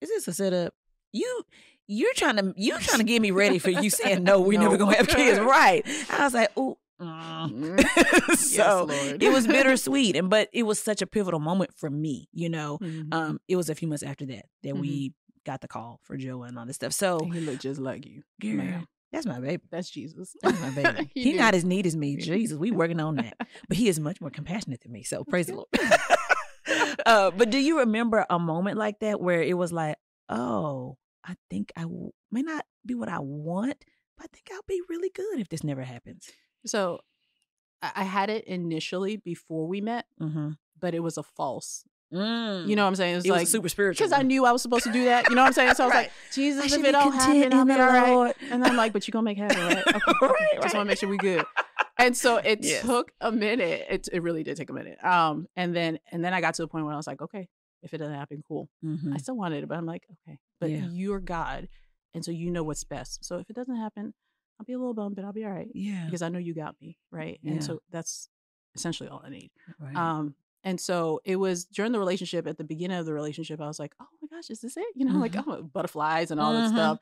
is 0.00 0.08
this 0.08 0.28
a 0.28 0.32
setup? 0.32 0.74
You 1.12 1.42
you're 1.88 2.14
trying 2.14 2.36
to 2.36 2.54
you're 2.56 2.78
trying 2.78 2.98
to 2.98 3.04
get 3.04 3.20
me 3.22 3.30
ready 3.32 3.58
for 3.58 3.70
you 3.70 3.90
saying 3.90 4.24
no, 4.24 4.40
we're 4.40 4.58
never 4.60 4.76
gonna 4.76 4.96
have 4.96 5.08
kids, 5.08 5.38
right? 5.40 5.84
I 6.10 6.24
was 6.24 6.34
like, 6.34 6.50
oh. 6.56 6.78
Mm. 7.00 7.80
so 8.36 8.86
yes, 8.86 9.08
Lord. 9.08 9.22
it 9.22 9.32
was 9.32 9.46
bittersweet, 9.48 10.14
and 10.14 10.30
but 10.30 10.48
it 10.52 10.62
was 10.62 10.78
such 10.78 11.02
a 11.02 11.06
pivotal 11.06 11.40
moment 11.40 11.72
for 11.74 11.90
me. 11.90 12.28
You 12.32 12.48
know, 12.48 12.78
Mhm. 12.80 13.12
um, 13.12 13.40
it 13.48 13.56
was 13.56 13.68
a 13.68 13.74
few 13.74 13.88
months 13.88 14.04
after 14.04 14.24
that 14.26 14.44
that 14.62 14.74
Mhm. 14.74 14.80
we 14.80 15.12
got 15.44 15.60
the 15.62 15.66
call 15.68 15.98
for 16.04 16.16
Joe 16.16 16.44
and 16.44 16.56
all 16.56 16.64
this 16.64 16.76
stuff. 16.76 16.92
So, 16.92 17.18
he 17.32 17.40
looked 17.40 17.62
just 17.62 17.80
like 17.80 18.06
you. 18.06 18.22
girl, 18.40 18.52
Man, 18.54 18.86
that's 19.12 19.26
my 19.26 19.40
baby. 19.40 19.62
that's 19.70 19.90
Jesus. 19.90 20.34
That's 20.42 20.60
my 20.60 20.70
baby. 20.70 21.10
He 21.14 21.22
he 21.24 21.32
not 21.34 21.54
as 21.54 21.64
neat 21.64 21.86
as 21.86 21.96
me. 21.96 22.16
Jesus, 22.16 22.56
we 22.58 22.70
working 22.70 22.98
on 23.00 23.16
that. 23.16 23.36
But 23.68 23.76
he 23.76 23.88
is 23.88 24.00
much 24.00 24.20
more 24.20 24.30
compassionate 24.30 24.80
than 24.82 24.92
me. 24.92 25.02
So 25.02 25.24
praise 25.24 25.46
the 25.46 25.54
Lord. 25.56 25.68
uh, 27.06 27.30
but 27.32 27.50
do 27.50 27.58
you 27.58 27.80
remember 27.80 28.24
a 28.30 28.38
moment 28.38 28.78
like 28.78 29.00
that 29.00 29.20
where 29.20 29.42
it 29.42 29.56
was 29.56 29.72
like, 29.72 29.96
oh, 30.28 30.96
I 31.24 31.34
think 31.50 31.72
I 31.76 31.82
w- 31.82 32.12
may 32.30 32.42
not 32.42 32.64
be 32.86 32.94
what 32.94 33.08
I 33.08 33.18
want, 33.20 33.76
but 34.16 34.24
I 34.24 34.28
think 34.32 34.48
I'll 34.52 34.60
be 34.66 34.80
really 34.88 35.10
good 35.10 35.40
if 35.40 35.48
this 35.48 35.62
never 35.64 35.82
happens. 35.82 36.28
So 36.66 37.00
I 37.82 37.92
I 37.96 38.02
had 38.04 38.30
it 38.30 38.44
initially 38.44 39.16
before 39.16 39.66
we 39.66 39.80
met, 39.80 40.06
Mm-hmm. 40.20 40.50
but 40.78 40.94
it 40.94 41.00
was 41.00 41.18
a 41.18 41.22
false. 41.22 41.84
Mm. 42.12 42.68
You 42.68 42.76
know 42.76 42.82
what 42.82 42.88
I'm 42.88 42.94
saying? 42.96 43.16
It's 43.16 43.26
it 43.26 43.30
was 43.30 43.38
like 43.40 43.48
super 43.48 43.68
spiritual. 43.68 44.06
because 44.06 44.18
I 44.18 44.22
knew 44.22 44.44
I 44.44 44.52
was 44.52 44.60
supposed 44.62 44.84
to 44.84 44.92
do 44.92 45.04
that. 45.06 45.28
You 45.30 45.34
know 45.36 45.42
what 45.42 45.48
I'm 45.48 45.52
saying? 45.54 45.74
So 45.74 45.84
I 45.84 45.86
was 45.86 45.94
Right. 45.96 46.02
like, 46.04 46.12
Jesus, 46.32 46.72
if 46.72 46.84
it 46.84 46.92
don't 46.92 47.12
happen, 47.12 47.52
I'll 47.52 47.64
be 47.64 47.72
all 47.72 47.78
right. 47.78 48.10
Lord. 48.10 48.34
And 48.50 48.64
I'm 48.64 48.76
like, 48.76 48.92
but 48.92 49.06
you're 49.08 49.12
gonna 49.12 49.24
make 49.24 49.38
heaven, 49.38 49.56
right? 49.64 49.84
Okay. 49.94 50.12
Right, 50.20 50.62
Just 50.62 50.74
want 50.74 50.84
to 50.86 50.90
make 50.90 50.98
sure 50.98 51.08
we 51.08 51.16
good. 51.18 51.44
And 51.98 52.16
so 52.16 52.36
it 52.36 52.58
Yes. 52.62 52.82
took 52.84 53.12
a 53.20 53.30
minute. 53.32 53.86
It 53.88 54.08
it 54.12 54.22
really 54.22 54.42
did 54.42 54.56
take 54.56 54.70
a 54.70 54.72
minute. 54.72 55.02
Um, 55.04 55.46
and 55.56 55.74
then 55.74 55.98
and 56.10 56.24
then 56.24 56.34
I 56.34 56.40
got 56.40 56.54
to 56.54 56.62
a 56.64 56.68
point 56.68 56.84
where 56.84 56.94
I 56.94 56.96
was 56.96 57.06
like, 57.06 57.22
okay, 57.22 57.48
if 57.82 57.94
it 57.94 57.98
doesn't 57.98 58.14
happen, 58.14 58.42
cool. 58.46 58.68
Mhm. 58.84 59.14
I 59.14 59.18
still 59.18 59.36
wanted 59.36 59.62
it, 59.64 59.68
but 59.68 59.78
I'm 59.78 59.86
like, 59.86 60.04
okay, 60.26 60.38
but 60.60 60.70
Yeah. 60.70 60.88
you're 60.90 61.20
God, 61.20 61.68
and 62.14 62.24
so 62.24 62.30
you 62.30 62.50
know 62.50 62.62
what's 62.62 62.84
best. 62.84 63.24
So 63.24 63.38
if 63.38 63.48
it 63.50 63.56
doesn't 63.56 63.76
happen, 63.76 64.14
I'll 64.60 64.64
be 64.66 64.72
a 64.74 64.78
little 64.78 64.94
bummed, 64.94 65.16
but 65.16 65.24
I'll 65.24 65.32
be 65.32 65.44
all 65.44 65.50
right 65.50 65.68
Yeah. 65.74 66.04
because 66.06 66.22
I 66.22 66.28
know 66.28 66.38
you 66.38 66.54
got 66.54 66.76
me, 66.80 66.98
right? 67.10 67.38
Yeah. 67.42 67.52
And 67.52 67.64
so 67.64 67.80
that's 67.90 68.28
essentially 68.74 69.08
all 69.08 69.22
I 69.24 69.28
need. 69.30 69.50
Right. 69.78 69.96
Um, 69.96 70.34
and 70.64 70.80
so 70.80 71.20
it 71.24 71.36
was 71.36 71.64
during 71.64 71.92
the 71.92 71.98
relationship, 71.98 72.46
at 72.46 72.56
the 72.58 72.64
beginning 72.64 72.98
of 72.98 73.06
the 73.06 73.12
relationship, 73.14 73.60
I 73.60 73.66
was 73.66 73.78
like, 73.78 73.94
oh 74.00 74.06
my 74.20 74.28
gosh, 74.36 74.50
is 74.50 74.60
this 74.60 74.76
it? 74.76 74.86
You 74.94 75.04
know, 75.06 75.18
like 75.18 75.32
Mhm. 75.32 75.44
oh, 75.46 75.62
butterflies 75.62 76.30
and 76.30 76.40
all 76.40 76.52
that 76.52 76.70
Mhm. 76.70 76.74
stuff. 76.74 76.98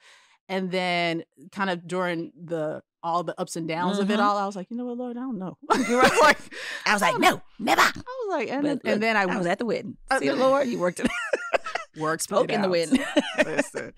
And 0.49 0.71
then 0.71 1.25
kind 1.53 1.71
of 1.71 1.87
during 1.87 2.33
the 2.37 2.83
all 3.03 3.23
the 3.23 3.39
ups 3.41 3.57
and 3.57 3.67
downs 3.67 3.99
of 3.99 4.11
it 4.11 4.19
Mhm. 4.19 4.23
all, 4.23 4.37
I 4.37 4.45
was 4.45 4.55
like, 4.57 4.71
you 4.71 4.77
know 4.77 4.85
what, 4.85 4.99
Lord, 4.99 5.17
I 5.17 5.21
don't 5.21 5.39
know. 5.39 5.57
You're 5.89 6.03
like, 6.03 6.37
I 6.85 6.93
was 6.93 7.01
like, 7.01 7.19
no, 7.19 7.41
never. 7.59 7.81
I 7.81 7.93
was 7.95 8.29
like, 8.29 8.51
and, 8.51 8.63
But 8.63 8.71
and 8.71 8.81
look, 8.85 9.01
then 9.01 9.17
I, 9.17 9.23
I 9.23 9.37
was 9.39 9.47
at 9.47 9.59
the 9.59 9.65
wedding. 9.65 9.97
Uh, 10.11 10.19
See 10.19 10.29
the 10.29 10.37
Lord, 10.37 10.69
you 10.69 10.79
worked 10.79 11.01
it. 11.01 11.09
worked 11.97 12.23
spoke 12.25 12.51
in 12.53 12.61
the 12.61 12.69
wind. 12.69 12.99
Listen. 13.45 13.93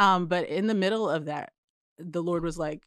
Um, 0.00 0.26
but 0.26 0.48
in 0.48 0.66
the 0.66 0.74
middle 0.74 1.08
of 1.08 1.26
that, 1.26 1.52
the 1.98 2.22
Lord 2.22 2.42
was 2.42 2.58
like, 2.58 2.82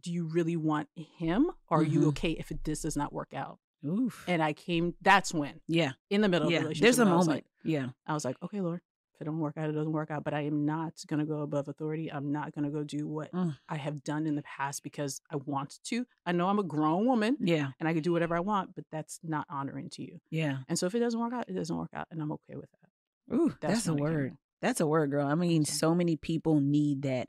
do 0.00 0.10
you 0.12 0.24
really 0.26 0.56
want 0.56 0.88
him? 0.94 1.50
Or 1.68 1.80
are 1.80 1.82
you 1.82 2.00
Mhm. 2.00 2.08
okay 2.08 2.30
if 2.32 2.50
this 2.64 2.82
does 2.82 2.96
not 2.96 3.12
work 3.12 3.34
out? 3.34 3.58
Oof. 3.86 4.24
And 4.28 4.42
I 4.42 4.52
came, 4.52 4.94
that's 5.02 5.34
when, 5.34 5.60
Yeah. 5.66 5.92
in 6.10 6.20
the 6.20 6.28
middle 6.28 6.46
of 6.48 6.52
the 6.52 6.58
relationship. 6.58 6.82
There's 6.82 6.98
a 6.98 7.04
when 7.04 7.12
I 7.12 7.16
was 7.16 7.26
moment. 7.26 7.44
like- 7.44 7.70
yeah. 7.72 7.88
I 8.06 8.14
was 8.14 8.24
like, 8.24 8.36
okay, 8.42 8.60
Lord, 8.60 8.80
if 9.14 9.20
it 9.20 9.24
don't 9.24 9.38
work 9.40 9.56
out, 9.56 9.68
it 9.68 9.72
doesn't 9.72 9.92
work 9.92 10.10
out. 10.10 10.24
But 10.24 10.34
I 10.34 10.42
am 10.42 10.64
not 10.64 10.94
going 11.06 11.20
to 11.20 11.26
go 11.26 11.40
above 11.40 11.68
authority. 11.68 12.10
I'm 12.12 12.32
not 12.32 12.54
going 12.54 12.64
to 12.64 12.70
go 12.70 12.82
do 12.84 13.06
what 13.08 13.30
Mm. 13.32 13.56
I 13.68 13.76
have 13.76 14.02
done 14.04 14.26
in 14.26 14.34
the 14.36 14.42
past 14.42 14.82
because 14.82 15.20
I 15.30 15.36
want 15.36 15.78
to. 15.84 16.06
I 16.26 16.32
know 16.32 16.48
I'm 16.48 16.58
a 16.58 16.62
grown 16.64 17.06
woman 17.06 17.36
Yeah. 17.40 17.70
and 17.80 17.88
I 17.88 17.92
can 17.92 18.02
do 18.02 18.12
whatever 18.12 18.36
I 18.36 18.40
want, 18.40 18.74
but 18.74 18.84
that's 18.90 19.18
not 19.22 19.46
honoring 19.50 19.90
to 19.90 20.02
you. 20.02 20.20
Yeah. 20.30 20.58
And 20.68 20.78
so 20.78 20.86
if 20.86 20.94
it 20.94 21.00
doesn't 21.00 21.18
work 21.20 21.32
out, 21.32 21.48
it 21.48 21.54
doesn't 21.54 21.76
work 21.76 21.90
out. 21.94 22.06
And 22.10 22.20
I'm 22.22 22.32
okay 22.32 22.54
with 22.56 22.68
that. 22.70 23.34
Ooh, 23.36 23.54
that's, 23.60 23.86
a 23.86 23.92
it 23.92 23.96
came 23.96 24.04
word. 24.04 24.36
That's 24.60 24.80
a 24.80 24.86
word, 24.86 25.10
girl. 25.10 25.26
I 25.26 25.34
mean, 25.34 25.64
so 25.64 25.94
many 25.94 26.16
people 26.16 26.60
need 26.60 27.02
that. 27.02 27.28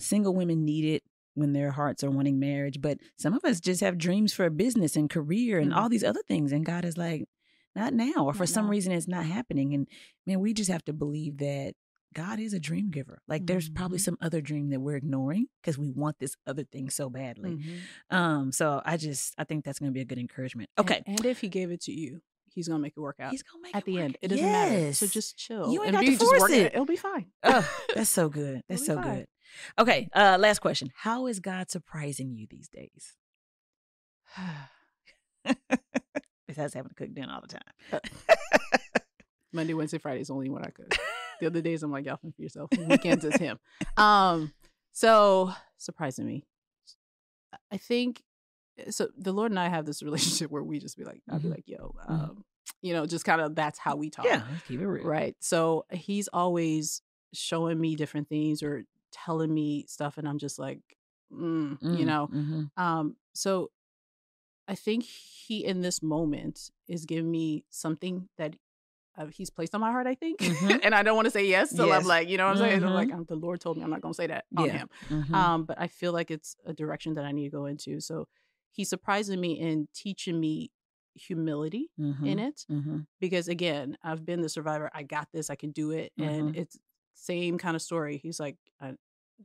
Single 0.00 0.34
women 0.34 0.64
need 0.64 0.84
it. 0.86 1.02
When 1.34 1.52
their 1.52 1.70
hearts 1.72 2.02
are 2.04 2.10
wanting 2.10 2.38
marriage. 2.38 2.80
But 2.80 2.98
some 3.16 3.34
of 3.34 3.44
us 3.44 3.60
just 3.60 3.80
have 3.80 3.98
dreams 3.98 4.32
for 4.32 4.44
a 4.46 4.50
business 4.50 4.96
and 4.96 5.10
career 5.10 5.58
and 5.58 5.72
Mhm. 5.72 5.76
all 5.76 5.88
these 5.88 6.04
other 6.04 6.22
things. 6.26 6.52
And 6.52 6.64
God 6.64 6.84
is 6.84 6.96
like, 6.96 7.28
not 7.76 7.92
now. 7.92 8.24
Or 8.26 8.32
for 8.32 8.44
Not 8.44 8.48
some 8.50 8.64
now. 8.66 8.70
reason, 8.70 8.92
it's 8.92 9.08
not 9.08 9.26
happening. 9.26 9.74
And 9.74 9.88
man, 10.26 10.40
we 10.40 10.54
just 10.54 10.70
have 10.70 10.84
to 10.84 10.92
believe 10.92 11.38
that 11.38 11.74
God 12.14 12.38
is 12.38 12.52
a 12.52 12.60
dream 12.60 12.90
giver. 12.90 13.20
Like 13.26 13.46
there's 13.46 13.68
probably 13.68 13.98
Mhm. 13.98 14.02
some 14.04 14.16
other 14.20 14.40
dream 14.40 14.68
that 14.70 14.78
we're 14.80 14.94
ignoring 14.96 15.48
because 15.60 15.76
we 15.76 15.90
want 15.90 16.20
this 16.20 16.36
other 16.46 16.62
thing 16.62 16.88
so 16.88 17.10
badly. 17.10 17.56
Mhm. 17.56 18.16
Um, 18.16 18.52
so 18.52 18.80
I 18.84 18.96
just 18.96 19.34
I 19.36 19.42
think 19.42 19.64
that's 19.64 19.80
gonna 19.80 19.90
be 19.90 20.00
a 20.00 20.04
good 20.04 20.18
encouragement. 20.20 20.70
And- 20.76 20.86
Okay. 20.88 21.02
And, 21.06 21.24
if 21.26 21.40
he 21.40 21.48
gave 21.48 21.72
it 21.72 21.80
to 21.82 21.92
you, 21.92 22.20
he's 22.54 22.68
gonna 22.68 22.80
make 22.80 22.94
it 22.96 23.00
work 23.00 23.16
out. 23.20 23.30
He's 23.30 23.42
gonna 23.42 23.62
make 23.62 23.74
At 23.74 23.82
it 23.82 23.86
the 23.86 23.94
work. 23.94 24.02
end, 24.04 24.16
it 24.22 24.28
doesn't 24.28 24.44
matter. 24.44 24.92
So 24.94 25.06
just 25.06 25.36
chill. 25.36 25.72
You 25.72 25.82
ain't 25.84 25.94
and 25.94 26.06
got 26.06 26.10
to 26.12 26.16
force 26.16 26.40
working 26.40 26.60
it. 26.60 26.72
It'll 26.72 26.86
be 26.86 26.96
fine. 26.96 27.26
Oh, 27.42 27.68
that's 27.94 28.10
so 28.10 28.28
good. 28.28 28.62
That's 28.68 28.86
so 28.86 28.94
fine. 28.96 29.14
good. 29.16 29.26
Okay, 29.78 30.08
uh, 30.14 30.36
last 30.40 30.60
question. 30.60 30.90
How 30.96 31.26
is 31.26 31.40
God 31.40 31.70
surprising 31.70 32.32
you 32.34 32.46
these 32.48 32.68
days? 32.68 33.16
Besides 36.46 36.74
having 36.74 36.88
to 36.90 36.94
cook 36.94 37.12
dinner 37.14 37.32
all 37.32 37.40
the 37.40 37.48
time. 37.48 38.00
Monday, 39.52 39.74
Wednesday, 39.74 39.98
Friday 39.98 40.20
is 40.20 40.30
only 40.30 40.48
when 40.50 40.62
I 40.64 40.70
cook. 40.70 40.94
The 41.40 41.46
other 41.48 41.60
days 41.60 41.82
I'm 41.82 41.90
like, 41.90 42.06
y'all 42.06 42.16
fend 42.16 42.36
for 42.36 42.42
yourself. 42.42 42.70
Weekends 42.78 43.24
is 43.24 43.34
him. 43.34 43.58
Um, 43.96 44.52
so 44.92 45.52
surprising 45.78 46.26
me. 46.26 46.44
I 47.72 47.76
think 47.76 48.22
so. 48.90 49.08
The 49.16 49.32
Lord 49.32 49.50
and 49.52 49.58
I 49.58 49.68
have 49.68 49.86
this 49.86 50.02
relationship 50.08 50.50
where 50.50 50.62
we 50.62 50.78
just 50.78 50.96
be 50.96 51.04
like, 51.04 51.22
I'll 51.30 51.38
be 51.40 51.48
Mhm. 51.48 51.52
like, 51.52 51.64
yo, 51.66 51.94
Mhm. 52.08 52.10
um, 52.30 52.44
you 52.82 52.92
know, 52.92 53.06
just 53.06 53.24
kind 53.24 53.40
of 53.40 53.54
that's 53.54 53.78
how 53.78 53.96
we 53.96 54.10
talk. 54.10 54.26
Yeah, 54.26 54.42
let's 54.50 54.62
keep 54.62 54.80
it 54.80 54.86
real. 54.86 55.04
Right. 55.04 55.36
So 55.40 55.84
he's 55.92 56.28
always 56.28 57.02
showing 57.32 57.80
me 57.80 57.96
different 57.96 58.28
things 58.28 58.62
or 58.62 58.84
telling 59.12 59.52
me 59.52 59.86
stuff, 59.88 60.18
and 60.18 60.28
I'm 60.28 60.38
just 60.38 60.58
like, 60.58 60.80
mm, 61.32 61.78
you 61.82 62.04
Mm, 62.04 62.06
know. 62.06 62.26
mhm. 62.32 62.70
Um, 62.76 63.16
so 63.34 63.70
I 64.66 64.74
think 64.74 65.04
he 65.04 65.64
in 65.64 65.82
this 65.82 66.02
moment 66.02 66.70
is 66.88 67.04
giving 67.04 67.30
me 67.30 67.64
something 67.70 68.28
that 68.38 68.56
uh, 69.16 69.26
he's 69.26 69.50
placed 69.50 69.74
on 69.74 69.80
my 69.80 69.92
heart. 69.92 70.06
I 70.06 70.14
think, 70.14 70.40
Mhm. 70.40 70.80
and 70.82 70.94
I 70.94 71.02
don't 71.02 71.14
want 71.16 71.26
to 71.26 71.30
say 71.30 71.46
yes 71.46 71.72
till 71.74 71.86
Yes. 71.86 71.96
I'm 72.00 72.06
like, 72.06 72.28
you 72.28 72.36
know 72.38 72.46
what 72.46 72.52
I'm 72.52 72.58
saying? 72.58 72.82
I'm 72.84 72.92
like, 72.94 73.12
um, 73.12 73.24
the 73.28 73.36
Lord 73.36 73.60
told 73.60 73.76
me 73.76 73.84
I'm 73.84 73.90
not 73.90 74.00
going 74.00 74.12
to 74.12 74.16
say 74.16 74.26
that 74.26 74.46
on 74.56 74.64
Yeah. 74.66 74.78
him. 74.78 74.88
Um, 75.32 75.64
but 75.64 75.78
I 75.80 75.86
feel 75.86 76.12
like 76.12 76.30
it's 76.30 76.56
a 76.66 76.72
direction 76.72 77.14
that 77.14 77.24
I 77.24 77.30
need 77.32 77.44
to 77.44 77.50
go 77.56 77.66
into. 77.66 78.00
So 78.00 78.26
he's 78.74 78.88
surprising 78.90 79.40
me 79.40 79.52
in 79.58 79.88
teaching 79.94 80.38
me 80.40 80.70
humility 81.14 81.90
in 81.96 82.38
Mhm. 82.38 82.38
it 82.48 82.66
Mhm. 82.68 83.06
because 83.20 83.46
again 83.48 83.96
i've 84.02 84.24
been 84.26 84.40
the 84.42 84.48
survivor 84.48 84.90
i 84.92 85.02
got 85.04 85.28
this 85.32 85.48
i 85.48 85.54
can 85.54 85.70
do 85.70 85.90
it 85.92 86.12
and 86.18 86.50
Mhm. 86.52 86.56
it's 86.56 86.76
same 87.14 87.56
kind 87.58 87.76
of 87.76 87.82
story 87.82 88.16
he's 88.18 88.40
like 88.40 88.56
I, 88.80 88.96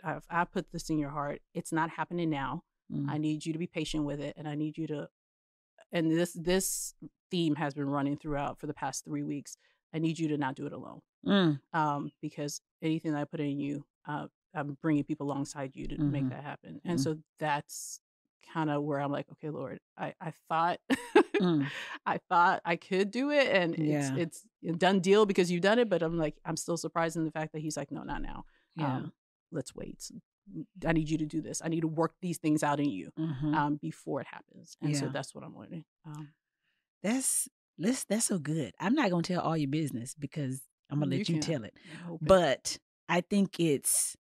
I've, 0.04 0.26
I 0.30 0.46
put 0.46 0.72
this 0.72 0.90
in 0.90 0.98
your 0.98 1.12
heart 1.12 1.42
it's 1.54 1.72
not 1.72 1.90
happening 1.92 2.30
now 2.32 2.64
i 3.08 3.18
need 3.20 3.46
you 3.46 3.54
to 3.54 3.60
be 3.60 3.68
patient 3.68 4.04
with 4.04 4.20
it 4.20 4.34
and 4.36 4.48
i 4.48 4.56
need 4.56 4.78
you 4.80 4.88
to 4.88 5.10
and 5.92 6.10
this 6.12 6.34
this 6.34 6.96
theme 7.30 7.56
has 7.56 7.76
been 7.76 7.90
running 7.90 8.18
throughout 8.18 8.60
for 8.60 8.66
the 8.66 8.74
past 8.74 9.06
three 9.06 9.24
weeks 9.24 9.56
i 9.94 10.00
need 10.00 10.18
you 10.18 10.28
to 10.30 10.38
not 10.38 10.56
do 10.56 10.66
it 10.66 10.74
alone 10.74 11.02
Mm. 11.26 11.60
um 11.74 12.12
because 12.22 12.62
anything 12.82 13.12
that 13.12 13.22
i 13.22 13.26
put 13.26 13.42
in 13.42 13.60
you 13.60 13.86
uh 14.08 14.28
i'm 14.56 14.76
bringing 14.82 15.04
people 15.04 15.28
alongside 15.28 15.76
you 15.76 15.86
to 15.88 15.98
make 16.02 16.26
Mhm. 16.26 16.30
that 16.30 16.44
happen 16.44 16.82
and 16.84 16.98
Mhm. 16.98 17.04
so 17.04 17.18
that's 17.38 18.00
kind 18.54 18.70
of 18.70 18.84
where 18.84 19.00
i'm 19.00 19.12
like 19.12 19.28
okay 19.32 19.50
lord 19.50 19.80
i 19.98 20.14
i 20.22 20.32
thought 20.48 20.80
Mm. 21.42 21.68
I 22.06 22.18
thought 22.28 22.62
I 22.66 22.76
could 22.76 23.12
do 23.12 23.30
it, 23.32 23.48
and 23.48 23.74
Yeah. 23.78 24.14
it's 24.18 24.44
it's 24.64 24.74
a 24.74 24.74
done 24.74 25.00
deal 25.00 25.26
because 25.26 25.50
you've 25.50 25.62
done 25.62 25.80
it. 25.80 25.88
But 25.90 26.02
I'm 26.04 26.18
like, 26.18 26.36
I'm 26.44 26.58
still 26.58 26.76
surprised 26.76 27.16
in 27.16 27.24
the 27.24 27.32
fact 27.32 27.54
that 27.54 27.60
he's 27.62 27.78
like, 27.78 27.92
no, 27.92 28.04
not 28.04 28.22
now. 28.22 28.44
Yeah. 28.76 28.98
Um, 28.98 29.14
let's 29.50 29.74
wait. 29.74 30.12
I 30.86 30.92
need 30.92 31.10
you 31.10 31.18
to 31.20 31.26
do 31.26 31.40
this. 31.42 31.62
I 31.64 31.70
need 31.70 31.80
to 31.82 31.88
work 31.88 32.16
these 32.22 32.40
things 32.40 32.62
out 32.62 32.82
in 32.82 32.90
you 32.90 33.12
Mhm. 33.18 33.56
um, 33.56 33.76
before 33.78 34.20
it 34.20 34.28
happens. 34.28 34.76
And 34.82 34.98
so 34.98 35.08
that's 35.14 35.34
what 35.34 35.46
I'm 35.46 35.56
learning. 35.58 35.86
Um, 36.06 36.34
that's 37.02 37.48
let's 37.78 38.04
that's 38.04 38.26
so 38.26 38.38
good. 38.38 38.74
I'm 38.78 38.94
not 38.96 39.10
gonna 39.10 39.24
tell 39.24 39.42
all 39.42 39.56
your 39.56 39.70
business 39.70 40.16
because 40.16 40.62
I'm 40.90 41.00
gonna 41.00 41.12
You 41.16 41.20
let 41.20 41.30
you, 41.30 41.36
can. 41.36 41.42
tell 41.42 41.64
it. 41.64 41.74
But 42.22 42.80
I 43.08 43.22
think 43.22 43.62
it's 43.62 44.18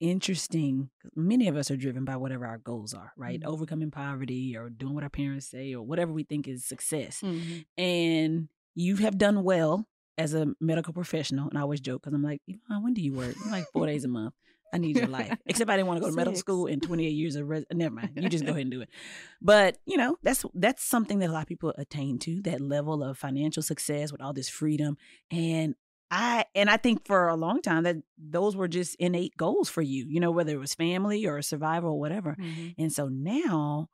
interesting. 0.00 0.90
Many 1.14 1.48
of 1.48 1.56
us 1.56 1.70
are 1.70 1.76
driven 1.76 2.04
by 2.04 2.16
whatever 2.16 2.46
our 2.46 2.58
goals 2.58 2.94
are, 2.94 3.12
right? 3.16 3.40
Mhm. 3.40 3.46
Overcoming 3.46 3.90
poverty 3.90 4.56
or 4.56 4.70
doing 4.70 4.94
what 4.94 5.04
our 5.04 5.10
parents 5.10 5.46
say 5.46 5.74
or 5.74 5.82
whatever 5.82 6.12
we 6.12 6.24
think 6.24 6.46
is 6.48 6.64
success. 6.64 7.20
Mhm. 7.22 7.64
And 7.76 8.48
you 8.74 8.96
have 8.96 9.18
done 9.18 9.42
well 9.42 9.88
as 10.18 10.34
a 10.34 10.54
medical 10.60 10.92
professional. 10.92 11.48
And 11.48 11.58
I 11.58 11.62
always 11.62 11.80
joke 11.80 12.02
because 12.02 12.14
I'm 12.14 12.22
like, 12.22 12.42
"Yvonne, 12.46 12.82
when 12.82 12.94
do 12.94 13.02
you 13.02 13.12
work? 13.12 13.34
You're 13.36 13.50
like 13.52 13.66
four 13.72 13.86
days 13.86 14.04
a 14.04 14.08
month. 14.08 14.34
I 14.72 14.78
need 14.78 14.96
your 14.96 15.06
life. 15.06 15.32
Except 15.46 15.70
I 15.70 15.76
didn't 15.76 15.86
want 15.86 15.98
to 15.98 16.00
go 16.02 16.10
to 16.10 16.16
medical 16.16 16.36
school 16.36 16.66
in 16.66 16.80
28 16.80 17.10
years 17.10 17.36
of 17.36 17.48
res- 17.48 17.64
never 17.72 17.94
mind. 17.94 18.12
You 18.16 18.28
just 18.28 18.44
go 18.44 18.50
ahead 18.50 18.62
and 18.62 18.70
do 18.70 18.80
it. 18.82 18.88
But 19.40 19.78
you 19.86 19.96
know, 19.96 20.16
that's 20.22 20.44
that's 20.54 20.82
something 20.82 21.20
that 21.20 21.30
a 21.30 21.32
lot 21.32 21.42
of 21.42 21.48
people 21.48 21.72
attain 21.78 22.18
to 22.20 22.42
that 22.42 22.60
level 22.60 23.02
of 23.04 23.16
financial 23.16 23.62
success 23.62 24.10
with 24.12 24.20
all 24.20 24.32
this 24.32 24.48
freedom. 24.48 24.96
And 25.30 25.74
I 26.10 26.44
and 26.54 26.70
I 26.70 26.76
think 26.76 27.06
for 27.06 27.28
a 27.28 27.36
long 27.36 27.60
time 27.62 27.82
that 27.84 27.96
those 28.16 28.54
were 28.56 28.68
just 28.68 28.94
innate 28.96 29.36
goals 29.36 29.68
for 29.68 29.82
you. 29.82 30.06
You 30.08 30.20
know, 30.20 30.30
whether 30.30 30.52
it 30.52 30.58
was 30.58 30.74
family 30.74 31.26
or 31.26 31.42
survival 31.42 31.90
or 31.90 31.98
whatever. 32.00 32.36
Mhm. 32.38 32.74
And 32.78 32.92
so 32.92 33.08
now 33.08 33.88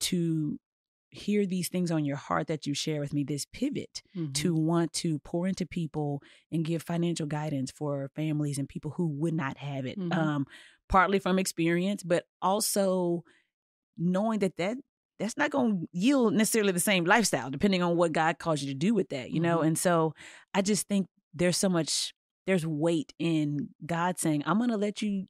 to 0.00 0.58
hear 1.10 1.46
these 1.46 1.68
things 1.68 1.90
on 1.90 2.04
your 2.04 2.16
heart 2.16 2.46
that 2.48 2.66
you 2.66 2.74
share 2.74 3.00
with 3.00 3.12
me, 3.14 3.24
this 3.24 3.46
pivot 3.46 4.02
Mhm. 4.14 4.34
to 4.34 4.54
want 4.54 4.92
to 4.94 5.18
pour 5.20 5.46
into 5.48 5.64
people 5.64 6.20
and 6.52 6.64
give 6.64 6.82
financial 6.82 7.26
guidance 7.26 7.70
for 7.70 8.10
families 8.14 8.58
and 8.58 8.68
people 8.68 8.92
who 8.92 9.06
would 9.08 9.32
not 9.34 9.56
have 9.56 9.86
it. 9.86 9.98
Mhm. 9.98 10.12
Um, 10.16 10.46
partly 10.88 11.18
from 11.18 11.38
experience, 11.38 12.02
but 12.02 12.26
also 12.42 13.24
knowing 13.96 14.40
that 14.40 14.56
that 14.58 14.76
that's 15.18 15.38
not 15.38 15.50
going 15.50 15.80
to 15.80 15.88
yield 15.92 16.34
necessarily 16.34 16.72
the 16.72 16.80
same 16.80 17.04
lifestyle, 17.06 17.50
depending 17.50 17.82
on 17.82 17.96
what 17.96 18.12
God 18.12 18.38
calls 18.38 18.60
you 18.62 18.68
to 18.68 18.74
do 18.78 18.92
with 18.92 19.08
that, 19.08 19.30
you 19.30 19.40
know. 19.40 19.58
Mhm. 19.60 19.66
And 19.68 19.78
so 19.78 20.14
I 20.52 20.60
just 20.60 20.86
think 20.88 21.06
there's 21.36 21.56
so 21.56 21.68
much 21.68 22.12
there's 22.46 22.66
weight 22.66 23.12
in 23.18 23.70
God 23.84 24.18
saying, 24.18 24.42
"I'm 24.46 24.58
going 24.58 24.70
to 24.70 24.76
let 24.76 25.02
you 25.02 25.26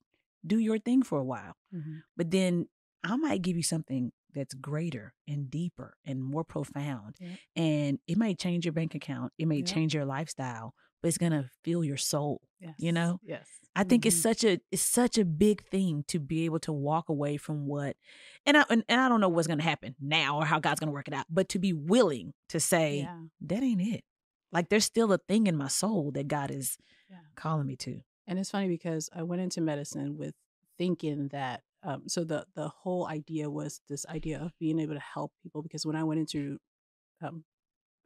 do 0.47 0.59
your 0.59 0.79
thing 0.79 1.03
for 1.03 1.19
a 1.19 1.25
while." 1.25 1.55
Mhm. 1.75 2.03
but 2.17 2.31
then 2.31 2.67
I 3.05 3.17
might 3.17 3.43
give 3.43 3.57
you 3.57 3.63
something 3.63 4.13
that's 4.35 4.53
greater 4.55 5.15
and 5.29 5.51
deeper 5.51 5.97
and 6.05 6.23
more 6.23 6.45
profound. 6.45 7.17
Yeah. 7.21 7.37
And 7.55 7.99
it 8.07 8.19
may 8.19 8.35
change 8.35 8.65
your 8.67 8.73
bank 8.73 8.95
account, 8.95 9.33
it 9.39 9.47
may 9.47 9.59
Yeah. 9.59 9.65
change 9.65 9.95
your 9.95 10.05
lifestyle, 10.05 10.75
but 11.01 11.09
it's 11.09 11.19
gonna 11.19 11.51
fill 11.65 11.83
your 11.85 11.97
soul. 11.97 12.43
Yes. 12.61 12.75
You 12.79 12.93
know? 12.93 13.19
Yes. 13.23 13.47
I 13.75 13.85
think 13.85 14.05
it's 14.07 14.17
Mhm. 14.17 14.23
such 14.23 14.45
a 14.45 14.61
it's 14.71 14.83
such 14.83 15.19
a 15.19 15.25
big 15.25 15.65
thing 15.69 16.05
to 16.09 16.19
be 16.19 16.45
able 16.47 16.59
to 16.61 16.73
walk 16.73 17.09
away 17.09 17.37
from 17.37 17.67
what 17.67 17.97
and 18.45 18.57
I 18.57 18.65
and, 18.71 18.85
and 18.89 19.01
I 19.01 19.09
don't 19.09 19.21
know 19.21 19.29
what's 19.29 19.47
gonna 19.47 19.63
happen 19.63 19.95
now 20.01 20.39
or 20.39 20.45
how 20.47 20.59
God's 20.61 20.81
gonna 20.81 20.93
work 20.93 21.09
it 21.09 21.15
out, 21.15 21.27
but 21.31 21.49
to 21.51 21.59
be 21.59 21.73
willing 21.73 22.35
to 22.49 22.59
say 22.61 22.99
Yeah. 23.01 23.23
that 23.43 23.63
ain't 23.63 23.81
it. 23.83 24.05
Like 24.53 24.69
there's 24.69 24.85
still 24.85 25.13
a 25.13 25.19
thing 25.19 25.47
in 25.47 25.57
my 25.57 25.69
soul 25.69 26.11
that 26.13 26.29
God 26.29 26.51
is 26.51 26.79
Yeah. 27.11 27.19
calling 27.35 27.67
me 27.67 27.77
to. 27.77 28.01
And 28.27 28.39
it's 28.39 28.51
funny 28.51 28.69
because 28.69 29.09
I 29.13 29.23
went 29.23 29.43
into 29.43 29.61
medicine 29.61 30.17
with 30.17 30.35
thinking 30.79 31.29
that 31.29 31.63
um, 31.83 32.09
so 32.09 32.25
the 32.25 32.47
the 32.55 32.69
whole 32.69 33.07
idea 33.07 33.49
was 33.49 33.81
this 33.89 34.05
idea 34.07 34.41
of 34.41 34.53
being 34.59 34.81
able 34.81 34.95
to 34.95 35.01
help 35.01 35.33
people 35.43 35.63
because 35.63 35.87
when 35.87 35.95
I 35.97 36.03
went 36.05 36.21
into 36.21 36.59
um, 37.23 37.45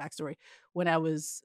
backstory 0.00 0.36
when 0.72 0.88
I 0.88 0.98
was 0.98 1.42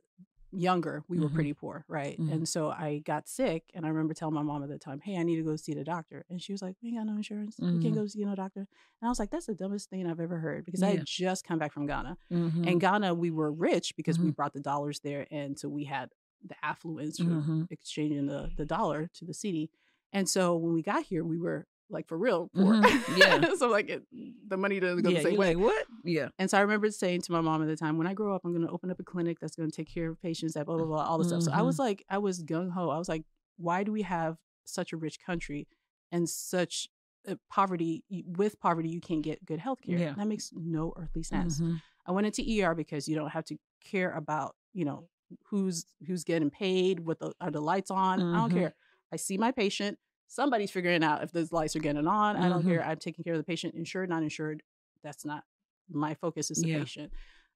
younger 0.56 1.04
we 1.08 1.20
were 1.20 1.30
Mhm. 1.30 1.34
pretty 1.36 1.54
poor 1.54 1.86
right 1.88 2.18
Mhm. 2.20 2.32
and 2.32 2.50
so 2.50 2.70
I 2.70 3.00
got 3.00 3.28
sick 3.28 3.64
and 3.74 3.86
I 3.86 3.90
remember 3.90 4.14
telling 4.14 4.36
my 4.36 4.42
mom 4.42 4.64
at 4.64 4.70
the 4.70 4.78
time 4.80 5.00
hey 5.02 5.18
I 5.18 5.24
need 5.24 5.36
to 5.38 5.44
go 5.44 5.56
see 5.56 5.74
the 5.74 5.84
doctor 5.84 6.26
and 6.30 6.42
she 6.42 6.52
was 6.52 6.62
like 6.62 6.76
we 6.82 6.90
ain't 6.90 6.98
got 6.98 7.08
no 7.08 7.16
insurance 7.18 7.56
you 7.60 7.66
Mhm. 7.66 7.82
can't 7.82 7.96
go 7.96 8.08
see 8.08 8.24
no 8.26 8.36
doctor 8.36 8.62
and 8.62 8.68
I 9.04 9.10
was 9.10 9.20
like 9.20 9.32
that's 9.32 9.46
the 9.48 9.56
dumbest 9.56 9.90
thing 9.90 10.08
I've 10.08 10.20
ever 10.20 10.40
heard 10.40 10.66
because 10.66 10.82
I 10.84 10.90
had 10.92 11.06
just 11.06 11.44
come 11.46 11.60
back 11.60 11.72
from 11.74 11.86
Ghana 11.88 12.18
Mhm. 12.32 12.68
in 12.68 12.80
Ghana, 12.80 13.14
we 13.14 13.32
were 13.32 13.52
rich 13.52 13.96
because 13.96 14.20
we 14.20 14.30
Mhm. 14.32 14.36
brought 14.36 14.54
the 14.54 14.60
dollars 14.62 15.00
there, 15.02 15.28
and 15.32 15.58
so 15.60 15.70
we 15.70 15.84
had 15.86 16.10
the 16.44 16.56
affluence 16.64 17.18
from 17.20 17.68
exchanging 17.72 18.26
the 18.28 18.52
the 18.56 18.66
dollar 18.66 19.08
to 19.14 19.26
the 19.26 19.34
cedi. 19.34 19.70
And 20.14 20.30
so 20.30 20.56
when 20.56 20.74
we 20.74 20.82
got 20.82 21.04
here, 21.04 21.24
we 21.24 21.38
were 21.38 21.68
like 21.90 22.08
for 22.08 22.18
real 22.18 22.50
poor. 22.56 22.74
Mhm. 22.76 23.18
Yeah. 23.18 23.54
so 23.58 23.68
like 23.70 23.90
it, 23.90 24.04
the 24.48 24.58
money 24.58 24.80
doesn't 24.80 25.04
go 25.04 25.10
yeah, 25.10 25.20
the 25.20 25.30
same 25.30 25.38
way. 25.38 25.56
like 25.56 25.64
what? 25.64 25.86
Yeah. 26.04 26.30
and 26.40 26.50
so 26.50 26.58
I 26.58 26.62
remember 26.62 26.90
saying 26.92 27.22
to 27.22 27.32
my 27.32 27.42
mom 27.42 27.62
at 27.62 27.68
the 27.68 27.76
time, 27.76 27.98
when 27.98 28.08
I 28.08 28.14
grow 28.14 28.34
up, 28.36 28.42
I'm 28.46 28.52
going 28.54 28.66
to 28.66 28.72
open 28.74 28.90
up 28.92 29.00
a 29.00 29.04
clinic 29.04 29.40
that's 29.40 29.56
going 29.56 29.70
to 29.70 29.76
take 29.76 29.88
care 29.94 30.10
of 30.10 30.22
patients, 30.22 30.54
that 30.54 30.66
blah 30.66 30.78
blah 30.78 30.86
blah, 30.86 31.06
all 31.06 31.18
this 31.18 31.28
stuff. 31.28 31.44
So 31.44 31.52
I 31.52 31.58
Mm-hmm. 31.58 31.66
was 31.66 31.80
like, 31.80 32.04
I 32.10 32.18
was 32.18 32.44
gung 32.44 32.72
ho. 32.72 32.90
I 32.90 32.98
was 32.98 33.08
like, 33.10 33.24
why 33.58 33.84
do 33.84 33.92
we 33.92 34.02
have 34.02 34.38
such 34.66 34.94
a 34.94 34.98
rich 34.98 35.20
country 35.20 35.68
and 36.12 36.28
such 36.28 36.88
uh, 37.28 37.36
poverty? 37.50 38.04
With 38.26 38.60
poverty, 38.60 38.90
you 38.90 39.00
can't 39.02 39.22
get 39.22 39.46
good 39.46 39.60
health 39.60 39.82
care. 39.82 39.98
Yeah. 39.98 40.14
That 40.18 40.28
makes 40.28 40.52
no 40.56 40.94
earthly 40.98 41.24
sense. 41.24 41.60
Mhm. 41.62 41.82
I 42.08 42.12
went 42.12 42.28
into 42.28 42.44
ER 42.64 42.76
because 42.76 43.08
you 43.08 43.16
don't 43.16 43.30
have 43.32 43.46
to 43.46 43.58
care 43.84 44.12
about, 44.12 44.56
you 44.74 44.86
know, 44.86 45.08
who's 45.50 45.86
who's 46.06 46.24
getting 46.24 46.50
paid, 46.50 47.00
what 47.00 47.20
the 47.20 47.32
are 47.42 47.52
the 47.52 47.62
lights 47.62 47.90
on. 47.92 48.22
I 48.22 48.38
don't 48.38 48.52
Mhm. 48.52 48.54
care. 48.54 48.76
I 49.12 49.16
see 49.18 49.38
my 49.38 49.52
patient. 49.52 49.98
Somebody's 50.28 50.72
figuring 50.72 51.04
out 51.04 51.24
if 51.24 51.32
those 51.32 51.52
lights 51.52 51.76
are 51.76 51.80
getting 51.80 52.08
on. 52.08 52.36
I 52.36 52.50
don't 52.50 52.64
Mhm. 52.64 52.68
care. 52.68 52.84
I'm 52.84 52.98
taking 52.98 53.24
care 53.24 53.34
of 53.34 53.40
the 53.40 53.44
patient, 53.44 53.76
insured, 53.76 54.10
not 54.10 54.24
insured. 54.24 54.64
That's 55.04 55.24
not 55.26 55.44
my 55.90 56.16
focus 56.16 56.50
is 56.52 56.62
the 56.62 56.68
Yeah. 56.68 56.80
patient. 56.80 57.12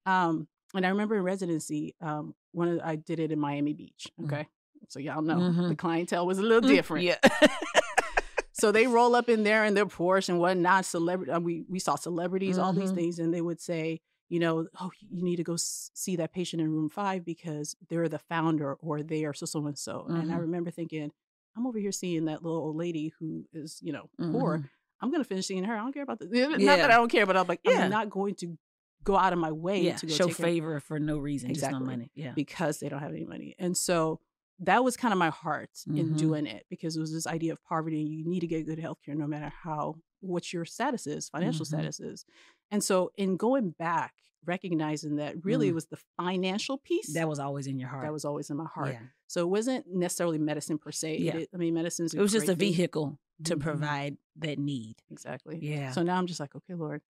Um, 0.06 0.48
and 0.76 0.86
I 0.86 0.90
remember 0.90 1.16
in 1.16 1.24
residency, 1.24 1.96
um, 2.00 2.36
one 2.52 2.68
of 2.68 2.80
I 2.84 2.96
did 2.96 3.20
it 3.20 3.32
in 3.32 3.40
Miami 3.40 3.74
Beach. 3.74 4.08
Mhm. 4.20 4.26
Okay. 4.26 4.48
So 4.88 5.00
y'all 5.00 5.22
know 5.24 5.40
Mhm. 5.40 5.68
the 5.70 5.76
clientele 5.76 6.26
was 6.28 6.38
a 6.38 6.42
little 6.50 6.62
Mm, 6.62 6.68
different. 6.68 7.06
Yeah. 7.06 7.18
so 8.52 8.72
they 8.72 8.88
roll 8.88 9.16
up 9.16 9.30
in 9.30 9.44
there 9.44 9.66
in 9.66 9.74
their 9.74 9.86
Porsche 9.86 10.30
and 10.30 10.40
whatnot. 10.40 10.86
Celebrity, 10.86 11.32
uh, 11.32 11.40
we 11.40 11.64
we 11.70 11.80
saw 11.80 11.96
celebrities, 11.96 12.58
all 12.58 12.74
these 12.74 12.92
Mhm. 12.92 12.96
things, 12.96 13.20
and 13.20 13.34
they 13.34 13.42
would 13.42 13.60
say, 13.62 14.02
you 14.30 14.40
know, 14.40 14.68
oh, 14.80 14.92
you 15.00 15.24
need 15.24 15.38
to 15.38 15.44
go 15.44 15.56
see 15.58 16.16
that 16.18 16.34
patient 16.34 16.62
in 16.62 16.72
room 16.72 16.90
five 16.90 17.26
because 17.26 17.76
they're 17.90 18.10
the 18.10 18.20
founder 18.20 18.76
or 18.76 19.02
they 19.02 19.26
are 19.26 19.34
so 19.34 19.46
so 19.46 19.66
and 19.66 19.78
so. 19.78 20.06
And 20.08 20.32
I 20.32 20.36
Mhm. 20.36 20.42
remember 20.42 20.72
thinking, 20.72 21.12
I'm 21.56 21.66
over 21.68 21.80
here 21.80 21.92
seeing 21.92 22.26
that 22.26 22.44
little 22.44 22.60
old 22.60 22.76
lady 22.76 23.14
who 23.20 23.46
is, 23.54 23.80
you 23.82 23.92
know, 23.94 24.10
poor. 24.20 24.60
Mhm. 24.60 24.70
I'm 25.02 25.12
gonna 25.12 25.24
finish 25.24 25.48
seeing 25.48 25.64
her. 25.64 25.74
I 25.76 25.78
don't 25.80 25.94
care 25.94 26.04
about 26.04 26.20
this. 26.20 26.30
Not 26.32 26.60
that 26.78 26.92
I 26.92 26.96
don't 26.96 27.10
care, 27.10 27.26
but 27.26 27.38
I'm 27.38 27.48
like, 27.48 27.62
Yeah. 27.64 27.84
I'm 27.86 27.90
not 27.92 28.10
going 28.10 28.36
to 28.36 28.58
go 29.04 29.16
out 29.16 29.32
of 29.34 29.40
my 29.40 29.52
way 29.52 29.82
Yeah, 29.82 29.96
to 29.96 30.06
go 30.08 30.14
show 30.14 30.28
take 30.28 30.38
her 30.38 30.44
favor 30.44 30.80
for 30.82 31.00
no 31.00 31.18
reason, 31.18 31.50
just 31.50 31.60
Exactly. 31.60 31.80
no 31.80 31.86
money. 31.86 32.12
Yeah. 32.16 32.34
because 32.34 32.80
they 32.80 32.90
don't 32.90 33.00
have 33.00 33.12
any 33.14 33.26
money. 33.26 33.56
And 33.58 33.76
so 33.78 34.20
that 34.60 34.84
was 34.84 34.98
kind 34.98 35.14
of 35.14 35.18
my 35.18 35.30
heart 35.30 35.70
in 35.88 36.10
Mhm. 36.10 36.18
doing 36.18 36.46
it 36.46 36.66
because 36.70 36.98
it 36.98 37.00
was 37.00 37.14
this 37.14 37.26
idea 37.26 37.54
of 37.54 37.64
poverty 37.64 38.02
and 38.02 38.10
you 38.10 38.26
need 38.28 38.42
to 38.42 38.48
get 38.48 38.66
good 38.66 38.78
health 38.80 38.98
care 39.06 39.16
no 39.16 39.26
matter 39.26 39.48
how 39.64 39.96
what 40.20 40.52
your 40.52 40.66
status 40.66 41.08
is, 41.08 41.30
financial 41.30 41.64
Mhm. 41.64 41.70
status 41.70 42.00
is. 42.02 42.26
And 42.70 42.84
so 42.84 43.12
in 43.16 43.38
going 43.38 43.70
back, 43.72 44.14
recognizing 44.46 45.18
that 45.18 45.44
really 45.44 45.68
Mm. 45.68 45.72
it 45.72 45.74
was 45.76 45.86
the 45.88 46.00
financial 46.18 46.78
piece 46.78 47.14
That 47.14 47.28
was 47.28 47.40
always 47.40 47.68
in 47.68 47.78
your 47.80 47.90
heart. 47.90 48.04
that 48.04 48.14
was 48.14 48.26
always 48.26 48.50
in 48.50 48.58
my 48.58 48.66
heart. 48.66 48.94
Yeah. 48.94 49.02
So 49.28 49.42
it 49.42 49.50
wasn't 49.50 49.86
necessarily 49.88 50.38
medicine 50.38 50.78
per 50.78 50.92
se. 50.92 51.16
It 51.16 51.22
Yeah. 51.22 51.38
is- 51.38 51.48
I 51.54 51.58
mean, 51.58 51.74
medicine's 51.74 52.14
It 52.14 52.20
was 52.22 52.32
just 52.32 52.46
a 52.46 52.56
thing. 52.56 52.74
vehicle 52.74 53.20
to 53.46 53.56
Mhm. 53.56 53.62
provide 53.62 54.18
that 54.38 54.58
need. 54.60 54.96
Exactly. 55.10 55.60
Yeah. 55.62 55.92
So 55.92 56.04
now 56.04 56.18
I'm 56.18 56.26
just 56.28 56.40
like, 56.40 56.56
okay, 56.56 56.74
Lord, 56.74 57.02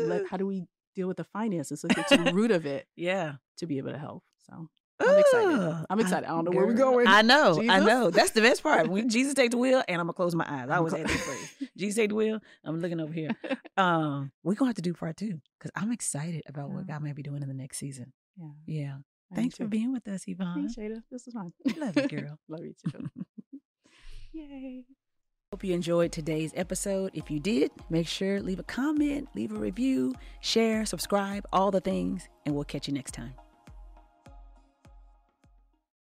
let, 0.00 0.26
how 0.28 0.36
do 0.36 0.46
we 0.46 0.66
deal 0.94 1.08
with 1.08 1.16
the 1.16 1.24
finances? 1.24 1.84
Let's 1.84 1.94
get 1.94 2.08
to 2.08 2.24
the 2.24 2.32
root 2.34 2.50
of 2.50 2.64
it 2.66 2.86
yeah. 2.96 3.36
to 3.58 3.66
be 3.66 3.78
able 3.78 3.90
to 3.92 3.98
help. 3.98 4.24
So 4.48 4.68
I'm 5.06 5.18
excited. 5.18 5.86
I'm 5.90 6.00
excited. 6.00 6.26
I 6.26 6.30
don't 6.30 6.44
know 6.44 6.50
where 6.52 6.66
we're 6.66 6.72
going. 6.74 7.06
I 7.06 7.22
know. 7.22 7.60
I 7.68 7.80
know. 7.80 8.10
That's 8.10 8.30
the 8.30 8.40
best 8.40 8.62
part. 8.62 8.88
When 8.88 9.08
Jesus 9.10 9.34
take 9.34 9.50
the 9.50 9.56
wheel, 9.58 9.82
and 9.88 10.00
I'm 10.00 10.06
gonna 10.06 10.12
close 10.14 10.34
my 10.34 10.44
eyes. 10.46 10.68
I 10.68 10.74
I'm 10.74 10.78
always 10.78 10.92
go- 10.92 10.98
had 10.98 11.08
that 11.08 11.18
phrase. 11.18 11.70
Jesus 11.76 11.96
take 11.96 12.10
the 12.10 12.14
wheel. 12.14 12.38
I'm 12.64 12.80
looking 12.80 13.00
over 13.00 13.12
here. 13.12 13.30
Um, 13.74 14.32
we're 14.44 14.54
gonna 14.54 14.68
have 14.68 14.76
to 14.76 14.82
do 14.82 14.92
part 14.92 15.16
two 15.16 15.40
because 15.58 15.70
I'm 15.74 15.92
excited 15.92 16.42
about 16.46 16.68
what 16.68 16.86
God 16.86 17.02
may 17.02 17.12
be 17.14 17.22
doing 17.22 17.40
in 17.40 17.48
the 17.48 17.54
next 17.54 17.78
season. 17.78 18.12
Yeah. 18.36 18.48
Yeah. 18.66 18.96
I 19.32 19.34
Thanks 19.34 19.56
for 19.56 19.66
being 19.66 19.94
with 19.94 20.06
us, 20.08 20.24
Yvonne. 20.26 20.54
Thanks, 20.68 20.76
Jada. 20.76 21.02
This 21.10 21.26
is 21.26 21.32
fun. 21.32 21.54
Love 21.78 21.96
you, 21.96 22.06
girl. 22.06 22.38
Love 22.50 22.60
you 22.66 22.74
too. 22.90 23.08
Yay. 24.34 24.84
Hope 25.52 25.64
you 25.64 25.74
enjoyed 25.74 26.12
today's 26.12 26.52
episode. 26.54 27.12
If 27.14 27.30
you 27.30 27.40
did, 27.40 27.70
make 27.88 28.08
sure 28.08 28.40
leave 28.40 28.58
a 28.58 28.62
comment, 28.62 29.28
leave 29.34 29.52
a 29.52 29.58
review, 29.58 30.14
share, 30.40 30.84
subscribe, 30.84 31.46
all 31.52 31.70
the 31.70 31.80
things, 31.80 32.28
and 32.44 32.54
we'll 32.54 32.64
catch 32.64 32.88
you 32.88 32.94
next 32.94 33.12
time. 33.12 33.32